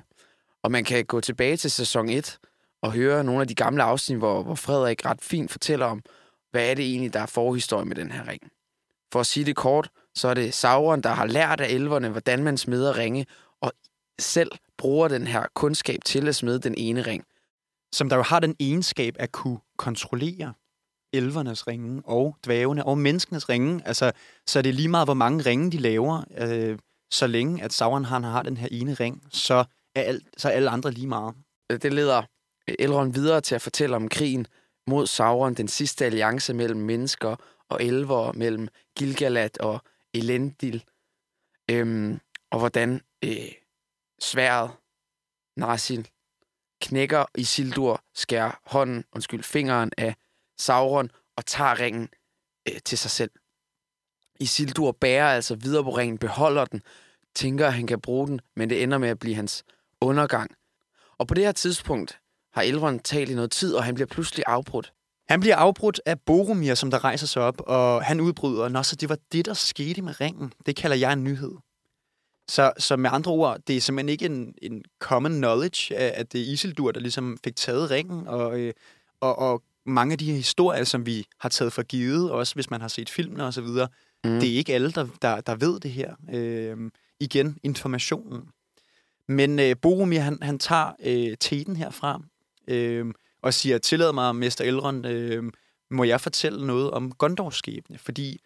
Og 0.63 0.71
man 0.71 0.83
kan 0.83 1.05
gå 1.05 1.21
tilbage 1.21 1.57
til 1.57 1.71
sæson 1.71 2.09
1 2.09 2.37
og 2.81 2.91
høre 2.91 3.23
nogle 3.23 3.41
af 3.41 3.47
de 3.47 3.55
gamle 3.55 3.83
afsnit, 3.83 4.17
hvor, 4.17 4.43
hvor 4.43 4.55
Frederik 4.55 5.05
ret 5.05 5.21
fint 5.21 5.51
fortæller 5.51 5.85
om, 5.85 6.03
hvad 6.51 6.69
er 6.69 6.73
det 6.73 6.85
egentlig, 6.85 7.13
der 7.13 7.19
er 7.19 7.25
forhistorie 7.25 7.85
med 7.85 7.95
den 7.95 8.11
her 8.11 8.27
ring. 8.27 8.41
For 9.11 9.19
at 9.19 9.25
sige 9.25 9.45
det 9.45 9.55
kort, 9.55 9.89
så 10.15 10.27
er 10.27 10.33
det 10.33 10.53
Sauron, 10.53 11.01
der 11.01 11.09
har 11.09 11.25
lært 11.25 11.61
af 11.61 11.69
elverne, 11.69 12.09
hvordan 12.09 12.43
man 12.43 12.57
smeder 12.57 12.97
ringe, 12.97 13.25
og 13.61 13.71
selv 14.19 14.51
bruger 14.77 15.07
den 15.07 15.27
her 15.27 15.45
kundskab 15.53 15.99
til 16.05 16.27
at 16.27 16.35
smide 16.35 16.59
den 16.59 16.75
ene 16.77 17.01
ring. 17.01 17.23
Som 17.93 18.09
der 18.09 18.15
jo 18.15 18.23
har 18.23 18.39
den 18.39 18.55
egenskab 18.59 19.15
at 19.19 19.31
kunne 19.31 19.59
kontrollere 19.77 20.53
elvernes 21.17 21.67
ringe 21.67 22.01
og 22.05 22.37
dvævene 22.45 22.85
og 22.85 22.97
menneskenes 22.97 23.49
ringe. 23.49 23.81
Altså, 23.85 24.11
så 24.47 24.59
er 24.59 24.63
det 24.63 24.75
lige 24.75 24.87
meget, 24.87 25.07
hvor 25.07 25.13
mange 25.13 25.45
ringe 25.45 25.71
de 25.71 25.77
laver. 25.77 26.23
Øh, 26.37 26.77
så 27.11 27.27
længe 27.27 27.63
at 27.63 27.73
Sauron 27.73 28.05
han 28.05 28.23
har 28.23 28.43
den 28.43 28.57
her 28.57 28.67
ene 28.71 28.93
ring, 28.93 29.23
så 29.31 29.65
er, 29.95 30.01
alt, 30.01 30.23
så 30.37 30.47
er 30.49 30.51
alle 30.51 30.69
andre 30.69 30.91
lige 30.91 31.07
meget. 31.07 31.35
Øh, 31.71 31.81
det 31.81 31.93
leder 31.93 32.23
øh, 32.69 32.75
Elrond 32.79 33.13
videre 33.13 33.41
til 33.41 33.55
at 33.55 33.61
fortælle 33.61 33.95
om 33.95 34.09
krigen 34.09 34.47
mod 34.87 35.07
Sauron, 35.07 35.53
den 35.53 35.67
sidste 35.67 36.05
alliance 36.05 36.53
mellem 36.53 36.79
mennesker 36.79 37.35
og 37.69 37.83
elver, 37.83 38.31
mellem 38.31 38.67
Gilgalad 38.97 39.59
og 39.59 39.81
Elendil, 40.13 40.83
øhm, 41.71 42.19
og 42.51 42.59
hvordan 42.59 43.01
øh, 43.23 43.51
sværet 44.21 44.71
Narsil 45.57 46.09
knækker 46.81 47.25
Isildur, 47.37 48.03
skærer 48.15 48.51
hånden, 48.65 49.03
undskyld, 49.15 49.43
fingeren 49.43 49.91
af 49.97 50.15
Sauron 50.57 51.09
og 51.35 51.45
tager 51.45 51.79
ringen 51.79 52.09
øh, 52.69 52.79
til 52.85 52.97
sig 52.97 53.11
selv. 53.11 53.31
Isildur 54.39 54.91
bærer 54.91 55.27
altså 55.27 55.55
videre 55.55 55.83
på 55.83 55.89
ringen, 55.89 56.17
beholder 56.17 56.65
den, 56.65 56.81
tænker, 57.35 57.67
at 57.67 57.73
han 57.73 57.87
kan 57.87 58.01
bruge 58.01 58.27
den, 58.27 58.41
men 58.55 58.69
det 58.69 58.83
ender 58.83 58.97
med 58.97 59.09
at 59.09 59.19
blive 59.19 59.35
hans 59.35 59.63
undergang. 60.01 60.55
Og 61.17 61.27
på 61.27 61.33
det 61.33 61.43
her 61.43 61.51
tidspunkt 61.51 62.19
har 62.53 62.61
Elrond 62.61 62.99
talt 62.99 63.29
i 63.29 63.33
noget 63.33 63.51
tid, 63.51 63.75
og 63.75 63.83
han 63.83 63.95
bliver 63.95 64.07
pludselig 64.07 64.43
afbrudt. 64.47 64.93
Han 65.29 65.39
bliver 65.39 65.55
afbrudt 65.55 66.01
af 66.05 66.19
Boromir, 66.19 66.73
som 66.73 66.91
der 66.91 67.03
rejser 67.03 67.27
sig 67.27 67.41
op, 67.41 67.61
og 67.61 68.03
han 68.03 68.21
udbryder, 68.21 68.69
Nå, 68.69 68.83
så 68.83 68.95
det 68.95 69.09
var 69.09 69.17
det, 69.31 69.45
der 69.45 69.53
skete 69.53 70.01
med 70.01 70.21
ringen. 70.21 70.53
Det 70.65 70.75
kalder 70.75 70.97
jeg 70.97 71.13
en 71.13 71.23
nyhed. 71.23 71.51
Så, 72.47 72.73
så 72.77 72.95
med 72.95 73.09
andre 73.13 73.31
ord, 73.31 73.59
det 73.67 73.77
er 73.77 73.81
simpelthen 73.81 74.09
ikke 74.09 74.25
en, 74.25 74.55
en 74.61 74.83
common 74.99 75.31
knowledge, 75.31 75.95
at 75.95 76.33
det 76.33 76.41
er 76.41 76.45
Isildur, 76.45 76.91
der 76.91 76.99
ligesom 76.99 77.37
fik 77.43 77.55
taget 77.55 77.91
ringen, 77.91 78.27
og, 78.27 78.59
øh, 78.59 78.73
og, 79.19 79.39
og 79.39 79.63
mange 79.85 80.11
af 80.11 80.17
de 80.17 80.25
her 80.25 80.35
historier, 80.35 80.83
som 80.83 81.05
vi 81.05 81.25
har 81.39 81.49
taget 81.49 81.73
for 81.73 81.83
givet, 81.83 82.31
også 82.31 82.53
hvis 82.55 82.69
man 82.69 82.81
har 82.81 82.87
set 82.87 83.09
filmene 83.09 83.45
og 83.45 83.53
så 83.53 83.61
videre, 83.61 83.87
Mm. 84.23 84.39
det 84.39 84.53
er 84.53 84.57
ikke 84.57 84.73
alle, 84.73 84.91
der, 84.91 85.07
der, 85.21 85.41
der 85.41 85.55
ved 85.55 85.79
det 85.79 85.91
her. 85.91 86.15
Øh, 86.33 86.91
igen, 87.19 87.57
informationen. 87.63 88.41
Men 89.27 89.59
øh, 89.59 89.75
Boromir, 89.81 90.19
han, 90.19 90.37
han 90.41 90.59
tager 90.59 90.91
øh, 91.05 91.37
teten 91.39 91.75
herfra, 91.75 92.21
øh, 92.67 93.05
og 93.41 93.53
siger, 93.53 93.77
tillad 93.77 94.13
mig, 94.13 94.35
Mester 94.35 94.65
Elrond, 94.65 95.05
øh, 95.07 95.43
må 95.91 96.03
jeg 96.03 96.21
fortælle 96.21 96.67
noget 96.67 96.91
om 96.91 97.11
Gondors 97.11 97.55
skæbne? 97.55 97.97
Fordi 97.97 98.41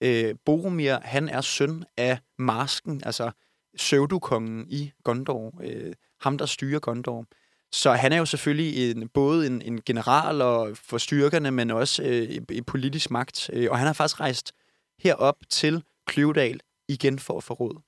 øh, 0.00 0.34
Boromir, 0.44 0.98
han 1.02 1.28
er 1.28 1.40
søn 1.40 1.84
af 1.96 2.18
Marsken, 2.38 3.02
altså 3.04 3.30
pseudokongen 3.76 4.66
i 4.68 4.92
Gondor, 5.04 5.54
øh, 5.62 5.92
ham 6.20 6.38
der 6.38 6.46
styrer 6.46 6.78
Gondor. 6.80 7.26
Så 7.72 7.92
han 7.92 8.12
er 8.12 8.16
jo 8.16 8.24
selvfølgelig 8.24 8.90
en, 8.90 9.08
både 9.08 9.46
en, 9.46 9.62
en 9.62 9.80
general 9.86 10.42
og 10.42 10.76
for 10.76 10.98
styrkerne, 10.98 11.50
men 11.50 11.70
også 11.70 12.02
øh, 12.02 12.40
i, 12.50 12.60
politisk 12.60 13.10
magt. 13.10 13.50
Øh, 13.52 13.70
og 13.70 13.78
han 13.78 13.86
har 13.86 13.94
faktisk 13.94 14.20
rejst 14.20 14.52
herop 14.98 15.36
til 15.50 15.82
Kløvedal 16.06 16.60
igen 16.88 17.18
for 17.18 17.36
at 17.36 17.44
få 17.44 17.54
råd. 17.54 17.80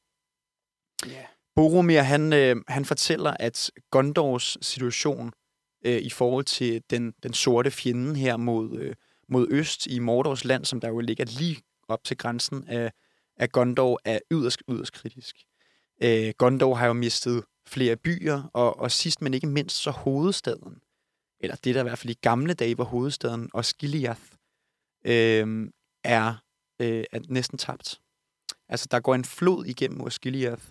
Yeah. 1.06 1.24
Boromir, 1.56 2.00
han, 2.00 2.32
øh, 2.32 2.56
han 2.68 2.84
fortæller, 2.84 3.36
at 3.40 3.70
Gondors 3.90 4.58
situation 4.62 5.32
øh, 5.84 6.02
i 6.02 6.10
forhold 6.10 6.44
til 6.44 6.82
den, 6.90 7.14
den 7.22 7.34
sorte 7.34 7.70
fjende 7.70 8.16
her 8.16 8.36
mod, 8.36 8.78
øh, 8.78 8.94
mod 9.28 9.46
øst 9.50 9.86
i 9.86 9.98
Mordors 9.98 10.44
land, 10.44 10.64
som 10.64 10.80
der 10.80 10.88
jo 10.88 11.00
ligger 11.00 11.24
lige 11.24 11.62
op 11.88 12.04
til 12.04 12.16
grænsen 12.16 12.68
af, 12.68 12.92
af 13.36 13.50
Gondor, 13.50 14.00
er 14.04 14.18
yderst, 14.30 14.62
yderst 14.68 14.92
kritisk. 14.92 15.36
Øh, 16.02 16.32
Gondor 16.38 16.74
har 16.74 16.86
jo 16.86 16.92
mistet 16.92 17.44
flere 17.66 17.96
byer, 17.96 18.50
og, 18.52 18.78
og 18.78 18.90
sidst 18.90 19.22
men 19.22 19.34
ikke 19.34 19.46
mindst 19.46 19.76
så 19.76 19.90
hovedstaden, 19.90 20.82
eller 21.40 21.56
det 21.56 21.74
der 21.74 21.80
i 21.80 21.84
hvert 21.84 21.98
fald 21.98 22.10
i 22.10 22.18
gamle 22.22 22.54
dage 22.54 22.78
var 22.78 22.84
hovedstaden, 22.84 23.50
og 23.54 23.64
Skiliath, 23.64 24.22
øh, 25.04 25.70
er, 26.04 26.34
øh, 26.80 27.04
er 27.12 27.20
næsten 27.28 27.58
tabt. 27.58 28.00
Altså, 28.68 28.88
der 28.90 29.00
går 29.00 29.14
en 29.14 29.24
flod 29.24 29.64
igennem 29.66 30.00
Osgiliath, 30.00 30.64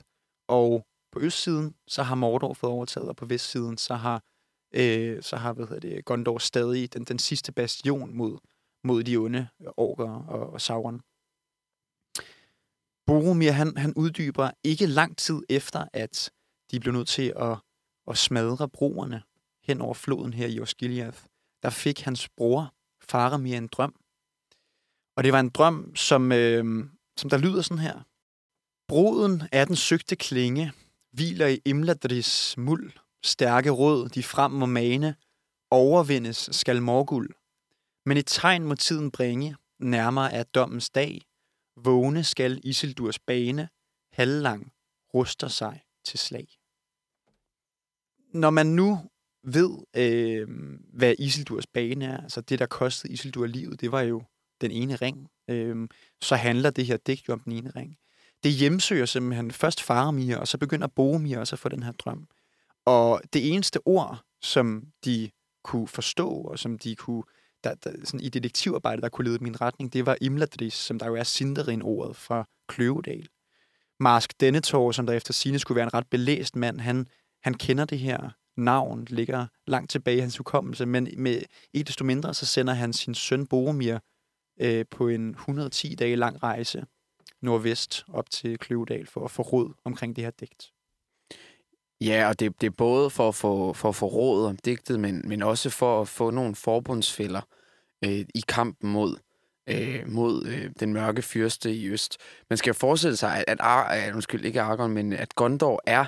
og 0.47 0.85
på 1.11 1.19
østsiden, 1.19 1.75
så 1.87 2.03
har 2.03 2.15
Mordor 2.15 2.53
fået 2.53 2.73
overtaget, 2.73 3.09
og 3.09 3.15
på 3.15 3.25
vestsiden, 3.25 3.77
så 3.77 3.95
har, 3.95 4.23
øh, 4.73 5.23
så 5.23 5.35
har 5.35 5.53
hvad 5.53 5.67
hedder 5.67 5.89
det, 5.89 6.05
Gondor 6.05 6.37
stadig 6.37 6.93
den, 6.93 7.03
den 7.03 7.19
sidste 7.19 7.51
bastion 7.51 8.13
mod, 8.13 8.37
mod 8.83 9.03
de 9.03 9.17
onde 9.17 9.47
orker 9.77 10.09
og, 10.09 10.53
og 10.53 10.61
Sauron. 10.61 11.01
Boromir, 13.05 13.51
han, 13.51 13.77
han 13.77 13.93
uddyber 13.95 14.51
ikke 14.63 14.85
lang 14.85 15.17
tid 15.17 15.41
efter, 15.49 15.87
at 15.93 16.31
de 16.71 16.79
blev 16.79 16.93
nødt 16.93 17.07
til 17.07 17.33
at, 17.35 17.57
at 18.07 18.17
smadre 18.17 18.69
broerne 18.69 19.23
hen 19.63 19.81
over 19.81 19.93
floden 19.93 20.33
her 20.33 20.47
i 20.47 20.59
Osgiliath. 20.59 21.19
Der 21.63 21.69
fik 21.69 21.99
hans 21.99 22.29
bror, 22.29 22.73
Faramir, 23.01 23.57
en 23.57 23.67
drøm. 23.67 23.95
Og 25.15 25.23
det 25.23 25.33
var 25.33 25.39
en 25.39 25.49
drøm, 25.49 25.95
som, 25.95 26.31
øh, 26.31 26.85
som 27.17 27.29
der 27.29 27.37
lyder 27.37 27.61
sådan 27.61 27.83
her. 27.83 28.01
Broden 28.87 29.43
af 29.51 29.67
den 29.67 29.75
søgte 29.75 30.15
klinge, 30.15 30.73
hviler 31.11 31.47
i 31.47 31.61
Imladris 31.65 32.57
muld, 32.57 32.91
stærke 33.23 33.69
råd, 33.69 34.09
de 34.09 34.23
frem 34.23 34.51
må 34.51 34.65
mane, 34.65 35.15
overvindes 35.71 36.49
skal 36.51 36.81
morgul. 36.81 37.29
Men 38.05 38.17
et 38.17 38.27
tegn 38.27 38.63
må 38.63 38.75
tiden 38.75 39.11
bringe, 39.11 39.55
nærmere 39.79 40.33
er 40.33 40.43
dommens 40.43 40.89
dag, 40.89 41.21
vågne 41.77 42.23
skal 42.23 42.61
Isildurs 42.63 43.19
bane, 43.19 43.69
halvlang 44.13 44.71
ruster 45.13 45.47
sig 45.47 45.81
til 46.05 46.19
slag. 46.19 46.60
Når 48.33 48.49
man 48.49 48.65
nu 48.65 48.99
ved, 49.43 49.69
øh, 49.95 50.47
hvad 50.93 51.15
Isildurs 51.19 51.67
bane 51.67 52.05
er, 52.05 52.21
altså 52.21 52.41
det, 52.41 52.59
der 52.59 52.65
kostede 52.65 53.13
Isildur 53.13 53.45
livet, 53.45 53.81
det 53.81 53.91
var 53.91 54.01
jo 54.01 54.23
den 54.61 54.71
ene 54.71 54.95
ring, 54.95 55.27
øh, 55.49 55.87
så 56.21 56.35
handler 56.35 56.69
det 56.69 56.85
her 56.85 56.97
digt 56.97 57.27
jo 57.27 57.33
om 57.33 57.39
den 57.39 57.51
ene 57.51 57.71
ring. 57.75 57.97
Det 58.43 58.51
hjemsøger 58.51 59.05
simpelthen 59.05 59.51
først 59.51 59.81
Faramir, 59.81 60.37
og 60.37 60.47
så 60.47 60.57
begynder 60.57 60.87
Boromir 60.87 61.37
også 61.37 61.55
at 61.55 61.59
få 61.59 61.69
den 61.69 61.83
her 61.83 61.91
drøm. 61.91 62.27
Og 62.85 63.21
det 63.33 63.53
eneste 63.53 63.79
ord, 63.85 64.21
som 64.41 64.83
de 65.05 65.29
kunne 65.63 65.87
forstå, 65.87 66.29
og 66.29 66.59
som 66.59 66.77
de 66.77 66.95
kunne, 66.95 67.23
der, 67.63 67.75
der, 67.75 67.91
sådan 68.03 68.19
i 68.19 68.29
detektivarbejdet, 68.29 69.03
der 69.03 69.09
kunne 69.09 69.25
lede 69.29 69.43
min 69.43 69.61
retning, 69.61 69.93
det 69.93 70.05
var 70.05 70.17
Imladris, 70.21 70.73
som 70.73 70.99
der 70.99 71.07
jo 71.07 71.15
er 71.15 71.23
Sindarin-ordet 71.23 72.15
fra 72.15 72.47
Kløvedal. 72.67 73.27
Marsk 73.99 74.39
Denethor, 74.39 74.91
som 74.91 75.05
der 75.05 75.13
efter 75.13 75.33
sine 75.33 75.59
skulle 75.59 75.75
være 75.75 75.85
en 75.85 75.93
ret 75.93 76.07
belæst 76.07 76.55
mand, 76.55 76.79
han, 76.79 77.07
han 77.43 77.53
kender 77.53 77.85
det 77.85 77.99
her 77.99 78.29
navn 78.57 79.05
ligger 79.09 79.47
langt 79.67 79.91
tilbage 79.91 80.17
i 80.17 80.19
hans 80.19 80.37
hukommelse, 80.37 80.85
men 80.85 81.07
med 81.17 81.41
ikke 81.73 81.87
desto 81.87 82.05
mindre, 82.05 82.33
så 82.33 82.45
sender 82.45 82.73
han 82.73 82.93
sin 82.93 83.15
søn 83.15 83.47
Boromir 83.47 83.97
øh, 84.61 84.85
på 84.91 85.07
en 85.07 85.29
110 85.29 85.95
dage 85.95 86.15
lang 86.15 86.43
rejse 86.43 86.85
nordvest 87.41 88.05
op 88.13 88.29
til 88.29 88.57
Kløvedal 88.57 89.07
for 89.07 89.25
at 89.25 89.31
få 89.31 89.41
råd 89.41 89.73
omkring 89.85 90.15
det 90.15 90.23
her 90.23 90.31
digt. 90.31 90.71
Ja, 92.01 92.27
og 92.29 92.39
det, 92.39 92.61
det 92.61 92.67
er 92.67 92.71
både 92.77 93.09
for 93.09 93.27
at 93.27 93.35
få, 93.35 93.73
for 93.73 93.89
at 93.89 93.95
få 93.95 94.05
råd 94.05 94.45
om 94.45 94.57
digtet, 94.57 94.99
men, 94.99 95.21
men 95.25 95.43
også 95.43 95.69
for 95.69 96.01
at 96.01 96.07
få 96.07 96.29
nogle 96.29 96.55
forbundsfælder 96.55 97.41
øh, 98.05 98.25
i 98.35 98.43
kampen 98.47 98.91
mod, 98.91 99.15
øh, 99.69 100.07
mod 100.07 100.45
øh, 100.45 100.71
den 100.79 100.93
mørke 100.93 101.21
fyrste 101.21 101.73
i 101.73 101.87
øst. 101.89 102.17
Man 102.49 102.57
skal 102.57 102.73
forestille 102.73 103.17
sig, 103.17 103.37
at, 103.37 103.43
at 103.47 103.57
Ar, 103.59 103.95
øh, 103.95 104.15
undskyld, 104.15 104.45
ikke 104.45 104.61
Argon, 104.61 104.91
men 104.91 105.13
at 105.13 105.35
Gondor 105.35 105.81
er 105.85 106.05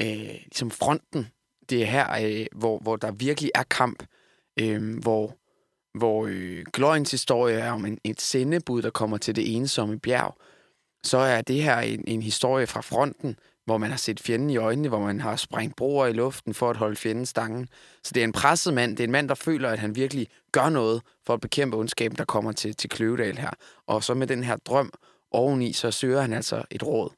øh, 0.00 0.34
ligesom 0.44 0.70
fronten. 0.70 1.28
Det 1.70 1.82
er 1.82 1.86
her, 1.86 2.06
øh, 2.22 2.46
hvor, 2.54 2.78
hvor 2.78 2.96
der 2.96 3.12
virkelig 3.12 3.50
er 3.54 3.62
kamp, 3.62 4.02
øh, 4.60 4.98
hvor, 4.98 5.36
hvor 5.98 6.26
øh, 6.30 6.64
Gløjens 6.72 7.10
historie 7.10 7.58
er 7.58 7.72
om 7.72 7.86
en, 7.86 7.98
et 8.04 8.20
sendebud, 8.20 8.82
der 8.82 8.90
kommer 8.90 9.16
til 9.18 9.36
det 9.36 9.56
ensomme 9.56 9.98
bjerg. 9.98 10.36
Så 11.04 11.18
er 11.18 11.40
det 11.40 11.62
her 11.62 11.78
en, 11.78 12.04
en 12.06 12.22
historie 12.22 12.66
fra 12.66 12.80
fronten, 12.80 13.38
hvor 13.64 13.78
man 13.78 13.90
har 13.90 13.96
set 13.96 14.20
fjenden 14.20 14.50
i 14.50 14.56
øjnene, 14.56 14.88
hvor 14.88 15.00
man 15.00 15.20
har 15.20 15.36
sprængt 15.36 15.76
broer 15.76 16.06
i 16.06 16.12
luften 16.12 16.54
for 16.54 16.70
at 16.70 16.76
holde 16.76 16.96
fjenden 16.96 17.26
stangen. 17.26 17.68
Så 18.04 18.12
det 18.14 18.20
er 18.20 18.24
en 18.24 18.32
presset 18.32 18.74
mand. 18.74 18.96
Det 18.96 19.00
er 19.00 19.06
en 19.06 19.12
mand, 19.12 19.28
der 19.28 19.34
føler, 19.34 19.70
at 19.70 19.78
han 19.78 19.96
virkelig 19.96 20.28
gør 20.52 20.68
noget 20.68 21.02
for 21.26 21.34
at 21.34 21.40
bekæmpe 21.40 21.76
ondskaben, 21.76 22.18
der 22.18 22.24
kommer 22.24 22.52
til, 22.52 22.76
til 22.76 22.90
Kløvedal 22.90 23.38
her. 23.38 23.50
Og 23.86 24.04
så 24.04 24.14
med 24.14 24.26
den 24.26 24.44
her 24.44 24.56
drøm 24.56 24.92
oveni, 25.30 25.72
så 25.72 25.90
søger 25.90 26.20
han 26.20 26.32
altså 26.32 26.62
et 26.70 26.82
råd 26.82 27.10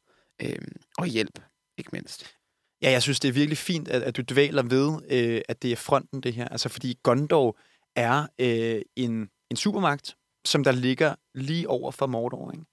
øh, 0.42 0.58
og 0.98 1.06
hjælp, 1.06 1.40
ikke 1.78 1.90
mindst. 1.92 2.37
Ja, 2.82 2.90
jeg 2.90 3.02
synes, 3.02 3.20
det 3.20 3.28
er 3.28 3.32
virkelig 3.32 3.58
fint, 3.58 3.88
at, 3.88 4.02
at 4.02 4.16
du 4.16 4.22
dvæler 4.28 4.62
ved, 4.62 4.98
øh, 5.10 5.40
at 5.48 5.62
det 5.62 5.72
er 5.72 5.76
fronten, 5.76 6.20
det 6.20 6.34
her. 6.34 6.48
Altså, 6.48 6.68
fordi 6.68 6.98
Gondor 7.02 7.58
er 7.96 8.26
øh, 8.38 8.82
en, 8.96 9.28
en 9.50 9.56
supermagt, 9.56 10.16
som 10.44 10.64
der 10.64 10.72
ligger 10.72 11.14
lige 11.34 11.68
over 11.68 11.90
for 11.90 12.06
Mordor, 12.06 12.52
ikke? 12.52 12.64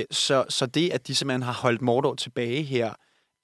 Øh, 0.00 0.04
så, 0.10 0.44
så 0.48 0.66
det, 0.66 0.90
at 0.90 1.06
de 1.06 1.14
simpelthen 1.14 1.42
har 1.42 1.52
holdt 1.52 1.82
Mordor 1.82 2.14
tilbage 2.14 2.62
her, 2.62 2.94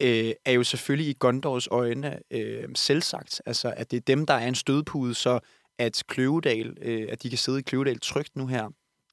øh, 0.03 0.33
er 0.45 0.53
jo 0.53 0.65
selvfølgelig 0.65 1.11
i 1.11 1.17
Gondors 1.19 1.69
øjne 1.71 2.19
øh, 2.31 2.69
selvsagt. 2.75 3.43
Altså, 3.47 3.75
at 3.77 3.91
det 3.91 3.97
er 3.97 4.01
dem, 4.01 4.27
der 4.27 4.35
er 4.35 4.49
en 4.49 4.55
stødpude, 4.55 5.15
så 5.15 5.41
at 5.79 6.03
Kløvedal, 6.09 6.77
øh, 6.83 7.09
at 7.11 7.23
de 7.23 7.29
kan 7.29 7.39
sidde 7.39 7.59
i 7.59 7.63
Kløvedal 7.63 8.01
trygt 8.01 8.37
nu 8.37 8.47
her 8.47 8.69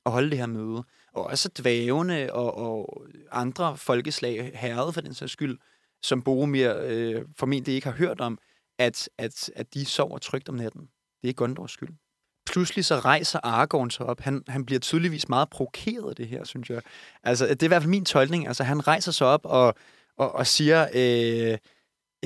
og 0.05 0.11
holde 0.11 0.29
det 0.29 0.37
her 0.37 0.45
møde. 0.45 0.83
Og 1.13 1.23
også 1.23 1.49
dvævende 1.59 2.29
og, 2.33 2.57
og 2.57 3.05
andre 3.31 3.77
folkeslag, 3.77 4.51
herrede 4.55 4.93
for 4.93 5.01
den 5.01 5.13
sags 5.13 5.31
skyld, 5.31 5.57
som 6.03 6.21
Boromir 6.21 6.73
øh, 6.83 7.25
formentlig 7.37 7.75
ikke 7.75 7.87
har 7.87 7.97
hørt 7.97 8.21
om, 8.21 8.37
at, 8.79 9.09
at, 9.17 9.51
at 9.55 9.73
de 9.73 9.85
sover 9.85 10.17
trygt 10.17 10.49
om 10.49 10.55
natten. 10.55 10.89
Det 11.23 11.29
er 11.29 11.33
Gondors 11.33 11.71
skyld 11.71 11.89
pludselig 12.47 12.85
så 12.85 12.99
rejser 12.99 13.39
Aragorn 13.43 13.89
sig 13.89 14.05
op. 14.05 14.19
Han, 14.21 14.43
han 14.47 14.65
bliver 14.65 14.79
tydeligvis 14.79 15.29
meget 15.29 15.49
provokeret 15.49 16.09
af 16.09 16.15
det 16.15 16.27
her, 16.27 16.43
synes 16.43 16.69
jeg. 16.69 16.81
Altså, 17.23 17.47
det 17.47 17.63
er 17.63 17.67
i 17.67 17.67
hvert 17.67 17.81
fald 17.81 17.89
min 17.89 18.05
tolkning. 18.05 18.47
Altså, 18.47 18.63
han 18.63 18.87
rejser 18.87 19.11
sig 19.11 19.27
op 19.27 19.41
og, 19.43 19.75
og, 20.17 20.35
og 20.35 20.47
siger, 20.47 20.87
øh, 20.93 21.57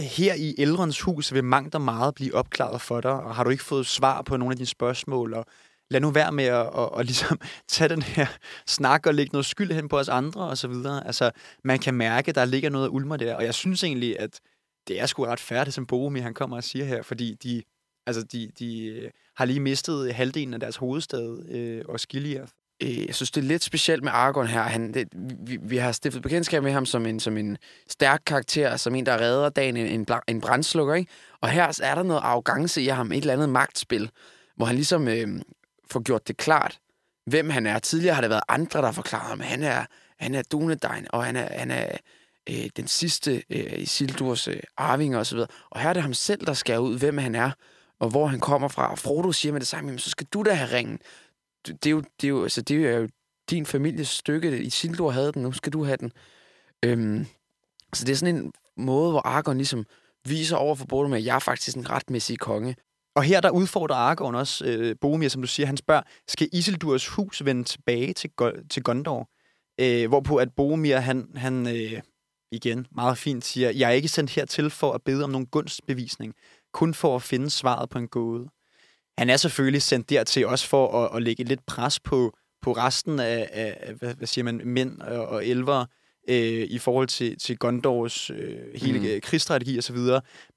her 0.04 0.34
i 0.34 0.56
Elrons 0.58 1.02
hus 1.02 1.34
vil 1.34 1.44
mangt 1.44 1.76
og 1.76 1.82
meget 1.82 2.16
blive 2.16 2.36
opklaret 2.36 2.82
for 2.82 3.02
dig, 3.02 3.12
og 3.12 3.36
har 3.36 3.44
du 3.44 3.50
ikke 3.50 3.64
fået 3.64 3.88
svar 3.88 4.22
på 4.22 4.38
nogle 4.38 4.52
af 4.54 4.58
dine 4.58 4.68
spørgsmål, 4.68 5.34
og 5.34 5.46
lad 5.92 6.02
nu 6.02 6.12
være 6.12 6.32
med 6.32 6.46
at 6.46 6.54
og, 6.54 6.94
og 6.94 7.06
ligesom 7.06 7.40
tage 7.68 7.90
den 7.90 8.02
her 8.02 8.26
snak 8.68 9.06
og 9.06 9.14
lægge 9.14 9.32
noget 9.32 9.46
skyld 9.46 9.72
hen 9.72 9.90
på 9.90 10.00
os 10.00 10.10
andre, 10.10 10.42
og 10.42 10.58
så 10.58 10.68
videre. 10.68 11.08
Altså, 11.08 11.32
man 11.64 11.80
kan 11.80 11.94
mærke, 11.94 12.32
der 12.32 12.46
ligger 12.46 12.70
noget 12.70 12.86
af 12.86 12.90
ulmer 12.90 13.18
der, 13.18 13.36
og 13.36 13.44
jeg 13.44 13.54
synes 13.54 13.84
egentlig, 13.84 14.20
at 14.20 14.40
det 14.88 15.02
er 15.02 15.06
sgu 15.06 15.26
ret 15.26 15.40
færdigt, 15.40 15.74
som 15.74 15.86
Boromir 15.86 16.22
han 16.22 16.34
kommer 16.34 16.58
og 16.58 16.64
siger 16.64 16.86
her, 16.86 17.02
fordi 17.02 17.36
de, 17.44 17.64
altså, 18.08 18.24
de, 18.24 18.52
de 18.60 18.86
øh, 18.86 19.12
har 19.36 19.46
lige 19.46 19.60
mistet 19.60 20.14
halvdelen 20.14 20.54
af 20.54 20.60
deres 20.60 20.76
hovedstad, 20.76 21.50
øh, 21.50 21.82
og 21.88 22.00
skiljer. 22.00 22.46
Øh, 22.84 23.06
jeg 23.06 23.16
synes, 23.16 23.32
det 23.32 23.42
er 23.42 23.46
lidt 23.46 23.64
specielt 23.64 24.04
med 24.04 24.12
Argon 24.12 24.48
her. 24.48 24.62
Han, 24.62 24.94
det, 24.94 25.08
vi, 25.48 25.58
vi 25.62 25.78
har 25.78 25.92
stiftet 25.92 26.22
bekendtskab 26.22 26.64
med 26.64 26.72
ham 26.72 26.86
som 26.86 27.06
en, 27.06 27.20
som 27.20 27.38
en 27.38 27.58
stærk 27.90 28.22
karakter, 28.26 28.78
som 28.78 28.96
en, 28.96 29.06
der 29.06 29.22
redder 29.22 29.50
dagen, 29.50 29.78
en, 29.78 29.88
en, 29.88 30.06
en 30.28 30.42
brændslukker. 30.42 30.94
Ikke? 30.94 31.12
Og 31.42 31.50
her 31.50 31.80
er 31.84 31.96
der 31.96 32.04
noget 32.04 32.22
arrogance 32.24 32.82
i 32.82 32.88
ham, 32.88 33.12
et 33.12 33.18
eller 33.18 33.34
andet 33.34 33.50
magtspil, 33.50 34.10
hvor 34.56 34.66
han 34.66 34.76
ligesom 34.76 35.08
øh, 35.08 35.28
få 35.92 36.02
gjort 36.02 36.28
det 36.28 36.38
klart, 36.38 36.80
hvem 37.26 37.50
han 37.50 37.68
er. 37.68 37.80
Tidligere 37.80 38.16
har 38.16 38.22
det 38.22 38.30
været 38.30 38.44
andre, 38.48 38.82
der 38.82 38.92
forklaret 38.92 39.28
ham, 39.28 39.40
han 39.40 39.64
er, 39.64 39.86
han 40.20 40.36
er 40.36 40.42
Dunedain, 40.52 41.08
og 41.10 41.26
han 41.26 41.36
er, 41.36 41.60
han 41.60 41.72
er 41.72 41.98
øh, 42.50 42.70
den 42.78 42.88
sidste 42.88 43.44
øh, 43.50 43.80
i 43.80 43.86
Sildurs 43.86 44.48
øh, 44.48 44.60
arving 44.78 45.18
og 45.18 45.26
så 45.26 45.36
videre. 45.36 45.50
Og 45.70 45.80
her 45.80 45.90
er 45.90 45.94
det 45.94 46.02
ham 46.02 46.14
selv, 46.14 46.46
der 46.46 46.54
skal 46.54 46.80
ud, 46.80 47.00
hvem 47.00 47.18
han 47.18 47.36
er 47.36 47.52
og 48.02 48.10
hvor 48.10 48.28
han 48.28 48.40
kommer 48.40 48.68
fra. 48.68 48.92
Og 48.92 49.00
Frodo 49.00 49.32
siger 49.32 49.52
med 49.52 49.60
det 49.60 49.68
samme, 49.68 50.00
så 50.00 50.10
skal 50.10 50.28
du 50.34 50.44
da 50.44 50.54
have 50.54 50.78
ringen. 50.78 51.00
Det 51.68 51.86
er 51.86 51.92
jo, 51.92 52.04
det 52.22 52.28
er 52.28 52.30
jo, 52.30 52.44
altså, 52.44 52.62
det 52.62 52.86
er 52.86 52.98
jo 52.98 53.10
din 53.50 53.66
families 53.66 54.08
stykke. 54.08 54.62
I 54.62 54.70
Sildur 54.70 55.12
havde 55.12 55.32
den, 55.32 55.44
nu 55.44 55.52
skal 55.52 55.74
du 55.74 55.84
have 55.84 55.98
den. 55.98 56.12
Øhm, 56.86 57.26
så 57.94 58.06
det 58.06 58.12
er 58.12 58.16
sådan 58.16 58.36
en 58.36 58.54
måde, 58.78 59.12
hvor 59.12 59.28
Argon 59.28 59.58
ligesom 59.58 59.86
viser 60.26 60.56
over 60.56 60.76
for 60.76 60.86
Boromir, 60.86 61.18
at 61.18 61.26
jeg 61.26 61.36
er 61.36 61.40
faktisk 61.40 61.78
en 61.78 61.90
retmæssig 61.90 62.40
konge. 62.40 62.76
Og 63.16 63.24
her 63.24 63.42
der 63.42 63.50
udfordrer 63.50 63.96
Aragorn 63.96 64.36
også 64.36 64.66
øh, 64.66 64.96
Boromir, 65.02 65.30
som 65.30 65.42
du 65.42 65.48
siger. 65.48 65.68
Han 65.68 65.78
spørger, 65.78 66.02
skal 66.28 66.50
Isildurs 66.54 67.08
hus 67.08 67.46
vende 67.46 67.64
tilbage 67.64 68.14
til, 68.14 68.30
til 68.70 68.84
Gondor? 68.84 69.30
Øh, 69.82 70.08
hvorpå 70.08 70.36
at 70.36 70.50
Boromir, 70.56 70.98
han, 70.98 71.28
han 71.36 71.68
øh, 71.68 72.02
igen 72.52 72.88
meget 72.92 73.18
fint 73.18 73.46
siger, 73.46 73.70
jeg 73.70 73.90
er 73.90 73.94
ikke 73.94 74.08
sendt 74.08 74.32
hertil 74.32 74.70
for 74.70 74.92
at 74.92 75.02
bede 75.06 75.24
om 75.24 75.30
nogen 75.30 75.48
gunstbevisning 75.48 76.34
kun 76.74 76.94
for 76.94 77.16
at 77.16 77.22
finde 77.22 77.50
svaret 77.50 77.90
på 77.90 77.98
en 77.98 78.08
gåde. 78.08 78.50
Han 79.18 79.30
er 79.30 79.38
selvfølgelig 79.38 79.82
sendt 79.82 80.10
dertil 80.10 80.48
også 80.48 80.68
for 80.68 81.06
at, 81.06 81.16
at 81.16 81.24
lægge 81.24 81.44
lidt 81.44 81.66
pres 81.66 82.00
på, 82.00 82.38
på 82.62 82.72
resten 82.72 83.20
af, 83.20 83.50
af 83.52 83.94
hvad, 83.94 84.14
hvad 84.14 84.28
siger 84.28 84.44
man, 84.44 84.62
mænd 84.66 85.02
og, 85.02 85.28
og 85.28 85.46
elver 85.46 85.86
øh, 86.30 86.68
i 86.70 86.78
forhold 86.78 87.08
til, 87.08 87.40
til 87.40 87.58
Gondors 87.58 88.30
øh, 88.30 88.60
hele 88.76 89.00
mm. 89.00 89.22
krigsstrategi 89.22 89.78
osv. 89.78 89.98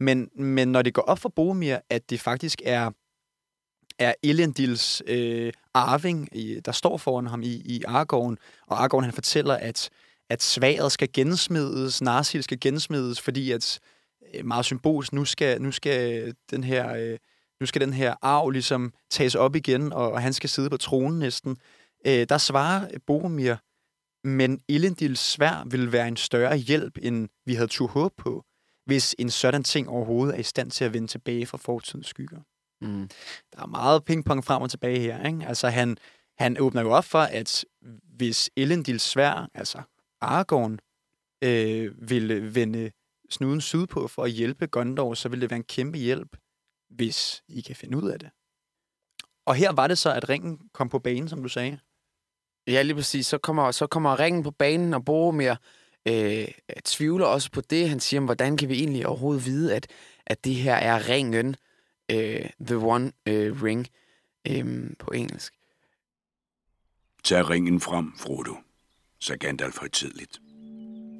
Men, 0.01 0.29
men 0.37 0.69
når 0.69 0.83
det 0.83 0.95
går 0.95 1.03
op 1.03 1.19
for 1.19 1.29
Boromir, 1.29 1.77
at 1.91 2.11
det 2.11 2.21
faktisk 2.21 2.63
er 2.65 2.91
er 3.99 4.15
Elendils 4.23 5.03
øh, 5.07 5.53
arving, 5.75 6.29
i, 6.33 6.61
der 6.65 6.73
står 6.73 6.97
foran 6.97 7.27
ham 7.27 7.43
i, 7.43 7.63
i 7.65 7.83
Aragorn, 7.87 8.39
og 8.67 8.79
Aragorn 8.79 9.05
han 9.05 9.13
fortæller, 9.13 9.55
at, 9.55 9.91
at 10.31 10.43
sværet 10.43 10.93
skal 10.93 11.09
gensmides, 11.13 12.03
Narsil 12.03 12.43
skal 12.43 12.61
gensmides, 12.61 13.21
fordi 13.21 13.51
at 13.51 13.81
Øh, 14.35 14.47
meget 14.47 14.65
symbolsk. 14.65 15.13
Nu 15.13 15.25
skal, 15.25 15.63
nu 15.63 15.73
skal 15.73 16.35
den 16.51 16.65
her... 16.65 16.95
Øh, 16.95 17.19
nu 17.61 17.67
skal 17.67 17.81
den 17.81 17.93
her 17.93 18.15
arv 18.23 18.51
ligesom 18.51 18.93
tages 19.11 19.35
op 19.35 19.57
igen, 19.57 19.93
og 19.93 20.23
han 20.23 20.33
skal 20.33 20.51
sidde 20.51 20.71
på 20.71 20.77
tronen 20.77 21.19
næsten. 21.19 21.57
Øh, 22.07 22.27
der 22.29 22.39
svarer 22.39 22.89
Boromir, 23.07 23.55
men 24.25 24.61
Elendils 24.69 25.21
svær 25.21 25.65
vil 25.71 25.93
være 25.93 26.09
en 26.09 26.17
større 26.17 26.57
hjælp, 26.57 26.99
end 27.03 27.29
vi 27.47 27.55
havde 27.55 27.69
tur 27.69 27.87
håb 27.87 28.13
på, 28.17 28.45
hvis 28.87 29.15
en 29.19 29.31
sådan 29.31 29.65
ting 29.65 29.89
overhovedet 29.89 30.35
er 30.35 30.41
i 30.41 30.43
stand 30.43 30.71
til 30.71 30.85
at 30.85 30.93
vende 30.93 31.09
tilbage 31.09 31.47
fra 31.47 31.59
fortidens 31.59 32.07
skygger. 32.07 32.41
Mm. 32.81 33.09
Der 33.53 33.63
er 33.63 33.67
meget 33.67 34.05
pingpong 34.05 34.45
frem 34.45 34.63
og 34.63 34.71
tilbage 34.71 35.01
her. 35.01 35.27
Ikke? 35.27 35.47
Altså 35.47 35.69
han, 35.69 35.97
han 36.39 36.61
åbner 36.61 36.83
jo 36.83 36.91
op 36.91 37.05
for, 37.05 37.19
at 37.19 37.65
hvis 38.17 38.51
Elendils 38.57 39.03
svær, 39.03 39.49
altså 39.55 39.83
Aragorn, 40.21 40.79
øh, 41.45 42.11
vil 42.11 42.55
vende 42.55 42.91
snuden 43.31 43.61
sydpå 43.61 44.09
for 44.09 44.25
at 44.25 44.31
hjælpe 44.31 44.67
Gondor, 44.67 45.15
så 45.15 45.29
vil 45.29 45.41
det 45.41 45.51
være 45.51 45.57
en 45.57 45.65
kæmpe 45.65 45.99
hjælp, 45.99 46.37
hvis 46.91 47.43
I 47.49 47.61
kan 47.61 47.77
finde 47.77 47.99
ud 47.99 48.11
af 48.11 48.19
det. 48.19 48.31
Og 49.47 49.55
her 49.55 49.73
var 49.73 49.87
det 49.87 49.99
så, 49.99 50.13
at 50.13 50.29
ringen 50.29 50.59
kom 50.73 50.89
på 50.89 50.99
banen, 50.99 51.29
som 51.29 51.43
du 51.43 51.49
sagde. 51.49 51.79
Ja, 52.67 52.83
lige 52.83 52.95
præcis. 52.95 53.27
Så 53.27 53.39
kommer, 53.39 53.71
så 53.71 53.87
kommer 53.87 54.21
ringen 54.21 54.43
på 54.43 54.51
banen, 54.51 54.95
og 54.95 55.05
Boromir 55.05 55.55
øh, 56.09 56.49
tvivler 56.85 57.27
også 57.27 57.51
på 57.51 57.61
det. 57.61 57.89
Han 57.89 58.01
siger, 58.01 58.21
hvordan 58.21 58.57
kan 58.57 58.69
vi 58.69 58.75
egentlig 58.75 59.07
overhovedet 59.07 59.47
vide, 59.47 59.75
at, 59.75 59.87
at 60.27 60.45
det 60.45 60.55
her 60.55 60.75
er 60.75 61.09
ringen, 61.09 61.57
øh, 62.11 62.51
the 62.67 62.77
one 62.77 63.13
øh, 63.27 63.63
ring, 63.63 63.87
øh, 64.49 64.91
på 64.99 65.11
engelsk. 65.11 65.55
Tag 67.25 67.51
ringen 67.51 67.81
frem, 67.81 68.13
Frodo, 68.17 68.55
sagde 69.21 69.39
Gandalf 69.39 69.79
højtidligt. 69.79 70.41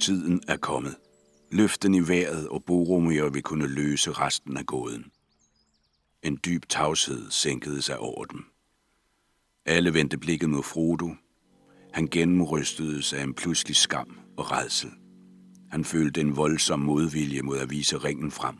Tiden 0.01 0.43
er 0.49 0.57
kommet. 0.57 0.97
Løften 1.51 1.95
i 1.95 2.09
vejret, 2.09 2.49
og 2.49 2.65
Boromir 2.65 3.29
vil 3.29 3.43
kunne 3.43 3.67
løse 3.67 4.13
resten 4.13 4.57
af 4.57 4.67
gåden. 4.67 5.13
En 6.23 6.41
dyb 6.45 6.69
tavshed 6.69 7.31
sænkede 7.31 7.83
sig 7.83 7.99
over 7.99 8.25
dem. 8.25 8.45
Alle 9.67 9.95
vendte 9.95 10.19
blikket 10.19 10.51
mod 10.51 10.63
Frodo. 10.63 11.15
Han 11.95 12.07
gennemrystedes 12.07 13.13
af 13.13 13.23
en 13.23 13.35
pludselig 13.35 13.77
skam 13.77 14.19
og 14.37 14.53
redsel. 14.53 14.91
Han 15.71 15.85
følte 15.85 16.21
en 16.21 16.37
voldsom 16.37 16.81
modvilje 16.81 17.43
mod 17.43 17.59
at 17.59 17.71
vise 17.71 17.97
ringen 17.97 18.31
frem, 18.31 18.57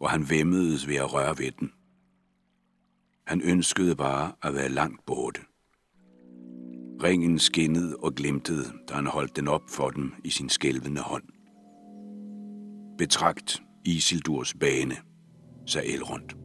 og 0.00 0.10
han 0.10 0.30
væmmedes 0.30 0.88
ved 0.88 0.96
at 0.96 1.14
røre 1.14 1.38
ved 1.38 1.50
den. 1.60 1.72
Han 3.26 3.40
ønskede 3.42 3.96
bare 3.96 4.32
at 4.42 4.54
være 4.54 4.68
langt 4.68 5.06
borte. 5.06 5.40
Ringen 7.02 7.38
skinnede 7.38 7.96
og 7.96 8.14
glimtede, 8.14 8.72
da 8.88 8.94
han 8.94 9.06
holdt 9.06 9.36
den 9.36 9.48
op 9.48 9.70
for 9.70 9.90
dem 9.90 10.12
i 10.24 10.30
sin 10.30 10.48
skælvende 10.48 11.00
hånd. 11.00 11.24
Betragt 12.98 13.62
Isildurs 13.84 14.54
bane, 14.54 14.96
sagde 15.66 15.88
Elrond. 15.88 16.37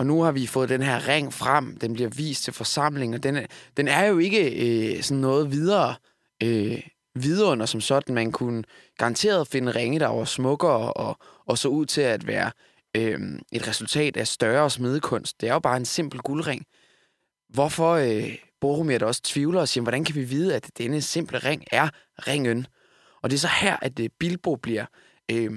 Og 0.00 0.06
nu 0.06 0.22
har 0.22 0.32
vi 0.32 0.46
fået 0.46 0.68
den 0.68 0.82
her 0.82 1.08
ring 1.08 1.32
frem. 1.32 1.76
Den 1.76 1.92
bliver 1.92 2.08
vist 2.08 2.44
til 2.44 2.52
forsamlingen, 2.52 3.14
og 3.14 3.22
den 3.22 3.46
den 3.76 3.88
er 3.88 4.04
jo 4.04 4.18
ikke 4.18 4.50
øh, 4.50 5.02
sådan 5.02 5.20
noget 5.20 5.52
videre 5.52 5.94
øh, 6.42 6.82
vidunder 7.14 7.66
som 7.66 7.80
sådan. 7.80 8.14
Man 8.14 8.32
kunne 8.32 8.64
garanteret 8.98 9.48
finde 9.48 9.72
ringe, 9.72 10.00
der 10.00 10.06
var 10.06 10.24
smukkere 10.24 10.92
og, 10.92 11.18
og 11.46 11.58
så 11.58 11.68
ud 11.68 11.86
til 11.86 12.00
at 12.00 12.26
være 12.26 12.50
øh, 12.96 13.20
et 13.52 13.68
resultat 13.68 14.16
af 14.16 14.28
større 14.28 14.70
smedekunst. 14.70 15.40
Det 15.40 15.48
er 15.48 15.52
jo 15.52 15.58
bare 15.58 15.76
en 15.76 15.84
simpel 15.84 16.20
guldring. 16.20 16.66
Hvorfor 17.48 17.92
øh, 17.92 18.34
Boromir 18.60 18.98
der 18.98 19.06
også 19.06 19.22
tvivler 19.22 19.60
og 19.60 19.68
siger, 19.68 19.82
hvordan 19.82 20.04
kan 20.04 20.14
vi 20.14 20.24
vide, 20.24 20.54
at 20.54 20.70
denne 20.78 21.02
simple 21.02 21.38
ring 21.38 21.64
er 21.72 21.88
ringen? 22.26 22.66
Og 23.22 23.30
det 23.30 23.36
er 23.36 23.40
så 23.40 23.50
her, 23.60 23.76
at 23.82 24.00
øh, 24.00 24.08
Bilbo 24.18 24.56
bliver 24.56 24.86
øh, 25.30 25.52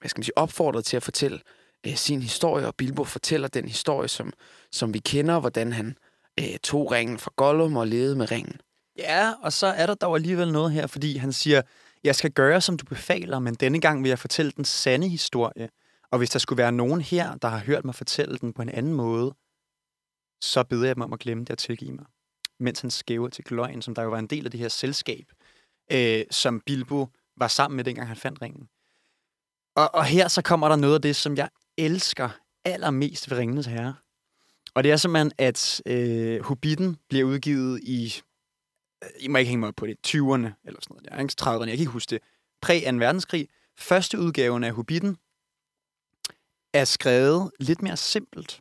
hvad 0.00 0.08
skal 0.08 0.18
man 0.18 0.24
sige, 0.24 0.38
opfordret 0.38 0.84
til 0.84 0.96
at 0.96 1.02
fortælle 1.02 1.40
øh, 1.86 1.96
sin 1.96 2.22
historie, 2.22 2.66
og 2.66 2.74
Bilbo 2.74 3.04
fortæller 3.04 3.48
den 3.48 3.68
historie, 3.68 4.08
som, 4.08 4.32
som 4.72 4.94
vi 4.94 4.98
kender, 4.98 5.40
hvordan 5.40 5.72
han 5.72 5.96
øh, 6.38 6.58
tog 6.62 6.92
ringen 6.92 7.18
fra 7.18 7.30
Gollum 7.36 7.76
og 7.76 7.86
levede 7.86 8.16
med 8.16 8.30
ringen. 8.30 8.60
Ja, 8.96 9.32
og 9.42 9.52
så 9.52 9.66
er 9.66 9.86
der 9.86 9.94
dog 9.94 10.16
alligevel 10.16 10.52
noget 10.52 10.72
her, 10.72 10.86
fordi 10.86 11.16
han 11.16 11.32
siger, 11.32 11.62
jeg 12.04 12.14
skal 12.14 12.30
gøre, 12.30 12.60
som 12.60 12.76
du 12.76 12.84
befaler, 12.84 13.38
men 13.38 13.54
denne 13.54 13.80
gang 13.80 14.02
vil 14.02 14.08
jeg 14.08 14.18
fortælle 14.18 14.52
den 14.56 14.64
sande 14.64 15.08
historie. 15.08 15.68
Og 16.10 16.18
hvis 16.18 16.30
der 16.30 16.38
skulle 16.38 16.58
være 16.58 16.72
nogen 16.72 17.00
her, 17.00 17.34
der 17.34 17.48
har 17.48 17.58
hørt 17.58 17.84
mig 17.84 17.94
fortælle 17.94 18.38
den 18.38 18.52
på 18.52 18.62
en 18.62 18.68
anden 18.68 18.94
måde, 18.94 19.34
så 20.42 20.64
beder 20.64 20.86
jeg 20.86 20.94
dem 20.94 21.02
om 21.02 21.12
at 21.12 21.18
glemme 21.18 21.44
det 21.44 21.50
og 21.50 21.58
tilgive 21.58 21.92
mig. 21.92 22.04
Mens 22.60 22.80
han 22.80 22.90
skæver 22.90 23.28
til 23.28 23.44
Gløjen, 23.44 23.82
som 23.82 23.94
der 23.94 24.02
jo 24.02 24.10
var 24.10 24.18
en 24.18 24.26
del 24.26 24.44
af 24.44 24.50
det 24.50 24.60
her 24.60 24.68
selskab, 24.68 25.32
øh, 25.92 26.24
som 26.30 26.60
Bilbo 26.60 27.06
var 27.36 27.48
sammen 27.48 27.76
med, 27.76 27.84
dengang 27.84 28.08
han 28.08 28.16
fandt 28.16 28.42
ringen. 28.42 28.68
Og, 29.76 29.94
og 29.94 30.04
her 30.04 30.28
så 30.28 30.42
kommer 30.42 30.68
der 30.68 30.76
noget 30.76 30.94
af 30.94 31.02
det, 31.02 31.16
som 31.16 31.36
jeg 31.36 31.48
elsker 31.78 32.28
allermest 32.64 33.30
ved 33.30 33.38
Ringenes 33.38 33.66
Herre. 33.66 33.94
Og 34.74 34.84
det 34.84 34.92
er 34.92 34.96
simpelthen, 34.96 35.32
at 35.38 35.82
øh, 35.86 36.42
Hobbiten 36.42 36.96
bliver 37.08 37.24
udgivet 37.24 37.80
i, 37.82 38.22
øh, 39.04 39.10
I 39.20 39.28
må 39.28 39.38
ikke 39.38 39.48
hænge 39.48 39.60
mig 39.60 39.68
op 39.68 39.74
på 39.76 39.86
det, 39.86 39.96
20'erne 40.06 40.48
eller 40.64 40.80
sådan 40.80 40.90
noget. 40.90 41.08
Der, 41.10 41.18
ikke? 41.20 41.34
30'erne, 41.42 41.58
jeg 41.60 41.68
kan 41.68 41.78
ikke 41.78 41.92
huske 41.92 42.10
det. 42.10 42.22
Præ 42.62 42.80
2. 42.90 42.96
verdenskrig. 42.96 43.48
Første 43.78 44.18
udgaven 44.18 44.64
af 44.64 44.72
Hobbiten 44.72 45.16
er 46.74 46.84
skrevet 46.84 47.50
lidt 47.60 47.82
mere 47.82 47.96
simpelt. 47.96 48.60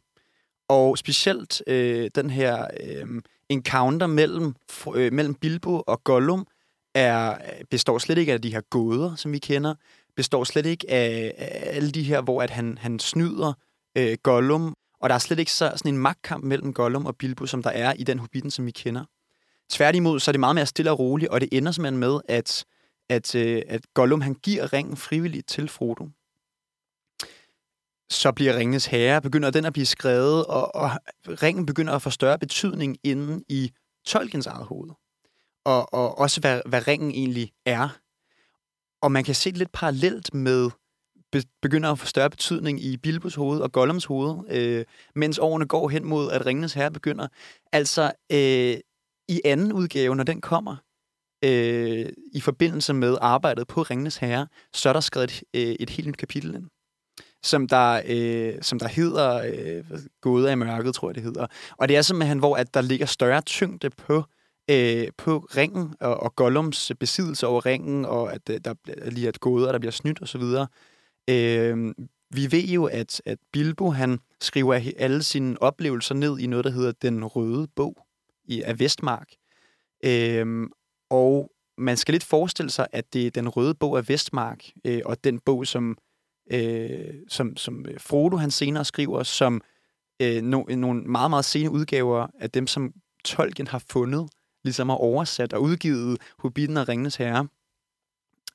Og 0.70 0.98
specielt 0.98 1.64
øh, 1.68 2.12
den 2.16 2.30
her 2.30 2.68
øh, 2.84 3.22
encounter 3.50 4.08
mellem, 4.08 4.56
øh, 4.96 5.14
mellem 5.14 5.36
Bilbo 5.36 5.84
og 5.88 6.04
Gollum 6.04 6.48
er, 6.96 7.38
består 7.70 7.98
slet 7.98 8.18
ikke 8.18 8.34
af 8.34 8.42
de 8.42 8.54
her 8.54 8.62
gåder, 8.62 9.16
som 9.16 9.32
vi 9.32 9.40
kender. 9.40 9.76
Består 10.18 10.44
slet 10.44 10.66
ikke 10.66 10.92
af, 10.92 11.34
af 11.38 11.76
alle 11.76 11.92
de 11.92 12.04
her, 12.04 12.22
hvor 12.22 12.42
at 12.42 12.50
han, 12.50 12.78
han 12.78 13.00
snyder 13.00 13.54
øh, 13.98 14.18
Gollum. 14.24 14.76
Og 15.02 15.10
der 15.10 15.16
er 15.16 15.20
slet 15.20 15.40
ikke 15.40 15.52
så, 15.52 15.72
sådan 15.76 15.94
en 15.94 15.98
magtkamp 15.98 16.44
mellem 16.44 16.74
Gollum 16.74 17.06
og 17.06 17.16
Bilbo, 17.16 17.46
som 17.46 17.64
der 17.64 17.70
er 17.70 17.94
i 17.94 18.04
den 18.04 18.20
Hobbiten, 18.20 18.52
som 18.52 18.66
vi 18.66 18.72
kender. 18.72 19.06
Tværtimod, 19.70 20.20
så 20.20 20.32
er 20.32 20.34
det 20.34 20.40
meget 20.40 20.56
mere 20.56 20.66
stille 20.66 20.92
og 20.92 21.00
roligt, 21.00 21.32
og 21.32 21.42
det 21.42 21.50
ender 21.52 21.72
simpelthen 21.72 22.00
med, 22.00 22.20
at, 22.28 22.66
at, 23.10 23.36
øh, 23.36 23.62
at 23.68 23.82
Gollum 23.94 24.22
han 24.22 24.34
giver 24.34 24.74
ringen 24.74 24.98
frivilligt 24.98 25.48
til 25.48 25.68
Frodo 25.68 26.10
så 28.10 28.32
bliver 28.32 28.58
Ringens 28.58 28.86
Herre, 28.86 29.22
begynder 29.22 29.50
den 29.50 29.66
at 29.66 29.74
blive 29.74 29.86
skrevet, 29.86 30.46
og, 30.46 30.76
og 30.76 30.92
ringen 31.28 31.66
begynder 31.66 31.94
at 31.94 32.02
få 32.02 32.10
større 32.10 32.40
betydning 32.40 32.98
inden 33.04 33.44
i 33.50 33.72
Tolkiens 34.06 34.48
eget 34.48 34.66
hoved. 34.66 34.90
Og, 35.66 35.94
og 35.94 36.18
også, 36.18 36.42
hvad, 36.42 36.62
hvad 36.66 36.88
ringen 36.88 37.12
egentlig 37.12 37.52
er. 37.66 37.98
Og 39.02 39.12
man 39.12 39.24
kan 39.24 39.36
se 39.36 39.50
det 39.50 39.58
lidt 39.58 39.72
parallelt 39.72 40.34
med, 40.34 40.70
begynder 41.62 41.92
at 41.92 42.00
få 42.00 42.06
større 42.06 42.30
betydning 42.30 42.82
i 42.82 42.98
Bilbos 42.98 43.36
hoved 43.36 43.60
og 43.60 43.72
Gollums 43.72 44.06
hoved, 44.06 44.38
øh, 44.50 44.86
mens 45.16 45.40
årene 45.40 45.66
går 45.66 45.90
hen 45.90 46.06
mod, 46.06 46.32
at 46.32 46.46
Ringens 46.46 46.74
Herre 46.74 46.92
begynder. 46.92 47.28
Altså, 47.72 48.12
øh, 48.32 48.78
i 49.30 49.42
anden 49.46 49.74
udgave, 49.74 50.16
når 50.16 50.24
den 50.24 50.42
kommer, 50.42 50.76
øh, 51.44 52.10
i 52.34 52.42
forbindelse 52.42 52.94
med 52.94 53.18
arbejdet 53.22 53.68
på 53.68 53.82
Ringens 53.82 54.18
Herre, 54.18 54.48
så 54.74 54.90
er 54.90 54.94
der 54.94 55.00
skrevet 55.00 55.44
et, 55.54 55.68
øh, 55.68 55.76
et 55.80 55.90
helt 55.90 56.08
nyt 56.08 56.18
kapitel 56.18 56.56
ind 56.56 56.70
som 57.44 57.68
der, 57.68 58.02
øh, 58.06 58.62
som 58.62 58.80
der 58.80 58.88
hedder 58.88 59.42
øh, 59.54 60.00
Gåde 60.22 60.52
af 60.52 60.58
mørket, 60.58 60.96
tror 60.96 61.10
jeg 61.10 61.16
det 61.16 61.24
hedder. 61.24 61.48
Og 61.78 61.88
det 61.88 61.98
er 61.98 62.02
simpelthen, 62.02 62.40
hvor 62.40 62.56
at 62.56 62.74
der 62.74 62.82
ligger 62.82 63.06
større 63.06 63.42
tyngde 63.42 63.90
på, 63.90 64.16
øh, 64.18 64.24
Øh, 64.70 65.08
på 65.18 65.38
ringen 65.38 65.96
og, 66.00 66.18
og 66.20 66.36
Gollums 66.36 66.92
besiddelse 67.00 67.48
over 67.48 67.66
ringen, 67.66 68.06
og 68.06 68.34
at 68.34 68.50
øh, 68.50 68.60
der 68.66 68.74
lige 69.10 69.30
et 69.30 69.40
gåder, 69.40 69.72
der 69.72 69.80
bliver 69.80 69.92
snydt 69.92 70.22
osv. 70.22 70.42
Øh, 71.30 71.94
vi 72.32 72.52
ved 72.52 72.64
jo, 72.64 72.86
at, 72.86 73.22
at 73.26 73.38
Bilbo 73.52 73.90
han 73.90 74.20
skriver 74.42 74.80
alle 74.98 75.24
sine 75.24 75.62
oplevelser 75.62 76.16
ned 76.16 76.40
i 76.40 76.48
noget, 76.48 76.66
der 76.66 76.72
hedder 76.72 76.92
Den 77.02 77.26
Røde 77.26 77.68
Bog 77.76 77.98
i, 78.46 78.62
af 78.62 78.80
Vestmark. 78.80 79.32
Øh, 80.06 80.68
og 81.10 81.52
man 81.78 81.98
skal 81.98 82.12
lidt 82.14 82.24
forestille 82.24 82.72
sig, 82.72 82.88
at 82.92 83.14
det 83.14 83.28
er 83.28 83.32
Den 83.32 83.50
Røde 83.50 83.76
Bog 83.76 83.98
af 83.98 84.10
Vestmark, 84.10 84.66
øh, 84.86 85.02
og 85.06 85.24
den 85.24 85.40
bog, 85.40 85.68
som 85.68 85.98
øh, 86.52 87.14
som, 87.28 87.58
som 87.58 87.86
øh, 87.90 88.00
Frodo 88.00 88.38
han 88.38 88.52
senere 88.52 88.86
skriver, 88.86 89.24
som 89.24 89.62
øh, 90.22 90.42
no, 90.42 90.64
nogle 90.64 91.04
meget, 91.04 91.30
meget 91.30 91.46
sene 91.46 91.72
udgaver 91.72 92.28
af 92.40 92.52
dem, 92.52 92.68
som 92.68 92.94
Tolkien 93.26 93.68
har 93.68 93.84
fundet, 93.90 94.30
ligesom 94.68 94.90
har 94.90 94.96
oversat 94.96 95.54
og 95.54 95.62
udgivet 95.62 96.22
Hobbiten 96.40 96.78
og 96.78 96.90
Ringenes 96.90 97.16
Herre. 97.16 97.48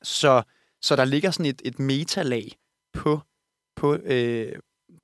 Så, 0.03 0.43
så 0.83 0.97
der 0.97 1.05
ligger 1.05 1.31
sådan 1.31 1.47
et, 1.47 1.63
et 1.65 1.79
metalag 1.79 2.53
på, 2.93 3.21
på, 3.77 3.95
øh, 3.95 4.53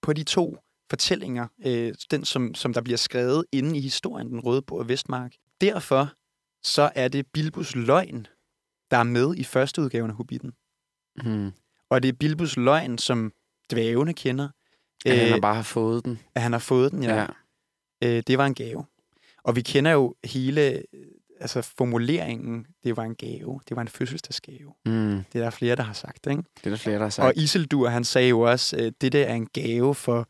på 0.03 0.13
de 0.13 0.23
to 0.23 0.57
fortællinger, 0.91 1.49
øh, 1.67 1.95
den 2.11 2.25
som, 2.25 2.55
som 2.55 2.73
der 2.73 2.81
bliver 2.81 2.97
skrevet 2.97 3.45
inde 3.53 3.79
i 3.79 3.81
historien, 3.81 4.31
den 4.31 4.41
røde 4.41 4.63
bog 4.63 4.81
af 4.81 4.89
Vestmark. 4.89 5.35
Derfor 5.61 6.13
så 6.63 6.91
er 6.95 7.09
det 7.09 7.27
Bilbos 7.27 7.77
løgn, 7.77 8.27
der 8.91 8.97
er 8.97 9.03
med 9.03 9.35
i 9.37 9.45
første 9.45 9.83
udgave 9.83 10.09
af 10.09 10.15
Hobbiten. 10.15 10.53
Hmm. 11.23 11.53
Og 11.91 12.03
det 12.03 12.09
er 12.09 12.13
Bilbos 12.13 12.57
løgn, 12.57 12.99
som 12.99 13.33
dvævene 13.71 14.15
kender. 14.15 14.49
At 15.07 15.19
han 15.19 15.33
har 15.33 15.41
bare 15.41 15.65
fået 15.65 16.05
den. 16.05 16.19
At 16.35 16.43
han 16.43 16.53
har 16.53 16.59
fået 16.59 16.93
den, 16.93 17.03
ja. 17.03 17.15
ja. 17.15 17.27
Øh, 18.05 18.23
det 18.27 18.39
var 18.39 18.47
en 18.47 18.55
gave. 18.55 18.85
Og 19.49 19.57
vi 19.57 19.61
kender 19.61 19.91
jo 19.91 20.15
hele 20.25 20.83
altså 21.41 21.63
formuleringen, 21.63 22.67
det 22.85 22.97
var 22.97 23.03
en 23.03 23.15
gave. 23.15 23.61
Det 23.69 23.77
var 23.77 23.83
en 23.83 23.89
fødselsdagsgave. 23.89 24.75
Mm. 24.87 25.25
Det 25.33 25.39
er 25.39 25.43
der 25.43 25.51
flere, 25.51 25.77
der 25.77 25.83
har 25.83 25.93
sagt, 25.93 26.27
ikke? 26.27 26.43
Det 26.57 26.67
er 26.67 26.71
der 26.71 26.77
flere, 26.77 26.97
der 26.97 27.03
har 27.03 27.11
sagt. 27.11 27.27
Og 27.27 27.37
Isildur, 27.37 27.89
han 27.89 28.05
sagde 28.05 28.29
jo 28.29 28.41
også, 28.41 28.77
at 28.77 29.01
det 29.01 29.13
der 29.13 29.25
er 29.25 29.35
en 29.35 29.47
gave 29.47 29.95
for 29.95 30.29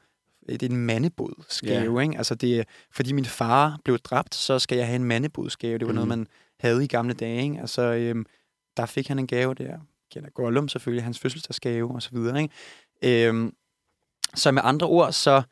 det 0.48 0.62
er 0.62 0.68
en 0.68 0.76
mandebodsgave, 0.76 1.94
yeah. 1.94 2.02
ikke? 2.02 2.16
Altså 2.16 2.34
det 2.34 2.58
er, 2.58 2.64
fordi 2.92 3.12
min 3.12 3.24
far 3.24 3.80
blev 3.84 3.98
dræbt, 3.98 4.34
så 4.34 4.58
skal 4.58 4.78
jeg 4.78 4.86
have 4.86 4.96
en 4.96 5.04
mandebodsgave. 5.04 5.78
Det 5.78 5.86
var 5.86 5.92
mm. 5.92 5.94
noget, 5.94 6.08
man 6.08 6.26
havde 6.60 6.84
i 6.84 6.86
gamle 6.86 7.14
dage, 7.14 7.42
ikke? 7.42 7.60
Altså, 7.60 7.82
øhm, 7.82 8.26
der 8.76 8.86
fik 8.86 9.08
han 9.08 9.18
en 9.18 9.26
gave 9.26 9.54
der 9.54 9.78
kender 10.12 10.30
Gollum 10.30 10.68
selvfølgelig, 10.68 11.04
hans 11.04 11.18
fødselsdagsgave 11.18 11.94
og 11.94 12.02
så 12.02 12.10
videre. 12.12 12.42
Ikke? 12.42 13.26
Øhm, 13.28 13.52
så 14.34 14.52
med 14.52 14.62
andre 14.64 14.86
ord, 14.86 15.12
så, 15.12 15.42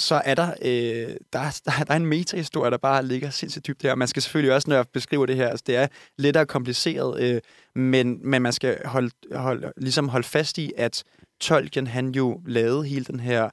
så 0.00 0.22
er 0.24 0.34
der, 0.34 0.54
øh, 0.62 1.16
der, 1.32 1.60
der, 1.64 1.84
der 1.84 1.92
er 1.92 1.96
en 1.96 2.06
metahistorie, 2.06 2.70
der 2.70 2.76
bare 2.76 3.06
ligger 3.06 3.30
sindssygt 3.30 3.66
dybt 3.66 3.82
her. 3.82 3.94
Man 3.94 4.08
skal 4.08 4.22
selvfølgelig 4.22 4.54
også, 4.54 4.70
når 4.70 4.76
jeg 4.76 4.88
beskriver 4.92 5.26
det 5.26 5.36
her, 5.36 5.48
altså 5.48 5.64
det 5.66 5.76
er 5.76 5.86
lettere 6.18 6.46
kompliceret, 6.46 7.22
øh, 7.22 7.40
men, 7.74 8.30
men 8.30 8.42
man 8.42 8.52
skal 8.52 8.86
holde, 8.86 9.10
holde, 9.32 9.72
ligesom 9.76 10.08
holde 10.08 10.26
fast 10.26 10.58
i, 10.58 10.72
at 10.76 11.04
Tolkien, 11.40 11.86
han 11.86 12.08
jo 12.08 12.40
lavede 12.46 12.84
hele, 12.84 13.04
den 13.04 13.20
her, 13.20 13.50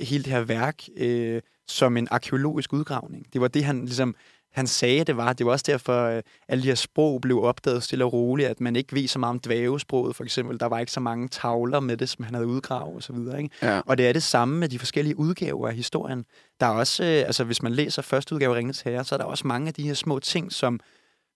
hele 0.00 0.24
det 0.24 0.32
her 0.32 0.40
værk 0.40 0.82
øh, 0.96 1.42
som 1.68 1.96
en 1.96 2.08
arkeologisk 2.10 2.72
udgravning. 2.72 3.26
Det 3.32 3.40
var 3.40 3.48
det, 3.48 3.64
han 3.64 3.84
ligesom 3.84 4.14
han 4.54 4.66
sagde, 4.66 5.04
det 5.04 5.16
var. 5.16 5.32
Det 5.32 5.46
var 5.46 5.52
også 5.52 5.64
derfor, 5.68 5.92
at 5.92 6.16
øh, 6.16 6.22
alle 6.48 6.62
de 6.62 6.68
her 6.68 6.74
sprog 6.74 7.20
blev 7.20 7.42
opdaget 7.42 7.82
stille 7.82 8.04
og 8.04 8.12
roligt, 8.12 8.48
at 8.48 8.60
man 8.60 8.76
ikke 8.76 8.94
ved 8.94 9.08
så 9.08 9.18
meget 9.18 9.30
om 9.30 9.40
dvævesproget, 9.40 10.16
for 10.16 10.24
eksempel. 10.24 10.60
Der 10.60 10.66
var 10.66 10.78
ikke 10.78 10.92
så 10.92 11.00
mange 11.00 11.28
tavler 11.28 11.80
med 11.80 11.96
det, 11.96 12.08
som 12.08 12.24
han 12.24 12.34
havde 12.34 12.46
udgravet 12.46 12.96
osv. 12.96 13.16
Ikke? 13.38 13.50
Ja. 13.62 13.80
Og 13.86 13.98
det 13.98 14.08
er 14.08 14.12
det 14.12 14.22
samme 14.22 14.58
med 14.58 14.68
de 14.68 14.78
forskellige 14.78 15.18
udgaver 15.18 15.68
af 15.68 15.74
historien. 15.74 16.24
Der 16.60 16.66
er 16.66 16.70
også, 16.70 17.04
øh, 17.04 17.08
altså 17.08 17.44
hvis 17.44 17.62
man 17.62 17.72
læser 17.72 18.02
første 18.02 18.34
udgave 18.34 18.54
af 18.54 18.58
Ringens 18.58 18.80
Herre, 18.80 19.04
så 19.04 19.14
er 19.14 19.16
der 19.16 19.24
også 19.24 19.46
mange 19.46 19.68
af 19.68 19.74
de 19.74 19.82
her 19.82 19.94
små 19.94 20.18
ting, 20.18 20.52
som, 20.52 20.80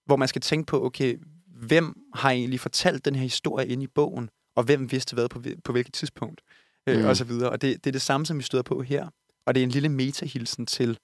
hvor 0.07 0.16
man 0.16 0.29
skal 0.29 0.43
tænke 0.43 0.66
på, 0.66 0.85
okay, 0.85 1.19
hvem 1.66 1.95
har 2.14 2.31
egentlig 2.31 2.61
fortalt 2.61 3.05
den 3.05 3.14
her 3.14 3.23
historie 3.23 3.69
ind 3.69 3.83
i 3.83 3.87
bogen, 3.87 4.29
og 4.57 4.64
hvem 4.64 4.93
vidste 4.93 5.14
hvad 5.14 5.29
på, 5.29 5.43
på 5.64 5.73
hvilket 5.73 5.95
tidspunkt, 5.95 6.41
øh, 6.89 6.99
mm. 6.99 7.05
og 7.05 7.16
så 7.16 7.25
videre. 7.25 7.51
Og 7.51 7.62
det, 7.62 7.85
det 7.85 7.91
er 7.91 7.93
det 7.93 8.03
samme, 8.03 8.27
som 8.27 8.39
vi 8.39 8.43
støder 8.43 8.62
på 8.62 8.83
her. 8.83 9.09
Og 9.47 9.55
det 9.55 9.61
er 9.61 9.64
en 9.64 9.71
lille 9.71 9.89
metahilsen 9.89 10.66
til 10.66 10.99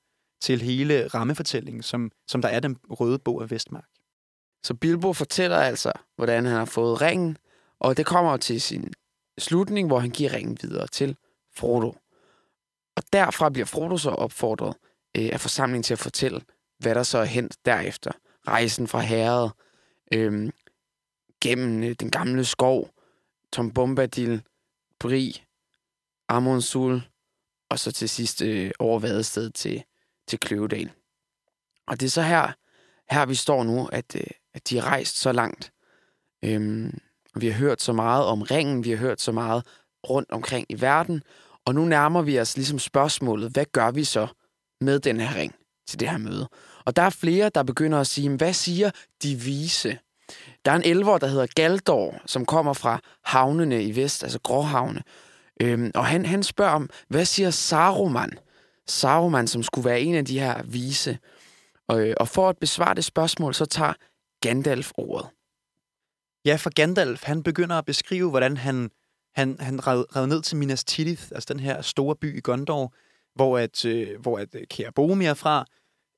til 0.45 0.63
hele 0.63 1.07
rammefortællingen, 1.07 1.83
som, 1.83 2.11
som 2.29 2.43
der 2.43 2.49
er 2.49 2.61
den 2.61 2.77
røde 2.91 3.19
bog 3.19 3.43
af 3.43 3.51
Vestmark. 3.51 3.89
Så 4.63 4.75
Bilbo 4.75 5.13
fortæller 5.13 5.57
altså, 5.57 5.93
hvordan 6.17 6.45
han 6.45 6.57
har 6.57 6.65
fået 6.65 7.01
ringen, 7.01 7.37
og 7.79 7.97
det 7.97 8.07
kommer 8.07 8.37
til 8.37 8.61
sin 8.61 8.93
slutning, 9.39 9.87
hvor 9.87 9.99
han 9.99 10.11
giver 10.11 10.33
ringen 10.33 10.59
videre 10.63 10.87
til 10.87 11.17
Frodo. 11.57 11.97
Og 12.97 13.03
derfra 13.13 13.51
bliver 13.51 13.67
Frodo 13.67 13.97
så 13.97 14.11
opfordret 14.11 14.77
øh, 15.17 15.31
af 15.33 15.41
forsamlingen 15.41 15.83
til 15.83 15.95
at 15.95 15.99
fortælle, 15.99 16.41
hvad 16.79 16.95
der 16.95 17.03
så 17.03 17.19
er 17.19 17.25
hent 17.25 17.57
derefter. 17.65 18.13
Rejsen 18.49 18.89
fra 18.89 19.01
herret, 19.01 19.53
øh, 20.13 20.51
gennem 21.41 21.83
øh, 21.83 21.93
den 22.01 22.11
gamle 22.11 22.45
skov, 22.45 22.91
Tom 23.53 23.71
Bombadil, 23.71 24.43
Bri, 24.99 25.43
Amonsul, 26.29 27.03
og 27.71 27.79
så 27.79 27.93
til 27.93 28.09
sidst 28.09 28.43
øh, 28.43 28.71
over 28.79 28.99
vadestedet 28.99 29.55
til, 29.55 29.85
til 30.29 30.39
Kløvedal. 30.39 30.91
Og 31.87 32.01
det 32.01 32.07
er 32.07 32.11
så 32.11 32.23
her, 32.23 32.53
her 33.11 33.27
vi 33.27 33.35
står 33.35 33.65
nu, 33.65 33.87
at, 33.93 34.17
øh, 34.17 34.27
at 34.55 34.71
de 34.71 34.79
er 34.79 34.85
rejst 34.85 35.19
så 35.19 35.33
langt. 35.33 35.73
Øhm, 36.45 36.99
vi 37.37 37.47
har 37.47 37.59
hørt 37.59 37.83
så 37.83 37.93
meget 37.93 38.25
om 38.25 38.43
ringen, 38.43 38.85
vi 38.85 38.91
har 38.91 38.97
hørt 38.97 39.21
så 39.21 39.33
meget 39.33 39.67
rundt 40.09 40.31
omkring 40.31 40.67
i 40.69 40.81
verden, 40.81 41.23
og 41.67 41.75
nu 41.75 41.85
nærmer 41.85 42.23
vi 42.23 42.41
os 42.41 42.57
ligesom 42.57 42.79
spørgsmålet, 42.79 43.53
hvad 43.53 43.65
gør 43.73 43.91
vi 43.91 44.05
så 44.05 44.27
med 44.81 45.01
den 45.01 45.21
her 45.21 45.37
ring 45.37 45.55
til 45.89 46.01
det 46.01 46.11
her 46.11 46.19
møde? 46.19 46.49
Og 46.85 46.97
der 46.97 47.03
er 47.03 47.11
flere, 47.11 47.51
der 47.55 47.63
begynder 47.63 48.01
at 48.01 48.07
sige, 48.07 48.37
hvad 48.37 48.53
siger 48.53 48.91
de 49.23 49.35
vise? 49.35 49.99
Der 50.65 50.73
er 50.73 50.77
en 50.77 50.85
elver, 50.85 51.19
der 51.19 51.27
hedder 51.27 51.47
Galdor, 51.55 52.21
som 52.27 52.47
kommer 52.47 52.73
fra 52.73 53.01
havnene 53.25 53.85
i 53.85 53.97
vest, 53.97 54.23
altså 54.23 54.39
Gråhavne. 54.43 55.03
Øhm, 55.61 55.91
og 55.95 56.07
han, 56.07 56.27
han 56.27 56.43
spørger 56.43 56.73
om, 56.73 56.91
hvad 57.09 57.25
siger 57.25 57.51
Saruman? 57.51 58.39
Saruman, 58.87 59.47
som 59.47 59.63
skulle 59.63 59.91
være 59.91 60.01
en 60.01 60.15
af 60.15 60.25
de 60.25 60.41
her 60.41 60.63
vise. 60.63 61.19
Og, 61.89 62.09
øh, 62.09 62.15
og 62.21 62.29
for 62.29 62.49
at 62.49 62.59
besvare 62.59 62.95
det 62.95 63.05
spørgsmål, 63.05 63.55
så 63.55 63.67
tager 63.67 63.93
Gandalf 64.41 64.93
ordet. 64.97 65.29
Ja, 66.45 66.57
for 66.57 66.71
Gandalf, 66.75 67.23
han 67.23 67.43
begynder 67.43 67.79
at 67.79 67.85
beskrive, 67.85 68.31
hvordan 68.31 68.57
han, 68.57 68.91
han, 69.35 69.57
han 69.61 69.87
rev, 69.87 70.01
red 70.01 70.27
ned 70.27 70.43
til 70.43 70.57
Minas 70.57 70.85
Tirith, 70.85 71.23
altså 71.33 71.53
den 71.53 71.61
her 71.61 71.83
store 71.83 72.17
by 72.17 72.37
i 72.37 72.41
Gondor, 72.41 72.95
hvor 73.35 73.59
at, 73.59 73.85
øh, 73.85 74.21
hvor 74.21 74.39
at 74.39 74.55
øh, 74.55 74.67
Kære 74.67 74.93
Boromir 74.93 75.31
er 75.31 75.35
fra, 75.35 75.65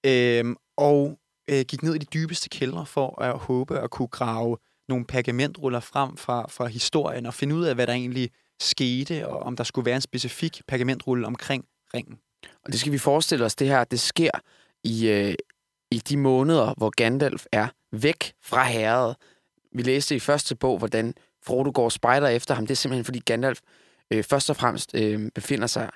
øh, 0.07 0.57
og 0.77 1.19
øh, 1.51 1.65
gik 1.69 1.83
ned 1.83 1.95
i 1.95 1.99
de 1.99 2.07
dybeste 2.15 2.49
kældre 2.49 2.87
for 2.87 3.23
at 3.23 3.39
håbe 3.39 3.79
at 3.79 3.91
kunne 3.91 4.09
grave 4.09 4.57
nogle 4.89 5.05
pergamentruller 5.05 5.81
frem 5.81 6.17
fra, 6.17 6.47
fra 6.49 6.67
historien 6.67 7.27
og 7.27 7.35
finde 7.35 7.55
ud 7.55 7.65
af, 7.65 7.75
hvad 7.75 7.87
der 7.87 7.93
egentlig 7.93 8.31
skete, 8.61 9.29
og 9.29 9.39
om 9.39 9.57
der 9.57 9.65
skulle 9.65 9.87
være 9.87 9.97
en 9.97 10.01
specifik 10.01 10.63
pergamentrulle 10.69 11.27
omkring 11.27 11.65
ringen. 11.95 12.19
Og 12.67 12.73
det 12.73 12.81
skal 12.81 12.93
vi 12.93 12.99
forestille 12.99 13.45
os, 13.45 13.55
det 13.55 13.69
her, 13.69 13.85
det 13.85 14.01
sker 14.01 14.31
i, 14.85 15.09
øh, 15.09 15.35
i 15.91 15.99
de 15.99 16.17
måneder, 16.17 16.75
hvor 16.77 16.91
Gandalf 16.91 17.47
er 17.53 17.69
væk 17.93 18.35
fra 18.43 18.65
herret. 18.65 19.17
Vi 19.73 19.83
læste 19.83 20.17
i 20.17 20.19
første 20.19 20.57
bog, 20.57 20.79
hvordan 20.79 21.15
Frodo 21.43 21.71
går 21.75 21.89
spejder 21.89 22.29
efter 22.29 22.55
ham. 22.55 22.67
Det 22.67 22.71
er 22.75 22.77
simpelthen, 22.77 23.05
fordi 23.05 23.19
Gandalf 23.19 23.61
øh, 24.11 24.25
først 24.25 24.51
og 24.51 24.57
fremmest 24.57 24.95
øh, 24.95 25.31
befinder 25.35 25.67
sig 25.67 25.91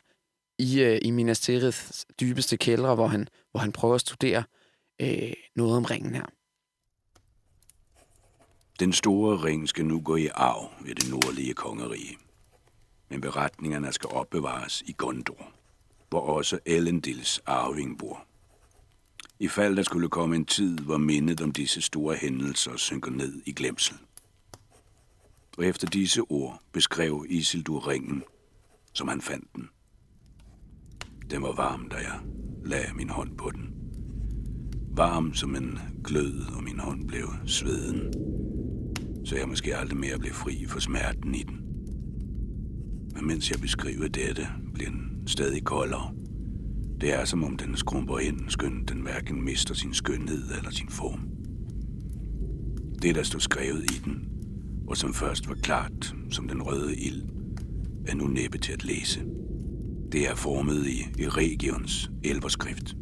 i, 0.58 0.80
øh, 0.82 0.98
i 1.02 1.10
Minas 1.10 1.40
Tiriths 1.40 2.06
dybeste 2.20 2.56
kældre, 2.56 2.94
hvor 2.94 3.06
han, 3.06 3.28
hvor 3.50 3.60
han 3.60 3.72
prøver 3.72 3.94
at 3.94 4.00
studere 4.00 4.44
øh, 5.00 5.32
noget 5.56 5.76
om 5.76 5.84
ringen 5.84 6.14
her. 6.14 6.26
Den 8.80 8.92
store 8.92 9.36
ring 9.44 9.68
skal 9.68 9.84
nu 9.84 10.00
gå 10.00 10.16
i 10.16 10.28
arv 10.34 10.70
ved 10.80 10.94
det 10.94 11.10
nordlige 11.10 11.54
kongerige. 11.54 12.16
Men 13.08 13.20
beretningerne 13.20 13.92
skal 13.92 14.10
opbevares 14.10 14.82
i 14.86 14.94
Gondor, 14.98 15.52
hvor 16.10 16.20
også 16.20 16.58
Elendils 16.66 17.40
arving 17.46 17.98
bor. 17.98 18.26
I 19.38 19.48
fald 19.48 19.76
der 19.76 19.82
skulle 19.82 20.08
komme 20.08 20.36
en 20.36 20.44
tid, 20.44 20.78
hvor 20.78 20.98
mindet 20.98 21.40
om 21.40 21.52
disse 21.52 21.80
store 21.80 22.16
hændelser 22.16 22.76
synker 22.76 23.10
ned 23.10 23.42
i 23.46 23.52
glemsel. 23.52 23.96
Og 25.58 25.66
efter 25.66 25.88
disse 25.88 26.20
ord 26.20 26.62
beskrev 26.72 27.26
Isildur 27.28 27.88
ringen, 27.88 28.22
som 28.92 29.08
han 29.08 29.20
fandt 29.20 29.54
den. 29.56 29.68
Den 31.30 31.42
var 31.42 31.52
varm, 31.52 31.88
da 31.88 31.96
jeg 31.96 32.20
lagde 32.64 32.94
min 32.94 33.10
hånd 33.10 33.36
på 33.36 33.50
den. 33.50 33.74
Varm 34.96 35.34
som 35.34 35.56
en 35.56 35.78
glød, 36.04 36.56
og 36.56 36.64
min 36.64 36.78
hånd 36.78 37.08
blev 37.08 37.28
sveden, 37.46 38.12
så 39.26 39.36
jeg 39.36 39.48
måske 39.48 39.76
aldrig 39.76 39.98
mere 39.98 40.18
blev 40.18 40.32
fri 40.32 40.66
for 40.66 40.80
smerten 40.80 41.34
i 41.34 41.42
den. 41.42 41.60
Men 43.14 43.26
mens 43.26 43.50
jeg 43.50 43.60
beskriver 43.60 44.08
dette, 44.08 44.48
bliver 44.74 44.90
den 44.90 45.09
stadig 45.26 45.64
koldere. 45.64 46.14
Det 47.00 47.12
er 47.12 47.24
som 47.24 47.44
om 47.44 47.56
den 47.56 47.76
skrumper 47.76 48.18
ind, 48.18 48.40
skønt 48.48 48.88
den 48.88 49.00
hverken 49.00 49.44
mister 49.44 49.74
sin 49.74 49.94
skønhed 49.94 50.42
eller 50.56 50.70
sin 50.70 50.88
form. 50.88 51.20
Det, 53.02 53.14
der 53.14 53.22
stod 53.22 53.40
skrevet 53.40 53.84
i 53.90 54.00
den, 54.04 54.28
og 54.88 54.96
som 54.96 55.14
først 55.14 55.48
var 55.48 55.54
klart 55.54 56.14
som 56.30 56.48
den 56.48 56.62
røde 56.62 56.96
ild, 56.96 57.22
er 58.06 58.14
nu 58.14 58.26
næppe 58.26 58.58
til 58.58 58.72
at 58.72 58.84
læse. 58.84 59.20
Det 60.12 60.28
er 60.28 60.34
formet 60.34 60.86
i 60.86 61.28
Regions 61.28 62.10
elverskrift. 62.24 62.96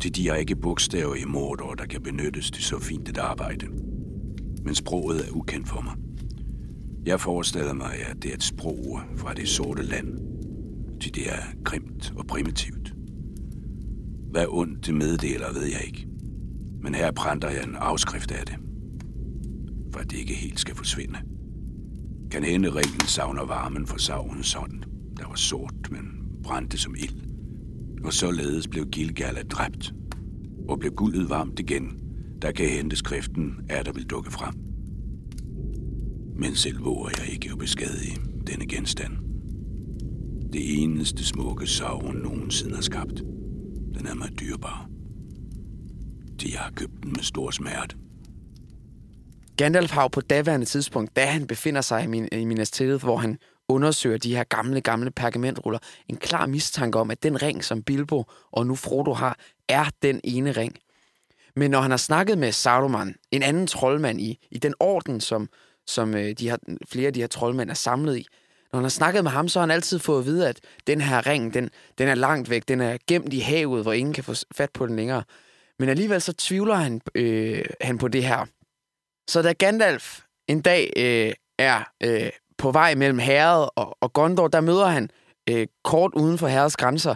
Til 0.00 0.16
de 0.16 0.28
er 0.28 0.34
ikke 0.34 0.56
bogstaver 0.56 1.14
i 1.14 1.24
Mordor, 1.24 1.74
der 1.74 1.86
kan 1.86 2.02
benyttes 2.02 2.50
til 2.50 2.64
så 2.64 2.78
fint 2.78 3.08
et 3.08 3.18
arbejde. 3.18 3.66
Men 4.64 4.74
sproget 4.74 5.28
er 5.28 5.32
ukendt 5.32 5.68
for 5.68 5.80
mig. 5.80 5.94
Jeg 7.06 7.20
forestiller 7.20 7.72
mig, 7.72 7.94
at 8.10 8.22
det 8.22 8.30
er 8.30 8.34
et 8.34 8.42
sprog 8.42 9.00
fra 9.16 9.34
det 9.34 9.48
sorte 9.48 9.82
land, 9.82 10.29
til 11.00 11.14
det 11.14 11.28
er 11.28 11.42
grimt 11.64 12.12
og 12.16 12.26
primitivt. 12.26 12.94
Hvad 14.30 14.46
ondt 14.48 14.86
det 14.86 14.94
meddeler, 14.94 15.52
ved 15.52 15.64
jeg 15.64 15.84
ikke. 15.86 16.06
Men 16.82 16.94
her 16.94 17.10
brænder 17.12 17.50
jeg 17.50 17.64
en 17.64 17.76
afskrift 17.76 18.30
af 18.30 18.46
det, 18.46 18.56
for 19.92 20.00
at 20.00 20.10
det 20.10 20.18
ikke 20.18 20.34
helt 20.34 20.60
skal 20.60 20.74
forsvinde. 20.74 21.18
Kan 22.30 22.44
hende 22.44 22.68
ringen 22.68 23.00
savner 23.00 23.44
varmen 23.44 23.86
for 23.86 23.98
savnens 23.98 24.52
hånd, 24.52 24.82
der 25.16 25.28
var 25.28 25.34
sort, 25.34 25.90
men 25.90 26.02
brændte 26.42 26.78
som 26.78 26.94
ild. 26.94 27.20
Og 28.04 28.12
således 28.12 28.68
blev 28.68 28.86
Gilgala 28.86 29.42
dræbt, 29.42 29.94
og 30.68 30.78
blev 30.78 30.92
guldet 30.92 31.30
varmt 31.30 31.60
igen, 31.60 32.00
der 32.42 32.52
kan 32.52 32.68
hente 32.68 32.96
skriften, 32.96 33.54
er 33.68 33.82
der 33.82 33.92
vil 33.92 34.04
dukke 34.04 34.30
frem. 34.30 34.54
Men 36.36 36.54
selv 36.54 36.84
våger 36.84 37.10
jeg 37.18 37.32
ikke 37.32 37.50
at 37.52 37.58
beskadige 37.58 38.16
denne 38.46 38.66
genstand. 38.66 39.29
Det 40.52 40.82
eneste 40.82 41.26
smukke 41.26 41.66
Sauron 41.66 42.16
nogensinde 42.16 42.74
har 42.74 42.82
skabt. 42.82 43.18
Den 43.94 44.06
er 44.06 44.14
mig 44.14 44.40
dyrbar. 44.40 44.88
De 46.40 46.56
har 46.56 46.70
købt 46.70 47.02
den 47.02 47.12
med 47.12 47.22
stor 47.22 47.50
smerte. 47.50 47.96
Gandalf 49.56 49.90
har 49.90 50.02
jo 50.02 50.08
på 50.08 50.20
daværende 50.20 50.66
tidspunkt, 50.66 51.16
da 51.16 51.26
han 51.26 51.46
befinder 51.46 51.80
sig 51.80 52.04
i, 52.04 52.06
min, 52.06 52.28
i 52.32 52.44
Minas 52.44 52.70
Tirith, 52.70 53.04
hvor 53.04 53.16
han 53.16 53.38
undersøger 53.68 54.18
de 54.18 54.36
her 54.36 54.44
gamle, 54.44 54.80
gamle 54.80 55.10
pergamentruller, 55.10 55.78
en 56.08 56.16
klar 56.16 56.46
mistanke 56.46 56.98
om, 56.98 57.10
at 57.10 57.22
den 57.22 57.42
ring, 57.42 57.64
som 57.64 57.82
Bilbo 57.82 58.24
og 58.52 58.66
nu 58.66 58.74
Frodo 58.74 59.12
har, 59.12 59.38
er 59.68 59.84
den 60.02 60.20
ene 60.24 60.52
ring. 60.52 60.76
Men 61.56 61.70
når 61.70 61.80
han 61.80 61.90
har 61.90 61.98
snakket 61.98 62.38
med 62.38 62.52
Saruman, 62.52 63.14
en 63.30 63.42
anden 63.42 63.66
troldmand 63.66 64.20
i, 64.20 64.38
i 64.50 64.58
den 64.58 64.74
orden, 64.80 65.20
som, 65.20 65.48
som 65.86 66.14
øh, 66.14 66.32
de 66.38 66.48
har, 66.48 66.58
flere 66.88 67.06
af 67.06 67.12
de 67.12 67.20
her 67.20 67.26
troldmænd 67.26 67.70
er 67.70 67.74
samlet 67.74 68.18
i, 68.18 68.26
når 68.72 68.76
han 68.76 68.84
har 68.84 68.90
snakket 68.90 69.24
med 69.24 69.30
ham, 69.30 69.48
så 69.48 69.58
har 69.58 69.62
han 69.62 69.70
altid 69.70 69.98
fået 69.98 70.18
at 70.18 70.26
vide, 70.26 70.48
at 70.48 70.60
den 70.86 71.00
her 71.00 71.26
ring, 71.26 71.54
den, 71.54 71.70
den 71.98 72.08
er 72.08 72.14
langt 72.14 72.50
væk, 72.50 72.68
den 72.68 72.80
er 72.80 72.98
gemt 73.06 73.32
i 73.32 73.38
havet, 73.38 73.82
hvor 73.82 73.92
ingen 73.92 74.14
kan 74.14 74.24
få 74.24 74.34
fat 74.54 74.70
på 74.70 74.86
den 74.86 74.96
længere. 74.96 75.22
Men 75.78 75.88
alligevel 75.88 76.20
så 76.20 76.32
tvivler 76.32 76.74
han, 76.74 77.00
øh, 77.14 77.64
han 77.80 77.98
på 77.98 78.08
det 78.08 78.24
her. 78.24 78.46
Så 79.30 79.42
da 79.42 79.52
Gandalf 79.52 80.20
en 80.48 80.60
dag 80.60 80.92
øh, 80.96 81.32
er 81.58 81.82
øh, 82.02 82.30
på 82.58 82.70
vej 82.70 82.94
mellem 82.94 83.18
herret 83.18 83.70
og, 83.76 83.96
og 84.00 84.12
Gondor, 84.12 84.48
der 84.48 84.60
møder 84.60 84.86
han 84.86 85.10
øh, 85.50 85.66
kort 85.84 86.14
uden 86.14 86.38
for 86.38 86.48
herrets 86.48 86.76
grænser 86.76 87.14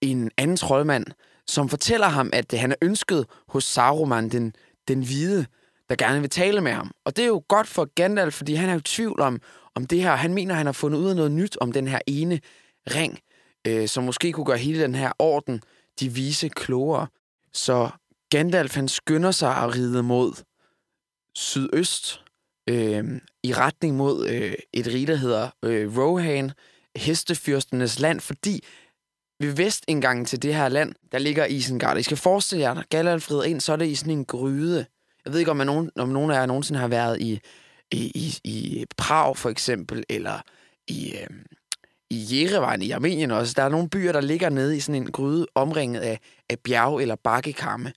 en 0.00 0.30
anden 0.36 0.56
troldmand, 0.56 1.06
som 1.46 1.68
fortæller 1.68 2.06
ham, 2.06 2.30
at 2.32 2.52
han 2.52 2.72
er 2.72 2.76
ønsket 2.82 3.26
hos 3.48 3.64
Saruman, 3.64 4.28
den, 4.28 4.54
den 4.88 5.02
hvide, 5.02 5.46
der 5.88 5.96
gerne 5.96 6.20
vil 6.20 6.30
tale 6.30 6.60
med 6.60 6.72
ham. 6.72 6.90
Og 7.04 7.16
det 7.16 7.22
er 7.22 7.26
jo 7.26 7.42
godt 7.48 7.66
for 7.66 7.94
Gandalf, 7.94 8.34
fordi 8.34 8.54
han 8.54 8.68
er 8.68 8.72
jo 8.72 8.78
i 8.78 8.82
tvivl 8.82 9.20
om, 9.20 9.40
om 9.76 9.86
det 9.86 10.02
her. 10.02 10.16
Han 10.16 10.34
mener, 10.34 10.54
han 10.54 10.66
har 10.66 10.72
fundet 10.72 10.98
ud 10.98 11.10
af 11.10 11.16
noget 11.16 11.32
nyt 11.32 11.56
om 11.60 11.72
den 11.72 11.88
her 11.88 11.98
ene 12.06 12.40
ring, 12.94 13.18
øh, 13.66 13.88
som 13.88 14.04
måske 14.04 14.32
kunne 14.32 14.46
gøre 14.46 14.58
hele 14.58 14.82
den 14.82 14.94
her 14.94 15.12
orden, 15.18 15.60
de 16.00 16.08
vise 16.08 16.48
klogere. 16.48 17.06
Så 17.52 17.90
Gandalf, 18.30 18.74
han 18.74 18.88
skynder 18.88 19.30
sig 19.30 19.56
at 19.56 19.76
ride 19.76 20.02
mod 20.02 20.32
sydøst, 21.34 22.22
øh, 22.68 23.04
i 23.42 23.52
retning 23.52 23.96
mod 23.96 24.28
øh, 24.28 24.54
et 24.72 24.86
rige, 24.86 25.06
der 25.06 25.16
hedder 25.16 25.50
øh, 25.64 25.98
Rohan, 25.98 26.52
hestefyrstenes 26.96 28.00
land, 28.00 28.20
fordi 28.20 28.64
ved 29.40 29.52
vestindgangen 29.52 30.24
til 30.24 30.42
det 30.42 30.54
her 30.54 30.68
land, 30.68 30.94
der 31.12 31.18
ligger 31.18 31.46
Isengard. 31.46 31.98
I 31.98 32.02
skal 32.02 32.16
forestille 32.16 32.62
jer, 32.62 32.74
når 32.74 32.84
Gandalf 32.90 33.30
rider 33.30 33.42
ind, 33.42 33.60
så 33.60 33.72
er 33.72 33.76
det 33.76 33.86
i 33.86 33.94
sådan 33.94 34.12
en 34.12 34.24
gryde. 34.24 34.86
Jeg 35.24 35.32
ved 35.32 35.40
ikke, 35.40 35.50
om, 35.50 35.56
nogen, 35.56 35.90
om 35.96 36.08
nogen 36.08 36.30
af 36.30 36.34
jer 36.34 36.46
nogensinde 36.46 36.80
har 36.80 36.88
været 36.88 37.20
i, 37.20 37.40
i, 37.90 38.12
i, 38.14 38.38
i 38.44 38.84
Prag 38.96 39.36
for 39.36 39.50
eksempel, 39.50 40.04
eller 40.08 40.40
i, 40.88 41.12
øh, 41.12 41.26
i 42.10 42.26
Jerevan 42.30 42.82
i 42.82 42.90
Armenien 42.90 43.30
også. 43.30 43.54
Der 43.56 43.62
er 43.62 43.68
nogle 43.68 43.88
byer, 43.88 44.12
der 44.12 44.20
ligger 44.20 44.48
nede 44.48 44.76
i 44.76 44.80
sådan 44.80 45.02
en 45.02 45.12
gryde, 45.12 45.46
omringet 45.54 46.00
af, 46.00 46.20
af 46.50 46.58
bjerg- 46.58 47.00
eller 47.00 47.16
bakkekamme. 47.24 47.92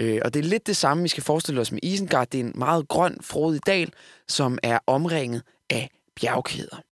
Øh, 0.00 0.20
og 0.24 0.34
det 0.34 0.40
er 0.40 0.48
lidt 0.48 0.66
det 0.66 0.76
samme, 0.76 1.02
vi 1.02 1.08
skal 1.08 1.22
forestille 1.22 1.60
os 1.60 1.72
med 1.72 1.80
Isengard. 1.82 2.28
Det 2.32 2.40
er 2.40 2.44
en 2.44 2.52
meget 2.54 2.88
grøn, 2.88 3.18
frodig 3.20 3.60
dal, 3.66 3.92
som 4.28 4.58
er 4.62 4.78
omringet 4.86 5.42
af 5.70 5.90
bjergkæder. 6.20 6.82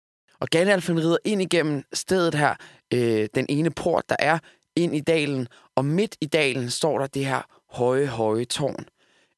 Og 0.40 0.48
Gandalf 0.48 0.88
rider 0.88 1.16
ind 1.24 1.42
igennem 1.42 1.82
stedet 1.92 2.34
her, 2.34 2.54
øh, 2.94 3.28
den 3.34 3.46
ene 3.48 3.70
port, 3.70 4.04
der 4.08 4.16
er, 4.18 4.38
ind 4.76 4.96
i 4.96 5.00
dalen, 5.00 5.48
og 5.76 5.84
midt 5.84 6.16
i 6.20 6.26
dalen 6.26 6.70
står 6.70 6.98
der 6.98 7.06
det 7.06 7.26
her 7.26 7.42
høje, 7.70 8.06
høje 8.06 8.44
tårn. 8.44 8.84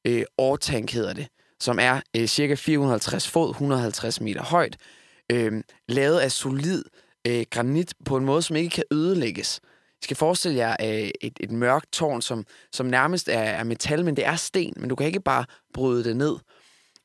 Øh, 0.05 0.23
Ortank 0.37 0.91
hedder 0.91 1.13
det, 1.13 1.27
som 1.61 1.79
er 1.81 2.01
øh, 2.17 2.27
cirka 2.27 2.55
450 2.55 3.27
fod, 3.27 3.49
150 3.49 4.21
meter 4.21 4.43
højt, 4.43 4.77
øh, 5.31 5.63
lavet 5.87 6.19
af 6.19 6.31
solid 6.31 6.83
øh, 7.27 7.45
granit 7.49 7.93
på 8.05 8.17
en 8.17 8.25
måde, 8.25 8.41
som 8.41 8.55
ikke 8.55 8.69
kan 8.69 8.83
ødelægges. 8.91 9.59
I 10.01 10.03
skal 10.03 10.17
forestille 10.17 10.57
jer 10.57 10.75
øh, 10.81 11.09
et, 11.21 11.33
et 11.39 11.51
mørkt 11.51 11.91
tårn, 11.91 12.21
som, 12.21 12.45
som 12.71 12.85
nærmest 12.85 13.29
er, 13.29 13.39
er 13.39 13.63
metal, 13.63 14.05
men 14.05 14.15
det 14.15 14.25
er 14.25 14.35
sten, 14.35 14.73
men 14.77 14.89
du 14.89 14.95
kan 14.95 15.07
ikke 15.07 15.19
bare 15.19 15.45
bryde 15.73 16.03
det 16.03 16.17
ned. 16.17 16.35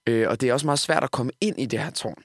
Øh, 0.08 0.28
og 0.28 0.40
det 0.40 0.48
er 0.48 0.52
også 0.52 0.66
meget 0.66 0.78
svært 0.78 1.04
at 1.04 1.10
komme 1.10 1.32
ind 1.40 1.60
i 1.60 1.66
det 1.66 1.78
her 1.78 1.90
tårn. 1.90 2.22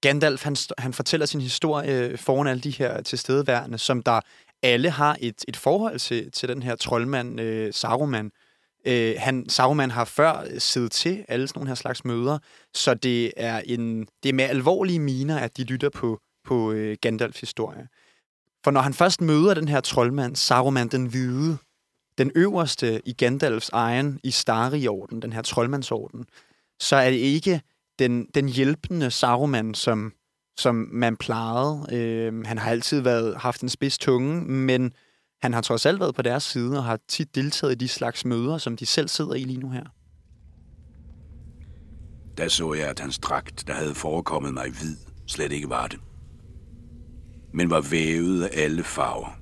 Gandalf, 0.00 0.44
han, 0.44 0.56
han 0.78 0.92
fortæller 0.92 1.26
sin 1.26 1.40
historie 1.40 1.98
øh, 1.98 2.18
foran 2.18 2.46
alle 2.46 2.60
de 2.60 2.70
her 2.70 3.02
tilstedeværende, 3.02 3.78
som 3.78 4.02
der 4.02 4.20
alle 4.62 4.90
har 4.90 5.16
et, 5.20 5.44
et 5.48 5.56
forhold 5.56 5.98
til, 5.98 6.30
til 6.30 6.48
den 6.48 6.62
her 6.62 6.76
troldmand, 6.76 7.40
øh, 7.40 7.72
Saruman. 7.72 8.30
Øh, 8.86 9.14
han, 9.18 9.48
Saruman 9.48 9.90
har 9.90 10.04
før 10.04 10.58
siddet 10.58 10.92
til 10.92 11.24
alle 11.28 11.48
sådan 11.48 11.58
nogle 11.58 11.68
her 11.68 11.74
slags 11.74 12.04
møder, 12.04 12.38
så 12.74 12.94
det 12.94 13.32
er, 13.36 13.62
en, 13.64 14.06
det 14.22 14.28
er 14.28 14.32
med 14.32 14.44
alvorlige 14.44 14.98
miner, 14.98 15.38
at 15.38 15.56
de 15.56 15.64
lytter 15.64 15.88
på, 15.90 16.20
på 16.44 16.72
øh, 16.72 16.96
Gandalfs 17.00 17.40
historie. 17.40 17.88
For 18.64 18.70
når 18.70 18.80
han 18.80 18.94
først 18.94 19.20
møder 19.20 19.54
den 19.54 19.68
her 19.68 19.80
troldmand, 19.80 20.36
Saruman 20.36 20.88
den 20.88 21.06
hvide, 21.06 21.58
den 22.18 22.32
øverste 22.34 23.08
i 23.08 23.12
Gandalfs 23.12 23.68
egen 23.68 24.20
i 24.24 24.30
Stari-orden, 24.30 25.22
den 25.22 25.32
her 25.32 25.42
troldmandsorden, 25.42 26.24
så 26.80 26.96
er 26.96 27.10
det 27.10 27.16
ikke 27.16 27.60
den, 27.98 28.26
den 28.34 28.48
hjælpende 28.48 29.10
Saruman, 29.10 29.74
som, 29.74 30.12
som 30.58 30.88
man 30.92 31.16
plejede. 31.16 31.86
Øh, 31.92 32.46
han 32.46 32.58
har 32.58 32.70
altid 32.70 33.00
været, 33.00 33.36
haft 33.36 33.60
en 33.60 33.68
spids 33.68 33.98
tunge, 33.98 34.44
men 34.44 34.92
han 35.42 35.52
har 35.52 35.60
trods 35.60 35.86
alt 35.86 36.00
været 36.00 36.14
på 36.14 36.22
deres 36.22 36.42
side 36.42 36.78
og 36.78 36.84
har 36.84 36.98
tit 37.08 37.34
deltaget 37.34 37.72
i 37.72 37.76
de 37.76 37.88
slags 37.88 38.24
møder, 38.24 38.58
som 38.58 38.76
de 38.76 38.86
selv 38.86 39.08
sidder 39.08 39.34
i 39.34 39.44
lige 39.44 39.60
nu 39.60 39.70
her. 39.70 39.84
Der 42.36 42.48
så 42.48 42.74
jeg, 42.74 42.88
at 42.88 43.00
hans 43.00 43.18
dragt, 43.18 43.66
der 43.66 43.74
havde 43.74 43.94
forekommet 43.94 44.54
mig 44.54 44.70
hvid, 44.70 44.96
slet 45.26 45.52
ikke 45.52 45.70
var 45.70 45.86
det. 45.86 45.98
Men 47.54 47.70
var 47.70 47.80
vævet 47.80 48.42
af 48.42 48.62
alle 48.62 48.84
farver. 48.84 49.38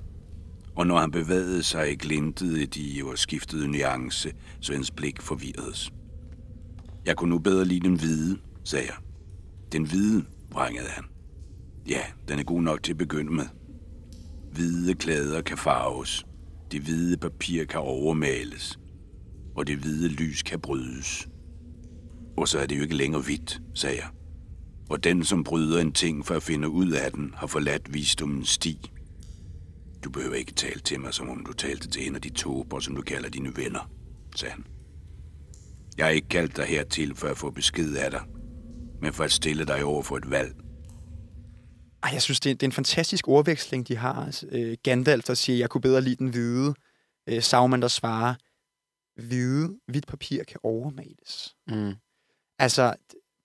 Og 0.77 0.87
når 0.87 0.99
han 0.99 1.11
bevægede 1.11 1.63
sig, 1.63 1.99
glintede 1.99 2.67
de 2.67 3.03
og 3.05 3.19
skiftede 3.19 3.69
nuance, 3.69 4.33
så 4.61 4.73
hans 4.73 4.91
blik 4.91 5.23
forvirredes. 5.23 5.91
Jeg 7.07 7.17
kunne 7.17 7.31
nu 7.31 7.39
bedre 7.39 7.65
lide 7.65 7.89
den 7.89 7.95
hvide, 7.95 8.39
sagde 8.65 8.87
jeg. 8.87 8.97
Den 9.73 9.85
hvide, 9.85 10.25
vrangede 10.53 10.89
han. 10.89 11.05
Ja, 11.89 12.03
den 12.29 12.39
er 12.39 12.45
god 12.45 12.63
nok 12.63 12.83
til 12.83 12.93
at 12.93 12.99
begynde 12.99 13.33
med. 13.33 13.47
Hvide 14.51 14.95
klæder 14.95 15.43
kan 15.43 15.59
farves. 15.59 16.25
Det 16.73 16.81
hvide 16.81 17.17
papir 17.17 17.65
kan 17.65 17.81
overmales. 17.81 18.79
Og 19.57 19.67
det 19.67 19.79
hvide 19.79 20.09
lys 20.09 20.43
kan 20.43 20.61
brydes. 20.61 21.29
Og 22.37 22.49
så 22.49 22.59
er 22.59 22.67
det 22.67 22.77
jo 22.77 22.83
ikke 22.83 22.97
længere 22.97 23.23
hvidt, 23.23 23.61
sagde 23.75 23.97
jeg. 23.97 24.09
Og 24.91 25.05
den, 25.05 25.25
som 25.25 25.45
bryder 25.45 25.81
en 25.81 25.93
ting 25.93 26.27
for 26.27 26.35
at 26.35 26.43
finde 26.43 26.69
ud 26.69 26.91
af 26.91 27.13
den, 27.13 27.35
har 27.37 27.47
forladt 27.47 27.95
visdommens 27.95 28.49
sti. 28.49 28.91
Du 30.05 30.11
behøver 30.11 30.35
ikke 30.35 30.53
tale 30.53 30.81
til 30.81 31.01
mig, 31.01 31.15
som 31.15 31.29
om 31.29 31.45
du 31.45 31.53
talte 31.53 31.89
til 31.89 32.07
en 32.07 32.15
af 32.15 32.21
de 32.21 32.31
tober, 32.31 32.81
som 32.81 32.97
du 32.97 33.03
kalder 33.03 33.29
dine 33.29 33.57
venner, 33.57 33.91
sagde 34.37 34.53
han. 34.53 34.65
Jeg 35.97 36.07
har 36.07 36.11
ikke 36.11 36.29
kaldt 36.29 36.57
dig 36.57 36.65
hertil 36.65 37.15
for 37.15 37.29
at 37.29 37.39
få 37.39 37.51
besked 37.51 37.95
af 37.95 38.11
dig, 38.11 38.23
men 39.01 39.13
for 39.13 39.25
at 39.25 39.33
stille 39.33 39.65
dig 39.65 39.85
over 39.85 40.03
for 40.03 40.17
et 40.17 40.31
valg. 40.31 40.55
Ej, 42.03 42.11
jeg 42.13 42.23
synes, 42.23 42.41
det 42.41 42.51
er, 42.51 42.55
det 42.55 42.63
er 42.63 42.69
en 42.69 42.73
fantastisk 42.73 43.29
ordveksling, 43.29 43.89
de 43.89 43.97
har. 43.97 44.25
Altså, 44.27 44.47
øh, 44.47 44.77
Gandalf, 44.83 45.25
der 45.25 45.35
siger, 45.35 45.59
jeg 45.59 45.71
kunne 45.71 45.81
bedre 45.81 46.01
lide 46.01 46.17
den 46.17 46.29
hvide. 46.29 46.75
Øh, 47.27 47.43
Sauron, 47.43 47.83
der 47.83 47.89
svarer, 47.89 48.35
hvide, 49.21 49.79
hvidt 49.87 50.07
papir 50.07 50.45
kan 50.45 50.61
overmales. 50.63 51.57
Mm. 51.67 51.95
Altså, 52.59 52.95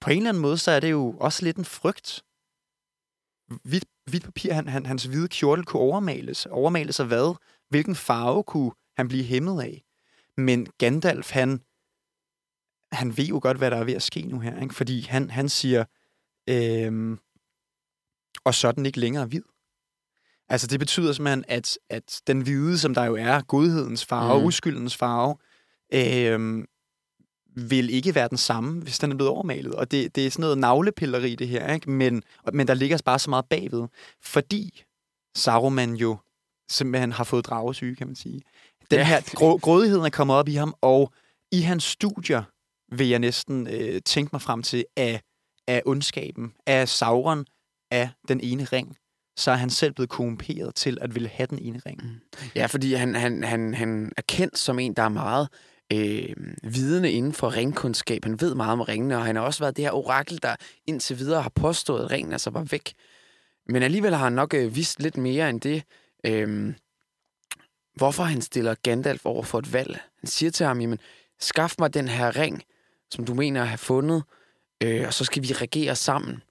på 0.01 0.10
en 0.10 0.18
eller 0.18 0.30
anden 0.30 0.41
måde, 0.41 0.58
så 0.58 0.72
er 0.72 0.80
det 0.80 0.91
jo 0.91 1.18
også 1.20 1.45
lidt 1.45 1.58
en 1.58 1.66
frygt. 1.66 2.24
Hvidt, 3.64 3.86
hvidt 4.10 4.24
papir, 4.24 4.53
han, 4.53 4.68
han, 4.68 4.86
hans 4.86 5.03
hvide 5.03 5.28
kjortel 5.28 5.66
kunne 5.66 5.82
overmales. 5.82 6.45
Overmales 6.45 6.99
af 6.99 7.08
hvad? 7.08 7.36
Hvilken 7.70 7.95
farve 7.95 8.43
kunne 8.43 8.72
han 8.97 9.08
blive 9.08 9.24
hæmmet 9.24 9.62
af? 9.62 9.84
Men 10.38 10.68
Gandalf, 10.78 11.32
han, 11.32 11.62
han 12.91 13.18
ved 13.18 13.26
jo 13.26 13.39
godt, 13.41 13.58
hvad 13.58 13.72
der 13.72 13.78
er 13.78 13.84
ved 13.84 13.93
at 13.93 14.03
ske 14.03 14.22
nu 14.22 14.39
her. 14.39 14.62
Ikke? 14.62 14.76
Fordi 14.76 15.01
han, 15.01 15.30
han 15.30 15.49
siger, 15.49 15.86
øhm, 16.49 17.20
og 18.44 18.54
så 18.56 18.68
er 18.68 18.72
den 18.72 18.86
ikke 18.86 19.00
længere 19.00 19.26
hvid. 19.26 19.42
Altså 20.50 20.68
det 20.68 20.80
betyder 20.80 21.14
simpelthen, 21.14 21.46
at, 21.48 21.78
at 21.90 22.22
den 22.28 22.42
hvide, 22.42 22.78
som 22.78 22.94
der 22.94 23.04
jo 23.06 23.16
er, 23.16 23.42
godhedens 23.42 24.06
farve, 24.06 24.40
mm. 24.40 24.46
uskyldens 24.46 24.96
farve, 24.98 25.36
øhm, 25.94 26.66
vil 27.58 27.90
ikke 27.90 28.16
være 28.16 28.28
den 28.30 28.38
samme, 28.38 28.82
hvis 28.82 29.00
den 29.00 29.12
er 29.12 29.16
blevet 29.16 29.32
overmalet. 29.32 29.76
Og 29.76 29.92
det, 29.92 30.16
det 30.16 30.26
er 30.26 30.32
sådan 30.32 30.42
noget 30.42 30.58
navlepilleri, 30.58 31.36
det 31.36 31.48
her, 31.48 31.74
ikke? 31.74 31.92
Men, 31.92 32.24
men 32.54 32.68
der 32.68 32.74
ligger 32.74 32.98
bare 33.06 33.20
så 33.20 33.30
meget 33.30 33.46
bagved. 33.50 33.88
Fordi 34.22 34.84
Saruman 35.36 35.94
jo 35.94 36.18
simpelthen 36.70 37.12
har 37.12 37.24
fået 37.24 37.46
dragesyge, 37.46 37.96
kan 37.96 38.08
man 38.08 38.16
sige. 38.16 38.42
Den 38.92 39.00
Ja. 39.00 39.06
her 39.06 39.22
grå, 39.36 39.58
grådigheden 39.58 40.06
er 40.06 40.10
kommet 40.10 40.36
op 40.36 40.48
i 40.48 40.54
ham, 40.54 40.76
og 40.82 41.14
i 41.52 41.62
hans 41.62 41.84
studier 41.84 42.44
vil 42.96 43.08
jeg 43.08 43.20
næsten 43.20 43.68
øh, 43.68 44.02
tænke 44.02 44.30
mig 44.34 44.42
frem 44.42 44.64
til, 44.64 44.86
af, 44.98 45.22
af 45.68 45.82
ondskaben, 45.86 46.54
af 46.66 46.90
Sauron, 46.90 47.46
af 47.96 48.10
den 48.28 48.39
ene 48.43 48.64
ring, 48.64 48.98
så 49.38 49.52
er 49.52 49.56
han 49.56 49.70
selv 49.70 49.93
blevet 49.93 50.10
korrumperet 50.10 50.76
til 50.76 50.98
at 51.02 51.16
ville 51.16 51.30
have 51.30 51.48
den 51.48 51.60
ene 51.60 51.82
ring. 51.86 52.02
Mm. 52.04 52.39
Ja, 52.56 52.66
fordi 52.66 52.93
han, 52.93 53.16
han, 53.16 53.43
han, 53.43 53.74
han 53.74 54.12
er 54.18 54.22
kendt 54.28 54.58
som 54.58 54.80
en, 54.80 54.93
der 54.93 55.04
er 55.04 55.10
meget 55.10 55.48
øh, 55.93 56.36
vidende 56.64 57.12
inden 57.12 57.34
for 57.34 57.56
ringkundskab. 57.56 58.24
Han 58.24 58.41
ved 58.41 58.56
meget 58.56 58.72
om 58.72 58.82
ringene, 58.82 59.18
og 59.18 59.26
han 59.26 59.36
har 59.36 59.43
også 59.43 59.60
været 59.60 59.78
det 59.78 59.86
her 59.86 59.91
orakel, 59.91 60.39
der 60.41 60.56
indtil 60.88 61.20
videre 61.20 61.41
har 61.41 61.52
påstået, 61.56 62.04
at 62.04 62.12
ringen 62.12 62.32
altså 62.32 62.50
var 62.50 62.64
væk. 62.64 62.93
Men 63.68 63.84
alligevel 63.84 64.16
har 64.16 64.24
han 64.24 64.34
nok 64.34 64.54
øh, 64.54 64.76
vidst 64.76 65.02
lidt 65.02 65.18
mere 65.18 65.50
end 65.50 65.62
det. 65.62 65.84
Øh, 66.26 66.74
hvorfor 67.96 68.24
han 68.24 68.41
stiller 68.41 68.76
Gandalf 68.84 69.26
over 69.26 69.43
for 69.43 69.60
et 69.60 69.74
valg. 69.74 70.00
Han 70.20 70.28
siger 70.28 70.52
til 70.52 70.66
ham, 70.66 70.82
jamen, 70.82 71.00
skaf 71.39 71.76
mig 71.80 71.93
den 71.93 72.08
her 72.08 72.36
ring, 72.36 72.64
som 73.12 73.26
du 73.26 73.34
mener 73.34 73.62
at 73.62 73.68
have 73.68 73.78
fundet, 73.78 74.24
øh, 74.84 75.08
og 75.08 75.14
så 75.14 75.26
skal 75.26 75.43
vi 75.43 75.54
regere 75.54 75.96
sammen 75.96 76.41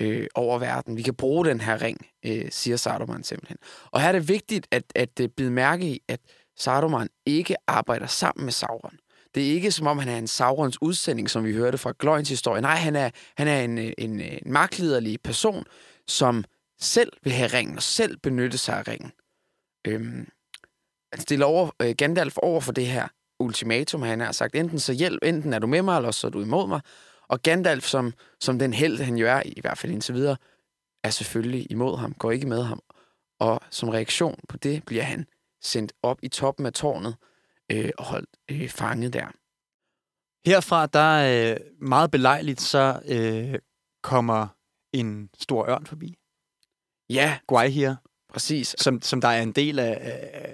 øh, 0.00 0.26
over 0.34 0.58
verden. 0.58 0.96
Vi 0.96 1.02
kan 1.02 1.14
bruge 1.14 1.46
den 1.46 1.60
her 1.60 1.82
ring, 1.82 2.06
øh, 2.26 2.44
siger 2.50 2.76
Saruman 2.76 3.24
simpelthen. 3.24 3.56
Og 3.90 4.00
her 4.00 4.08
er 4.08 4.12
det 4.12 4.28
vigtigt 4.28 4.66
at, 4.70 4.84
at 4.94 5.18
det 5.18 5.32
bide 5.32 5.50
mærke 5.50 5.86
i, 5.86 6.02
at 6.08 6.20
Saruman 6.56 7.08
ikke 7.26 7.56
arbejder 7.66 8.06
sammen 8.06 8.44
med 8.44 8.52
Sauron. 8.52 8.98
Det 9.34 9.48
er 9.48 9.52
ikke 9.52 9.72
som 9.72 9.86
om, 9.86 9.98
han 9.98 10.08
er 10.08 10.18
en 10.18 10.26
Saurons 10.26 10.82
udsending, 10.82 11.30
som 11.30 11.44
vi 11.44 11.52
hørte 11.52 11.78
fra 11.78 11.92
Gløjens 11.98 12.28
historie. 12.28 12.62
Nej, 12.62 12.76
han 12.76 12.96
er, 12.96 13.10
han 13.36 13.48
er 13.48 13.60
en, 13.60 13.78
øh, 13.78 13.92
en, 13.98 14.20
øh, 14.20 14.38
en 14.46 14.52
magtliderlig 14.52 15.20
person, 15.24 15.64
som 16.08 16.44
selv 16.80 17.12
vil 17.22 17.32
have 17.32 17.46
ringen, 17.46 17.76
og 17.76 17.82
selv 17.82 18.16
benytte 18.16 18.58
sig 18.58 18.78
af 18.78 18.88
ringen. 18.88 19.12
Øhm, 19.86 20.18
altså, 20.18 20.30
han 21.12 21.20
stiller 21.20 21.46
over, 21.46 21.70
øh, 21.82 21.94
Gandalf 21.98 22.36
over 22.36 22.60
for 22.60 22.72
det 22.72 22.86
her 22.86 23.08
ultimatum. 23.40 24.02
Han 24.02 24.20
har 24.20 24.32
sagt, 24.32 24.54
enten 24.54 24.78
så 24.78 24.92
hjælp, 24.92 25.18
enten 25.22 25.52
er 25.52 25.58
du 25.58 25.66
med 25.66 25.82
mig, 25.82 25.96
eller 25.96 26.10
så 26.10 26.26
er 26.26 26.30
du 26.30 26.42
imod 26.42 26.68
mig. 26.68 26.80
Og 27.32 27.42
Gandalf, 27.42 27.84
som, 27.84 28.12
som 28.40 28.58
den 28.58 28.72
held, 28.72 28.98
han 28.98 29.16
jo 29.16 29.26
er, 29.26 29.42
i 29.46 29.60
hvert 29.60 29.78
fald 29.78 29.92
indtil 29.92 30.14
videre, 30.14 30.36
er 31.04 31.10
selvfølgelig 31.10 31.66
imod 31.70 31.98
ham, 31.98 32.14
går 32.14 32.30
ikke 32.30 32.46
med 32.46 32.62
ham. 32.62 32.80
Og 33.40 33.60
som 33.70 33.88
reaktion 33.88 34.40
på 34.48 34.56
det, 34.56 34.84
bliver 34.84 35.02
han 35.02 35.26
sendt 35.62 35.92
op 36.02 36.18
i 36.22 36.28
toppen 36.28 36.66
af 36.66 36.72
tårnet 36.72 37.16
øh, 37.72 37.90
og 37.98 38.04
holdt 38.04 38.28
øh, 38.50 38.68
fanget 38.68 39.12
der. 39.12 39.26
Herfra, 40.46 40.86
der 40.86 40.98
er 40.98 41.52
øh, 41.52 41.56
meget 41.80 42.10
belejligt, 42.10 42.60
så 42.60 43.00
øh, 43.04 43.58
kommer 44.02 44.46
en 44.92 45.30
stor 45.38 45.68
ørn 45.68 45.86
forbi. 45.86 46.18
Ja, 47.10 47.38
Gwaihir, 47.48 47.94
præcis. 48.28 48.74
som, 48.78 49.02
som 49.02 49.20
der 49.20 49.28
er 49.28 49.42
en 49.42 49.52
del 49.52 49.78
af, 49.78 49.98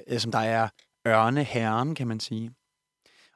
af 0.07 0.21
som 0.21 0.33
der 0.33 0.39
er 0.39 0.69
ørneherren, 1.07 1.95
kan 1.95 2.09
man 2.09 2.21
sige. 2.21 2.51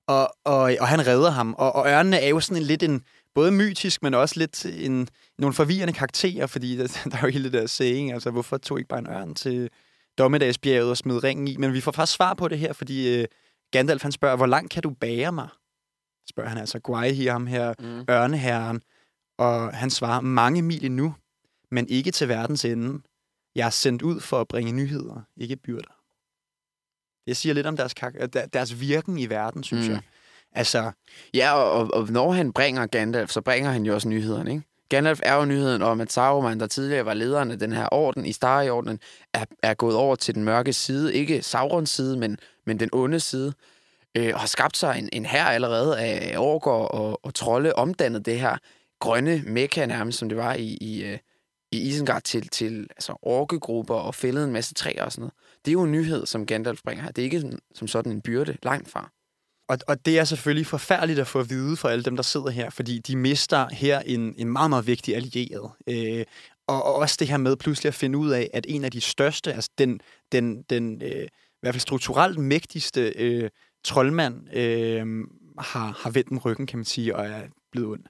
Og, 0.07 0.37
og, 0.45 0.77
og 0.81 0.89
han 0.89 1.07
redder 1.07 1.31
ham. 1.31 1.55
Og, 1.55 1.73
og 1.73 1.87
ørnene 1.87 2.21
er 2.21 2.29
jo 2.29 2.41
sådan 2.41 2.63
en 2.63 2.67
lidt 2.67 2.83
en, 2.83 3.05
både 3.35 3.53
mytisk, 3.53 4.03
men 4.03 4.15
også 4.15 4.39
lidt 4.39 4.67
en, 4.67 5.09
nogle 5.39 5.55
forvirrende 5.55 5.93
karakterer, 5.95 6.47
fordi 6.47 6.77
der, 6.77 6.87
der 7.11 7.17
er 7.17 7.23
jo 7.23 7.29
hele 7.29 7.45
det 7.45 7.53
der 7.53 7.67
saying, 7.67 8.13
altså 8.13 8.31
hvorfor 8.31 8.59
tog 8.59 8.79
ikke 8.79 8.89
bare 8.89 8.99
en 8.99 9.07
ørn 9.07 9.35
til 9.35 9.71
dommedagsbjerget 10.19 10.91
og 10.91 10.97
smed 10.97 11.25
ringen 11.25 11.49
i? 11.49 11.57
Men 11.57 11.73
vi 11.73 11.81
får 11.81 11.93
faktisk 11.93 12.17
svar 12.17 12.35
på 12.35 12.49
det 12.49 12.59
her, 12.59 12.73
fordi 12.73 13.19
øh, 13.21 13.27
Gandalf 13.71 14.03
han 14.03 14.13
spørger, 14.13 14.37
hvor 14.37 14.47
langt 14.47 14.71
kan 14.71 14.83
du 14.83 14.91
bære 14.91 15.33
mig? 15.33 15.49
Spørger 16.29 16.49
han 16.49 16.59
altså 16.59 16.81
Gwaihir, 16.85 17.33
ham 17.33 17.47
her 17.47 17.75
Mm. 17.79 18.05
ørneherren, 18.11 18.83
og 19.39 19.75
han 19.75 19.91
svarer, 19.91 20.21
mange 20.21 20.63
mil 20.63 20.85
endnu, 20.85 21.15
men 21.71 21.89
ikke 21.89 22.11
til 22.11 22.29
verdens 22.29 22.65
ende. 22.65 23.03
Jeg 23.55 23.67
er 23.67 23.71
sendt 23.71 24.03
ud 24.03 24.21
for 24.21 24.41
at 24.41 24.49
bringe 24.49 24.73
nyheder, 24.73 25.23
ikke 25.37 25.57
byrder. 25.57 26.03
Det 27.27 27.37
siger 27.37 27.53
lidt 27.55 27.67
om 27.67 27.77
deres, 27.77 27.95
deres 28.53 28.81
virken 28.81 29.19
i 29.19 29.27
verden, 29.27 29.65
synes 29.65 29.87
mm. 29.89 29.93
jeg. 29.93 30.03
Altså, 30.55 30.91
Ja, 31.35 31.55
og, 31.55 31.95
og, 31.95 32.09
når 32.11 32.33
han 32.33 32.53
bringer 32.53 32.87
Gandalf, 32.87 33.31
så 33.31 33.41
bringer 33.41 33.71
han 33.71 33.87
jo 33.87 33.95
også 33.95 34.09
nyhederne, 34.09 34.51
ikke? 34.51 34.63
Gandalf 34.89 35.21
er 35.23 35.35
jo 35.35 35.45
nyheden 35.45 35.83
om, 35.83 36.01
at 36.01 36.13
Saruman, 36.13 36.61
der 36.61 36.67
tidligere 36.67 37.05
var 37.05 37.15
lederen 37.15 37.51
af 37.51 37.59
den 37.59 37.73
her 37.73 37.89
orden, 37.93 38.27
i 38.27 38.33
Starjordenen, 38.33 39.01
er, 39.35 39.45
er 39.63 39.75
gået 39.75 39.97
over 39.97 40.17
til 40.17 40.35
den 40.35 40.45
mørke 40.45 40.73
side. 40.73 41.15
Ikke 41.15 41.43
Saurons 41.43 41.91
side, 41.91 42.17
men, 42.17 42.39
men 42.67 42.81
den 42.81 42.89
onde 42.93 43.21
side. 43.21 43.53
Øh, 44.17 44.31
og 44.35 44.41
har 44.41 44.47
skabt 44.47 44.77
sig 44.77 44.99
en, 44.99 45.09
en 45.13 45.27
her 45.27 45.45
allerede 45.45 46.01
af 46.01 46.39
orker 46.39 46.71
og, 46.71 47.21
og 47.25 47.35
trolde, 47.35 47.73
omdannet 47.73 48.27
det 48.27 48.41
her 48.41 48.57
grønne 49.01 49.43
mekka 49.47 49.87
nærmest, 49.87 50.19
som 50.19 50.29
det 50.29 50.39
var 50.39 50.55
i, 50.55 50.79
i, 50.81 51.05
øh, 51.05 51.19
i 51.73 51.81
Isengard 51.81 52.23
til, 52.23 52.49
til 52.49 52.87
altså, 52.91 53.19
orkegrupper 53.23 53.95
og 53.95 54.15
fældet 54.15 54.45
en 54.45 54.53
masse 54.53 54.75
træer 54.75 55.05
og 55.05 55.13
sådan 55.13 55.23
noget. 55.23 55.35
Det 55.65 55.71
er 55.71 55.73
jo 55.73 55.83
en 55.83 55.93
nyhed, 55.93 56.27
som 56.27 56.47
Gandalf 56.47 56.81
bringer 56.85 57.05
her. 57.05 57.13
Det 57.13 57.23
er 57.23 57.25
ikke 57.25 57.41
sådan, 57.41 57.59
som 57.75 57.89
sådan 57.89 58.13
en 58.13 58.21
byrde 58.21 58.57
langt 58.63 58.91
fra. 58.91 59.11
Og, 59.69 59.79
og 59.89 60.07
det 60.07 60.19
er 60.19 60.25
selvfølgelig 60.25 60.67
forfærdeligt 60.67 61.19
at 61.19 61.27
få 61.27 61.41
at 61.41 61.51
vide 61.51 61.77
for 61.77 61.89
alle 61.89 62.05
dem, 62.05 62.17
der 62.17 62.23
sidder 62.23 62.51
her, 62.51 62.71
fordi 62.71 62.99
de 62.99 63.17
mister 63.17 63.69
her 63.73 64.01
en, 64.01 64.35
en 64.39 64.49
meget, 64.49 64.71
meget 64.71 64.87
vigtig 64.87 65.17
allieret. 65.17 65.71
Øh, 65.87 66.25
og, 66.67 66.85
og 66.85 66.95
også 66.95 67.17
det 67.19 67.29
her 67.29 67.37
med 67.37 67.57
pludselig 67.57 67.89
at 67.89 67.95
finde 67.95 68.19
ud 68.19 68.31
af, 68.31 68.51
at 68.55 68.67
en 68.69 68.85
af 68.85 68.91
de 68.91 69.01
største, 69.01 69.53
altså 69.53 69.71
den, 69.79 70.01
den, 70.33 70.63
den 70.63 71.03
øh, 71.03 71.23
i 71.23 71.61
hvert 71.61 71.75
fald 71.75 71.81
strukturelt 71.81 72.39
mægtigste 72.39 73.13
øh, 73.17 73.51
troldmand, 73.85 74.57
øh, 74.57 75.25
har, 75.59 75.99
har 76.03 76.11
vendt 76.11 76.29
den 76.29 76.39
ryggen, 76.39 76.67
kan 76.67 76.79
man 76.79 76.85
sige, 76.85 77.17
og 77.17 77.27
er 77.27 77.43
blevet 77.73 77.89
ond. 77.89 78.05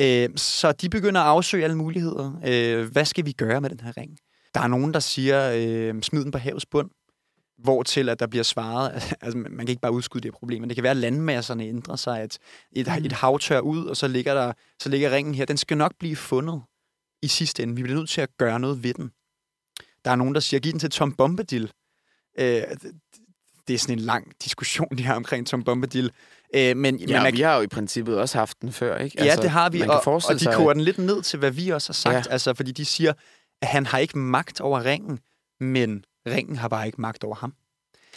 Øh, 0.00 0.28
så 0.36 0.72
de 0.72 0.88
begynder 0.88 1.20
at 1.20 1.26
afsøge 1.26 1.64
alle 1.64 1.76
muligheder. 1.76 2.40
Øh, 2.46 2.92
hvad 2.92 3.04
skal 3.04 3.26
vi 3.26 3.32
gøre 3.32 3.60
med 3.60 3.70
den 3.70 3.80
her 3.80 3.96
ring? 3.96 4.18
Der 4.54 4.60
er 4.60 4.66
nogen, 4.66 4.94
der 4.94 5.00
siger, 5.00 5.52
øh, 5.54 6.02
smid 6.02 6.24
den 6.24 6.30
på 6.30 6.38
havets 6.38 6.66
bund, 6.66 6.90
hvor 7.58 7.82
til 7.82 8.08
at 8.08 8.20
der 8.20 8.26
bliver 8.26 8.42
svaret, 8.42 8.92
altså 9.22 9.38
man 9.38 9.58
kan 9.58 9.68
ikke 9.68 9.80
bare 9.80 9.92
udskyde 9.92 10.22
det 10.22 10.32
problem, 10.32 10.60
men 10.60 10.70
det 10.70 10.76
kan 10.76 10.82
være, 10.82 10.90
at 10.90 10.96
landmasserne 10.96 11.64
ændrer 11.64 11.96
sig, 11.96 12.20
at 12.20 12.38
et, 12.72 12.88
et 12.88 13.12
hav 13.12 13.38
tør 13.38 13.60
ud, 13.60 13.86
og 13.86 13.96
så 13.96 14.08
ligger, 14.08 14.34
der, 14.34 14.52
så 14.82 14.88
ligger 14.88 15.10
ringen 15.10 15.34
her. 15.34 15.44
Den 15.44 15.56
skal 15.56 15.76
nok 15.76 15.92
blive 15.98 16.16
fundet 16.16 16.62
i 17.22 17.28
sidste 17.28 17.62
ende. 17.62 17.76
Vi 17.76 17.82
bliver 17.82 17.98
nødt 17.98 18.10
til 18.10 18.20
at 18.20 18.36
gøre 18.38 18.60
noget 18.60 18.82
ved 18.82 18.94
den. 18.94 19.10
Der 20.04 20.10
er 20.10 20.16
nogen, 20.16 20.34
der 20.34 20.40
siger, 20.40 20.60
giv 20.60 20.72
den 20.72 20.80
til 20.80 20.90
Tom 20.90 21.12
Bombadil. 21.12 21.72
Øh, 22.38 22.62
det 23.68 23.74
er 23.74 23.78
sådan 23.78 23.98
en 23.98 24.04
lang 24.04 24.32
diskussion, 24.44 24.88
de 24.98 25.04
har 25.04 25.14
omkring 25.14 25.46
Tom 25.46 25.64
Bombadil. 25.64 26.10
Øh, 26.54 26.76
men, 26.76 26.96
ja, 26.96 27.06
men 27.06 27.22
man, 27.22 27.32
vi 27.32 27.40
har 27.40 27.56
jo 27.56 27.62
i 27.62 27.66
princippet 27.66 28.18
også 28.18 28.38
haft 28.38 28.60
den 28.62 28.72
før, 28.72 28.98
ikke? 28.98 29.20
Altså, 29.20 29.38
ja, 29.38 29.42
det 29.42 29.50
har 29.50 29.70
vi, 29.70 29.80
og, 29.80 30.06
og 30.06 30.40
de 30.40 30.46
koger 30.54 30.72
den 30.72 30.82
lidt 30.82 30.98
ned 30.98 31.22
til, 31.22 31.38
hvad 31.38 31.50
vi 31.50 31.68
også 31.68 31.88
har 31.88 31.94
sagt. 31.94 32.26
Ja. 32.26 32.32
Altså, 32.32 32.54
fordi 32.54 32.72
de 32.72 32.84
siger, 32.84 33.12
at 33.62 33.68
han 33.68 33.86
har 33.86 33.98
ikke 33.98 34.18
magt 34.18 34.60
over 34.60 34.84
ringen, 34.84 35.18
men 35.60 36.04
ringen 36.26 36.56
har 36.56 36.68
bare 36.68 36.86
ikke 36.86 37.00
magt 37.00 37.24
over 37.24 37.34
ham. 37.34 37.54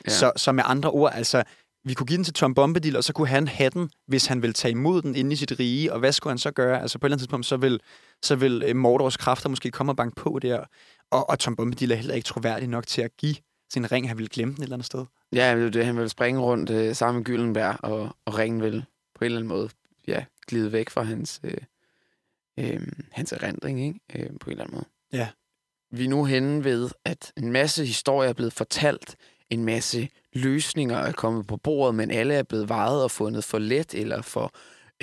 Ja. 0.06 0.12
Så, 0.12 0.32
så 0.36 0.52
med 0.52 0.64
andre 0.68 0.92
ord, 0.92 1.12
altså, 1.14 1.44
vi 1.84 1.94
kunne 1.94 2.08
give 2.08 2.18
den 2.18 2.24
til 2.24 2.34
Tom 2.34 2.54
Bombadil, 2.54 2.98
og 2.98 3.04
så 3.04 3.14
kunne 3.14 3.28
han 3.28 3.48
have 3.48 3.70
den, 3.70 3.90
hvis 4.08 4.26
han 4.26 4.42
vil 4.42 4.54
tage 4.54 4.72
imod 4.72 5.02
den 5.02 5.16
inde 5.16 5.34
i 5.34 5.36
sit 5.36 5.60
rige, 5.60 5.94
og 5.94 6.00
hvad 6.00 6.12
skulle 6.12 6.32
han 6.32 6.38
så 6.38 6.52
gøre? 6.52 6.82
Altså 6.82 7.00
på 7.00 7.06
et 7.06 7.08
eller 7.08 7.16
andet 7.16 7.22
tidspunkt, 7.22 7.46
så 7.46 7.58
vil, 7.58 7.80
så 8.24 8.36
vil 8.36 8.64
øh, 8.66 8.76
Mordors 8.76 9.18
kræfter 9.18 9.50
måske 9.50 9.72
komme 9.72 9.92
og 9.92 9.96
banke 9.96 10.16
på 10.16 10.40
der, 10.42 10.64
og, 11.12 11.30
og 11.30 11.40
Tom 11.40 11.56
Bombadil 11.56 11.92
er 11.92 11.96
heller 11.96 12.14
ikke 12.14 12.26
troværdig 12.26 12.68
nok 12.68 12.88
til 12.88 13.02
at 13.02 13.18
give 13.18 13.36
sin 13.74 13.92
ring, 13.92 14.08
han 14.08 14.18
vil 14.18 14.30
glemme 14.30 14.54
den 14.54 14.62
et 14.62 14.66
eller 14.66 14.76
andet 14.76 14.86
sted. 14.86 15.06
Ja, 15.34 15.70
det, 15.70 15.86
han 15.86 15.98
vil 15.98 16.10
springe 16.10 16.42
rundt 16.42 16.70
øh, 16.70 16.96
sammen 16.96 17.20
med 17.20 17.26
Gyllenberg, 17.26 17.78
og, 17.84 18.16
og 18.26 18.38
ringen 18.38 18.62
vil 18.62 18.86
på 19.16 19.24
en 19.24 19.26
eller 19.26 19.38
anden 19.38 19.48
måde 19.48 19.70
ja, 20.08 20.26
glide 20.48 20.72
væk 20.72 20.90
fra 20.90 21.02
hans, 21.02 21.42
øh, 21.44 21.58
øh, 22.60 22.88
hans 23.12 23.32
erindring, 23.32 23.82
ikke? 23.82 24.00
Øh, 24.16 24.30
på 24.40 24.50
en 24.50 24.52
eller 24.52 24.64
anden 24.64 24.76
måde. 24.76 24.86
Ja. 25.14 25.28
Vi 25.92 26.06
er 26.06 26.10
nu 26.10 26.26
henne 26.26 26.64
ved, 26.64 26.90
at 27.06 27.34
en 27.38 27.52
masse 27.52 27.86
historier 27.86 28.30
er 28.30 28.34
blevet 28.34 28.54
fortalt, 28.54 29.16
en 29.50 29.66
masse 29.66 30.10
løsninger 30.34 30.98
er 30.98 31.12
kommet 31.12 31.48
på 31.48 31.58
bordet, 31.58 31.96
men 31.96 32.12
alle 32.12 32.34
er 32.34 32.44
blevet 32.44 32.70
vejet 32.70 33.04
og 33.04 33.12
fundet 33.12 33.44
for 33.44 33.60
let 33.60 33.96
eller 33.96 34.22
for 34.22 34.54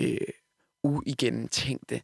øh, 0.01 0.19
uigennemtænkte. 0.83 2.03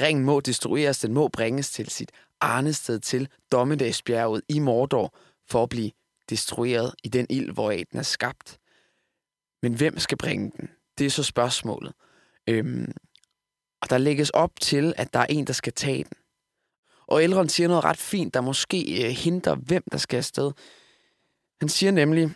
Ringen 0.00 0.24
må 0.24 0.40
destrueres, 0.40 0.98
den 0.98 1.14
må 1.14 1.28
bringes 1.28 1.70
til 1.70 1.88
sit 1.90 2.12
arnested 2.40 3.00
til 3.00 3.28
Dommedagsbjerget 3.52 4.42
i 4.48 4.58
Mordor 4.58 5.14
for 5.48 5.62
at 5.62 5.68
blive 5.68 5.90
destrueret 6.30 6.94
i 7.04 7.08
den 7.08 7.26
ild, 7.30 7.52
hvor 7.52 7.70
den 7.70 7.98
er 7.98 8.02
skabt. 8.02 8.58
Men 9.62 9.74
hvem 9.74 9.98
skal 9.98 10.18
bringe 10.18 10.52
den? 10.56 10.68
Det 10.98 11.06
er 11.06 11.10
så 11.10 11.22
spørgsmålet. 11.22 11.92
Øhm, 12.48 12.92
og 13.82 13.90
der 13.90 13.98
lægges 13.98 14.30
op 14.30 14.60
til, 14.60 14.94
at 14.96 15.12
der 15.12 15.20
er 15.20 15.26
en, 15.26 15.46
der 15.46 15.52
skal 15.52 15.72
tage 15.72 16.04
den. 16.04 16.12
Og 17.08 17.24
Elrond 17.24 17.48
siger 17.48 17.68
noget 17.68 17.84
ret 17.84 17.96
fint, 17.96 18.34
der 18.34 18.40
måske 18.40 19.04
øh, 19.04 19.10
hindrer, 19.10 19.54
hvem 19.54 19.82
der 19.92 19.98
skal 19.98 20.16
afsted. 20.16 20.52
Han 21.60 21.68
siger 21.68 21.92
nemlig, 21.92 22.30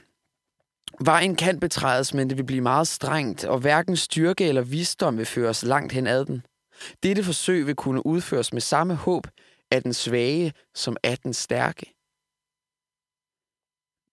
Vejen 1.01 1.37
kan 1.37 1.61
betrædes, 1.61 2.15
men 2.15 2.29
det 2.29 2.39
vil 2.39 2.45
blive 2.45 2.61
meget 2.61 2.89
strengt, 2.89 3.45
og 3.45 3.59
hverken 3.59 3.97
styrke 3.97 4.49
eller 4.49 4.63
visdom 4.63 5.19
vil 5.19 5.27
føres 5.27 5.63
langt 5.63 5.93
hen 5.93 6.07
ad 6.07 6.25
den. 6.25 6.43
Dette 7.03 7.25
forsøg 7.25 7.67
vil 7.67 7.77
kunne 7.77 8.07
udføres 8.07 8.53
med 8.53 8.61
samme 8.61 8.95
håb 8.95 9.27
af 9.71 9.83
den 9.83 9.95
svage 9.95 10.53
som 10.75 10.97
af 11.03 11.19
den 11.19 11.35
stærke. 11.35 11.95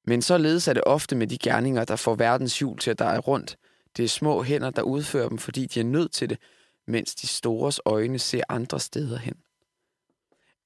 Men 0.08 0.22
således 0.22 0.68
er 0.68 0.74
det 0.74 0.84
ofte 0.86 1.16
med 1.16 1.28
de 1.28 1.38
gerninger, 1.38 1.86
der 1.86 1.96
får 1.96 2.16
verdens 2.16 2.60
hjul 2.60 2.80
til 2.80 2.92
at 2.92 3.00
dreje 3.00 3.20
rundt. 3.20 3.58
Det 3.98 4.06
er 4.06 4.10
små 4.10 4.44
hænder, 4.44 4.70
der 4.70 4.82
udfører 4.82 5.30
dem, 5.30 5.38
fordi 5.38 5.66
de 5.66 5.80
er 5.80 5.84
nødt 5.84 6.12
til 6.12 6.30
det, 6.30 6.38
mens 6.88 7.16
de 7.16 7.28
stores 7.28 7.80
øjne 7.86 8.20
ser 8.20 8.44
andre 8.50 8.80
steder 8.80 9.18
hen. 9.18 9.36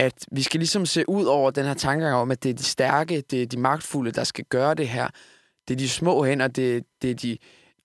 At 0.01 0.25
vi 0.31 0.41
skal 0.41 0.59
ligesom 0.59 0.85
se 0.85 1.09
ud 1.09 1.25
over 1.25 1.51
den 1.51 1.65
her 1.65 1.73
tankegang 1.73 2.15
om, 2.15 2.31
at 2.31 2.43
det 2.43 2.49
er 2.49 2.53
de 2.53 2.63
stærke, 2.63 3.21
det 3.21 3.41
er 3.41 3.45
de 3.45 3.59
magtfulde, 3.59 4.11
der 4.11 4.23
skal 4.23 4.45
gøre 4.45 4.73
det 4.73 4.89
her. 4.89 5.07
Det 5.67 5.73
er 5.73 5.77
de 5.77 5.89
små 5.89 6.25
hænder, 6.25 6.47
det, 6.47 6.83
det, 7.01 7.11
er 7.11 7.15
de, 7.15 7.37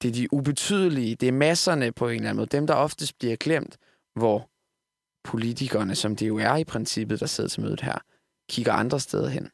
det 0.03 0.09
er 0.09 0.13
de 0.13 0.33
ubetydelige, 0.33 1.15
det 1.15 1.29
er 1.29 1.33
masserne 1.33 1.93
på 1.93 2.09
en 2.09 2.15
eller 2.15 2.29
anden 2.29 2.37
måde. 2.37 2.57
Dem, 2.57 2.67
der 2.67 2.75
oftest 2.75 3.19
bliver 3.19 3.37
glemt, 3.37 3.77
hvor 4.15 4.51
politikerne, 5.25 5.95
som 5.95 6.17
det 6.17 6.29
jo 6.29 6.37
er 6.37 6.57
i 6.57 6.65
princippet, 6.65 7.21
der 7.21 7.27
sidder 7.27 7.51
til 7.51 7.63
mødet 7.63 7.81
her, 7.81 7.99
kigger 8.49 8.73
andre 8.73 9.01
steder 9.01 9.29
hen. 9.29 9.51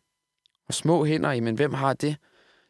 Og 0.69 0.75
små 0.75 1.05
hænder, 1.05 1.41
men 1.41 1.55
hvem 1.55 1.75
har 1.75 1.93
det? 1.93 2.17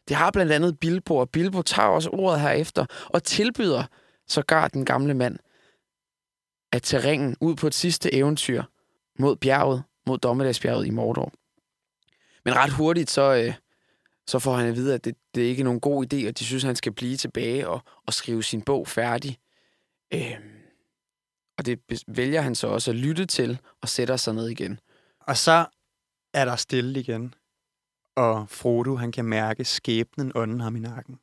Det 0.07 0.15
har 0.15 0.31
blandt 0.31 0.51
andet 0.51 0.79
Bilbo, 0.79 1.15
og 1.17 1.29
Bilbo 1.29 1.61
tager 1.61 1.89
også 1.89 2.09
ordet 2.09 2.41
herefter 2.41 2.85
og 3.05 3.23
tilbyder 3.23 3.83
sågar 4.27 4.67
den 4.67 4.85
gamle 4.85 5.13
mand 5.13 5.37
at 6.71 6.81
tage 6.81 7.03
ringen 7.03 7.35
ud 7.41 7.55
på 7.55 7.67
et 7.67 7.73
sidste 7.73 8.13
eventyr 8.13 8.63
mod 9.19 9.35
bjerget, 9.35 9.83
mod 10.07 10.17
Dommedagsbjerget 10.17 10.87
i 10.87 10.89
Mordor. 10.89 11.31
Men 12.45 12.55
ret 12.55 12.71
hurtigt, 12.71 13.09
så, 13.09 13.33
øh, 13.33 13.53
så 14.27 14.39
får 14.39 14.55
han 14.55 14.67
at 14.67 14.75
vide, 14.75 14.93
at 14.93 15.05
det, 15.05 15.15
det 15.35 15.43
er 15.43 15.49
ikke 15.49 15.63
nogen 15.63 15.79
god 15.79 16.13
idé, 16.13 16.27
og 16.27 16.39
de 16.39 16.45
synes, 16.45 16.63
han 16.63 16.75
skal 16.75 16.91
blive 16.91 17.17
tilbage 17.17 17.69
og, 17.69 17.81
og 18.07 18.13
skrive 18.13 18.43
sin 18.43 18.61
bog 18.61 18.87
færdig. 18.87 19.37
Øh, 20.13 20.35
og 21.57 21.65
det 21.65 22.03
vælger 22.07 22.41
han 22.41 22.55
så 22.55 22.67
også 22.67 22.91
at 22.91 22.97
lytte 22.97 23.25
til 23.25 23.59
og 23.81 23.89
sætter 23.89 24.17
sig 24.17 24.33
ned 24.33 24.49
igen. 24.49 24.79
Og 25.19 25.37
så 25.37 25.65
er 26.33 26.45
der 26.45 26.55
stille 26.55 26.99
igen 26.99 27.33
og 28.15 28.49
Frodo 28.49 28.95
han 28.95 29.11
kan 29.11 29.25
mærke 29.25 29.65
skæbnen 29.65 30.31
ånden 30.35 30.59
ham 30.59 30.75
i 30.75 30.79
nakken. 30.79 31.19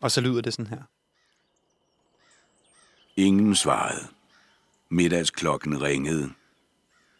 Og 0.00 0.10
så 0.10 0.20
lyder 0.20 0.40
det 0.40 0.52
sådan 0.52 0.66
her. 0.66 0.82
Ingen 3.16 3.54
svarede. 3.54 4.08
Middagsklokken 4.88 5.82
ringede, 5.82 6.30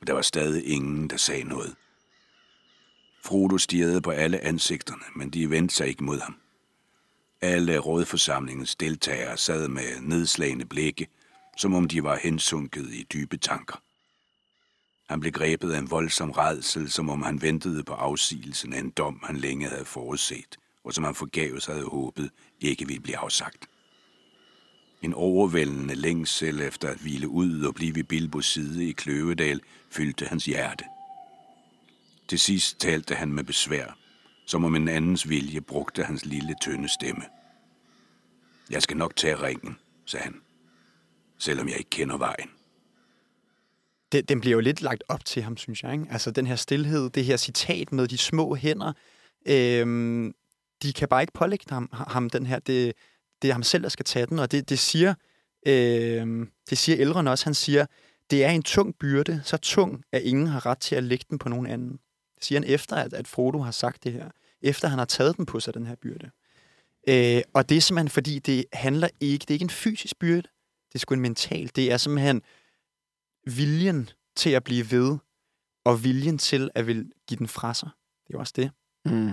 men 0.00 0.06
der 0.06 0.12
var 0.12 0.22
stadig 0.22 0.66
ingen, 0.66 1.10
der 1.10 1.16
sagde 1.16 1.44
noget. 1.44 1.74
Frodo 3.24 3.58
stirrede 3.58 4.00
på 4.00 4.10
alle 4.10 4.40
ansigterne, 4.40 5.02
men 5.16 5.30
de 5.30 5.50
vendte 5.50 5.74
sig 5.74 5.88
ikke 5.88 6.04
mod 6.04 6.20
ham. 6.20 6.36
Alle 7.40 7.78
rådforsamlingens 7.78 8.76
deltagere 8.76 9.36
sad 9.36 9.68
med 9.68 10.00
nedslagende 10.00 10.64
blikke, 10.64 11.06
som 11.56 11.74
om 11.74 11.88
de 11.88 12.02
var 12.02 12.16
hensunket 12.16 12.94
i 12.94 13.06
dybe 13.12 13.36
tanker. 13.36 13.82
Han 15.08 15.20
blev 15.20 15.32
grebet 15.32 15.72
af 15.72 15.78
en 15.78 15.90
voldsom 15.90 16.30
redsel, 16.30 16.90
som 16.90 17.10
om 17.10 17.22
han 17.22 17.42
ventede 17.42 17.84
på 17.84 17.92
afsigelsen 17.92 18.72
af 18.72 18.78
en 18.78 18.90
dom, 18.90 19.20
han 19.24 19.36
længe 19.36 19.68
havde 19.68 19.84
forudset, 19.84 20.56
og 20.84 20.92
som 20.92 21.04
han 21.04 21.14
forgæves 21.14 21.66
havde 21.66 21.84
håbet 21.84 22.30
ikke 22.60 22.86
ville 22.86 23.02
blive 23.02 23.18
afsagt. 23.18 23.66
En 25.02 25.14
overvældende 25.14 25.94
længsel 25.94 26.60
efter 26.60 26.88
at 26.88 26.98
hvile 26.98 27.28
ud 27.28 27.62
og 27.62 27.74
blive 27.74 27.94
ved 27.94 28.04
Bilbos 28.04 28.46
side 28.46 28.88
i 28.88 28.92
Kløvedal 28.92 29.60
fyldte 29.90 30.26
hans 30.26 30.44
hjerte. 30.44 30.84
Til 32.28 32.38
sidst 32.38 32.80
talte 32.80 33.14
han 33.14 33.32
med 33.32 33.44
besvær, 33.44 33.98
som 34.46 34.64
om 34.64 34.74
en 34.74 34.88
andens 34.88 35.28
vilje 35.28 35.60
brugte 35.60 36.04
hans 36.04 36.24
lille, 36.24 36.54
tynde 36.62 36.88
stemme. 36.88 37.22
Jeg 38.70 38.82
skal 38.82 38.96
nok 38.96 39.16
tage 39.16 39.42
ringen, 39.42 39.76
sagde 40.06 40.24
han, 40.24 40.40
selvom 41.38 41.68
jeg 41.68 41.76
ikke 41.76 41.90
kender 41.90 42.16
vejen 42.16 42.48
det, 44.12 44.28
den 44.28 44.40
bliver 44.40 44.56
jo 44.56 44.60
lidt 44.60 44.82
lagt 44.82 45.04
op 45.08 45.24
til 45.24 45.42
ham, 45.42 45.56
synes 45.56 45.82
jeg. 45.82 45.92
Ikke? 45.92 46.06
Altså 46.10 46.30
den 46.30 46.46
her 46.46 46.56
stillhed, 46.56 47.10
det 47.10 47.24
her 47.24 47.36
citat 47.36 47.92
med 47.92 48.08
de 48.08 48.18
små 48.18 48.54
hænder, 48.54 48.92
øhm, 49.46 50.34
de 50.82 50.92
kan 50.92 51.08
bare 51.08 51.22
ikke 51.22 51.32
pålægge 51.32 51.64
ham, 51.70 51.88
ham 51.92 52.30
den 52.30 52.46
her, 52.46 52.58
det, 52.58 52.92
det 53.42 53.48
er 53.48 53.52
ham 53.52 53.62
selv, 53.62 53.82
der 53.82 53.88
skal 53.88 54.04
tage 54.04 54.26
den, 54.26 54.38
og 54.38 54.52
det, 54.52 54.68
det 54.68 54.78
siger, 54.78 55.14
øh, 55.66 56.46
det 56.70 56.78
siger 56.78 56.98
Elrond 56.98 57.28
også, 57.28 57.44
han 57.44 57.54
siger, 57.54 57.86
det 58.30 58.44
er 58.44 58.50
en 58.50 58.62
tung 58.62 58.94
byrde, 58.98 59.40
så 59.44 59.56
tung, 59.56 60.04
at 60.12 60.22
ingen 60.22 60.46
har 60.46 60.66
ret 60.66 60.78
til 60.78 60.94
at 60.94 61.04
lægge 61.04 61.24
den 61.30 61.38
på 61.38 61.48
nogen 61.48 61.66
anden. 61.66 61.92
Det 62.36 62.44
siger 62.44 62.60
han 62.60 62.70
efter, 62.70 62.96
at, 62.96 63.12
at 63.12 63.28
Frodo 63.28 63.58
har 63.58 63.70
sagt 63.70 64.04
det 64.04 64.12
her. 64.12 64.30
Efter 64.62 64.88
han 64.88 64.98
har 64.98 65.06
taget 65.06 65.36
den 65.36 65.46
på 65.46 65.60
sig, 65.60 65.74
den 65.74 65.86
her 65.86 65.94
byrde. 65.94 66.30
Øh, 67.08 67.42
og 67.52 67.68
det 67.68 67.76
er 67.76 67.80
simpelthen, 67.80 68.08
fordi 68.08 68.38
det 68.38 68.64
handler 68.72 69.08
ikke, 69.20 69.42
det 69.42 69.50
er 69.50 69.54
ikke 69.54 69.62
en 69.62 69.70
fysisk 69.70 70.18
byrde, 70.18 70.48
det 70.88 70.94
er 70.94 70.98
sgu 70.98 71.14
en 71.14 71.20
mental. 71.20 71.70
Det 71.76 71.92
er 71.92 71.96
simpelthen 71.96 72.42
viljen 73.46 74.10
til 74.36 74.50
at 74.50 74.64
blive 74.64 74.90
ved, 74.90 75.18
og 75.84 76.04
viljen 76.04 76.38
til 76.38 76.70
at 76.74 76.86
vil 76.86 77.12
give 77.28 77.38
den 77.38 77.48
fra 77.48 77.74
sig. 77.74 77.88
Det 78.26 78.34
er 78.34 78.38
jo 78.38 78.40
også 78.40 78.52
det. 78.56 78.70
Mm. 79.04 79.32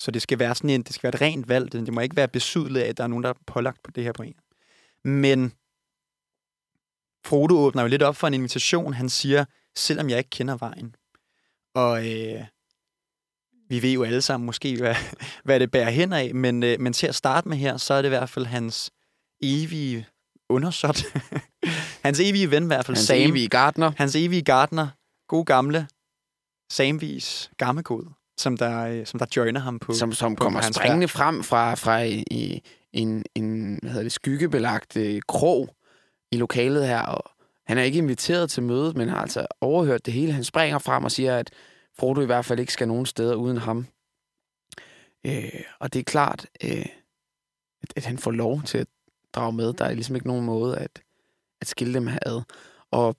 Så 0.00 0.10
det 0.10 0.22
skal 0.22 0.38
være 0.38 0.54
sådan 0.54 0.70
en, 0.70 0.82
det 0.82 0.94
skal 0.94 1.02
være 1.02 1.14
et 1.14 1.20
rent 1.20 1.48
valg. 1.48 1.72
Det 1.72 1.92
må 1.92 2.00
ikke 2.00 2.16
være 2.16 2.28
besudlet 2.28 2.80
af, 2.80 2.88
at 2.88 2.96
der 2.96 3.04
er 3.04 3.08
nogen, 3.08 3.24
der 3.24 3.30
er 3.30 3.34
pålagt 3.46 3.82
på 3.82 3.90
det 3.90 4.04
her 4.04 4.12
på 4.12 4.22
en. 4.22 4.34
Men 5.04 5.52
Frodo 7.26 7.58
åbner 7.58 7.82
jo 7.82 7.88
lidt 7.88 8.02
op 8.02 8.16
for 8.16 8.26
en 8.26 8.34
invitation. 8.34 8.92
Han 8.92 9.08
siger, 9.08 9.44
selvom 9.76 10.10
jeg 10.10 10.18
ikke 10.18 10.30
kender 10.30 10.56
vejen. 10.56 10.94
Og 11.74 12.12
øh, 12.12 12.44
vi 13.68 13.82
ved 13.82 13.92
jo 13.92 14.04
alle 14.04 14.22
sammen 14.22 14.46
måske, 14.46 14.76
hvad, 14.76 14.94
hvad 15.44 15.60
det 15.60 15.70
bærer 15.70 15.90
hen 15.90 16.12
af, 16.12 16.34
men, 16.34 16.62
øh, 16.62 16.80
men 16.80 16.92
til 16.92 17.06
at 17.06 17.14
starte 17.14 17.48
med 17.48 17.56
her, 17.56 17.76
så 17.76 17.94
er 17.94 18.02
det 18.02 18.08
i 18.08 18.16
hvert 18.16 18.30
fald 18.30 18.46
hans 18.46 18.90
evige 19.42 20.06
undersåt. 20.48 21.02
hans 22.06 22.20
evige 22.20 22.50
ven 22.50 22.62
i 22.62 22.66
hvert 22.66 22.86
fald, 22.86 22.96
Hans 22.96 23.06
Sam. 23.06 23.16
evige 23.16 23.48
gardner. 23.48 23.92
Hans 23.96 24.16
evige 24.16 24.42
gardner, 24.42 24.88
god 25.28 25.44
gamle 25.44 25.88
Samvis 26.70 27.50
gammegod, 27.56 28.12
som 28.36 28.56
der, 28.56 28.86
øh, 28.86 29.06
som 29.06 29.18
der 29.18 29.26
joiner 29.36 29.60
ham 29.60 29.78
på. 29.78 29.92
som, 29.92 30.12
som 30.12 30.36
på 30.36 30.44
kommer 30.44 30.60
hans 30.60 30.76
springende 30.76 31.08
frem 31.08 31.42
fra, 31.42 31.74
fra 31.74 32.02
i, 32.02 32.24
i 32.30 32.62
en, 32.92 33.24
en 33.34 33.78
hvad 33.82 33.90
hedder 33.90 34.02
det, 34.02 34.12
skyggebelagt 34.12 34.96
øh, 34.96 35.20
krog 35.28 35.76
i 36.32 36.36
lokalet 36.36 36.86
her. 36.86 37.00
Og 37.00 37.30
han 37.66 37.78
er 37.78 37.82
ikke 37.82 37.98
inviteret 37.98 38.50
til 38.50 38.62
mødet, 38.62 38.96
men 38.96 39.08
har 39.08 39.20
altså 39.20 39.46
overhørt 39.60 40.06
det 40.06 40.14
hele. 40.14 40.32
Han 40.32 40.44
springer 40.44 40.78
frem 40.78 41.04
og 41.04 41.12
siger, 41.12 41.36
at 41.38 41.50
Frodo 41.98 42.20
i 42.20 42.26
hvert 42.26 42.44
fald 42.44 42.58
ikke 42.58 42.72
skal 42.72 42.88
nogen 42.88 43.06
steder 43.06 43.34
uden 43.34 43.56
ham. 43.56 43.86
Øh, 45.26 45.60
og 45.80 45.92
det 45.92 45.98
er 45.98 46.04
klart, 46.04 46.46
øh, 46.64 46.86
at, 47.82 47.92
at 47.96 48.04
han 48.04 48.18
får 48.18 48.30
lov 48.30 48.62
til 48.62 48.78
at 48.78 48.86
drage 49.34 49.52
med. 49.52 49.72
Der 49.72 49.84
er 49.84 49.94
ligesom 49.94 50.14
ikke 50.14 50.26
nogen 50.26 50.44
måde 50.44 50.78
at, 50.78 51.02
at 51.60 51.68
skille 51.68 51.94
dem 51.94 52.06
her 52.06 52.18
ad. 52.26 52.42
Og 52.90 53.16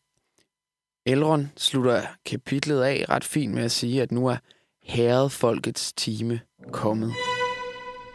Elrond 1.05 1.47
slutter 1.57 2.01
kapitlet 2.26 2.82
af 2.82 3.05
ret 3.09 3.24
fint 3.24 3.53
med 3.53 3.63
at 3.63 3.72
sige, 3.72 4.01
at 4.01 4.11
nu 4.11 4.28
er 4.28 4.38
herredfolkets 4.88 5.94
time 5.94 6.40
kommet. 6.72 7.12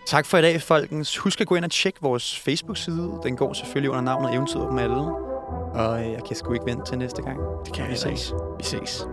Tak 0.06 0.26
for 0.26 0.38
i 0.38 0.42
dag, 0.42 0.62
folkens. 0.62 1.18
Husk 1.18 1.40
at 1.40 1.46
gå 1.46 1.54
ind 1.54 1.64
og 1.64 1.70
tjekke 1.70 1.98
vores 2.02 2.38
Facebook-side. 2.38 3.20
Den 3.22 3.36
går 3.36 3.52
selvfølgelig 3.52 3.90
under 3.90 4.02
navnet 4.02 4.34
Eventyr 4.34 4.60
om 4.60 4.78
alle. 4.78 4.96
Og 5.74 6.00
øh, 6.04 6.12
jeg 6.12 6.20
kan 6.26 6.36
sgu 6.36 6.52
ikke 6.52 6.66
vente 6.66 6.84
til 6.90 6.98
næste 6.98 7.22
gang. 7.22 7.38
Det 7.64 7.74
kan 7.74 7.90
Vi 7.90 7.96
ses. 7.96 8.32
Vi 8.58 8.64
ses. 8.64 9.06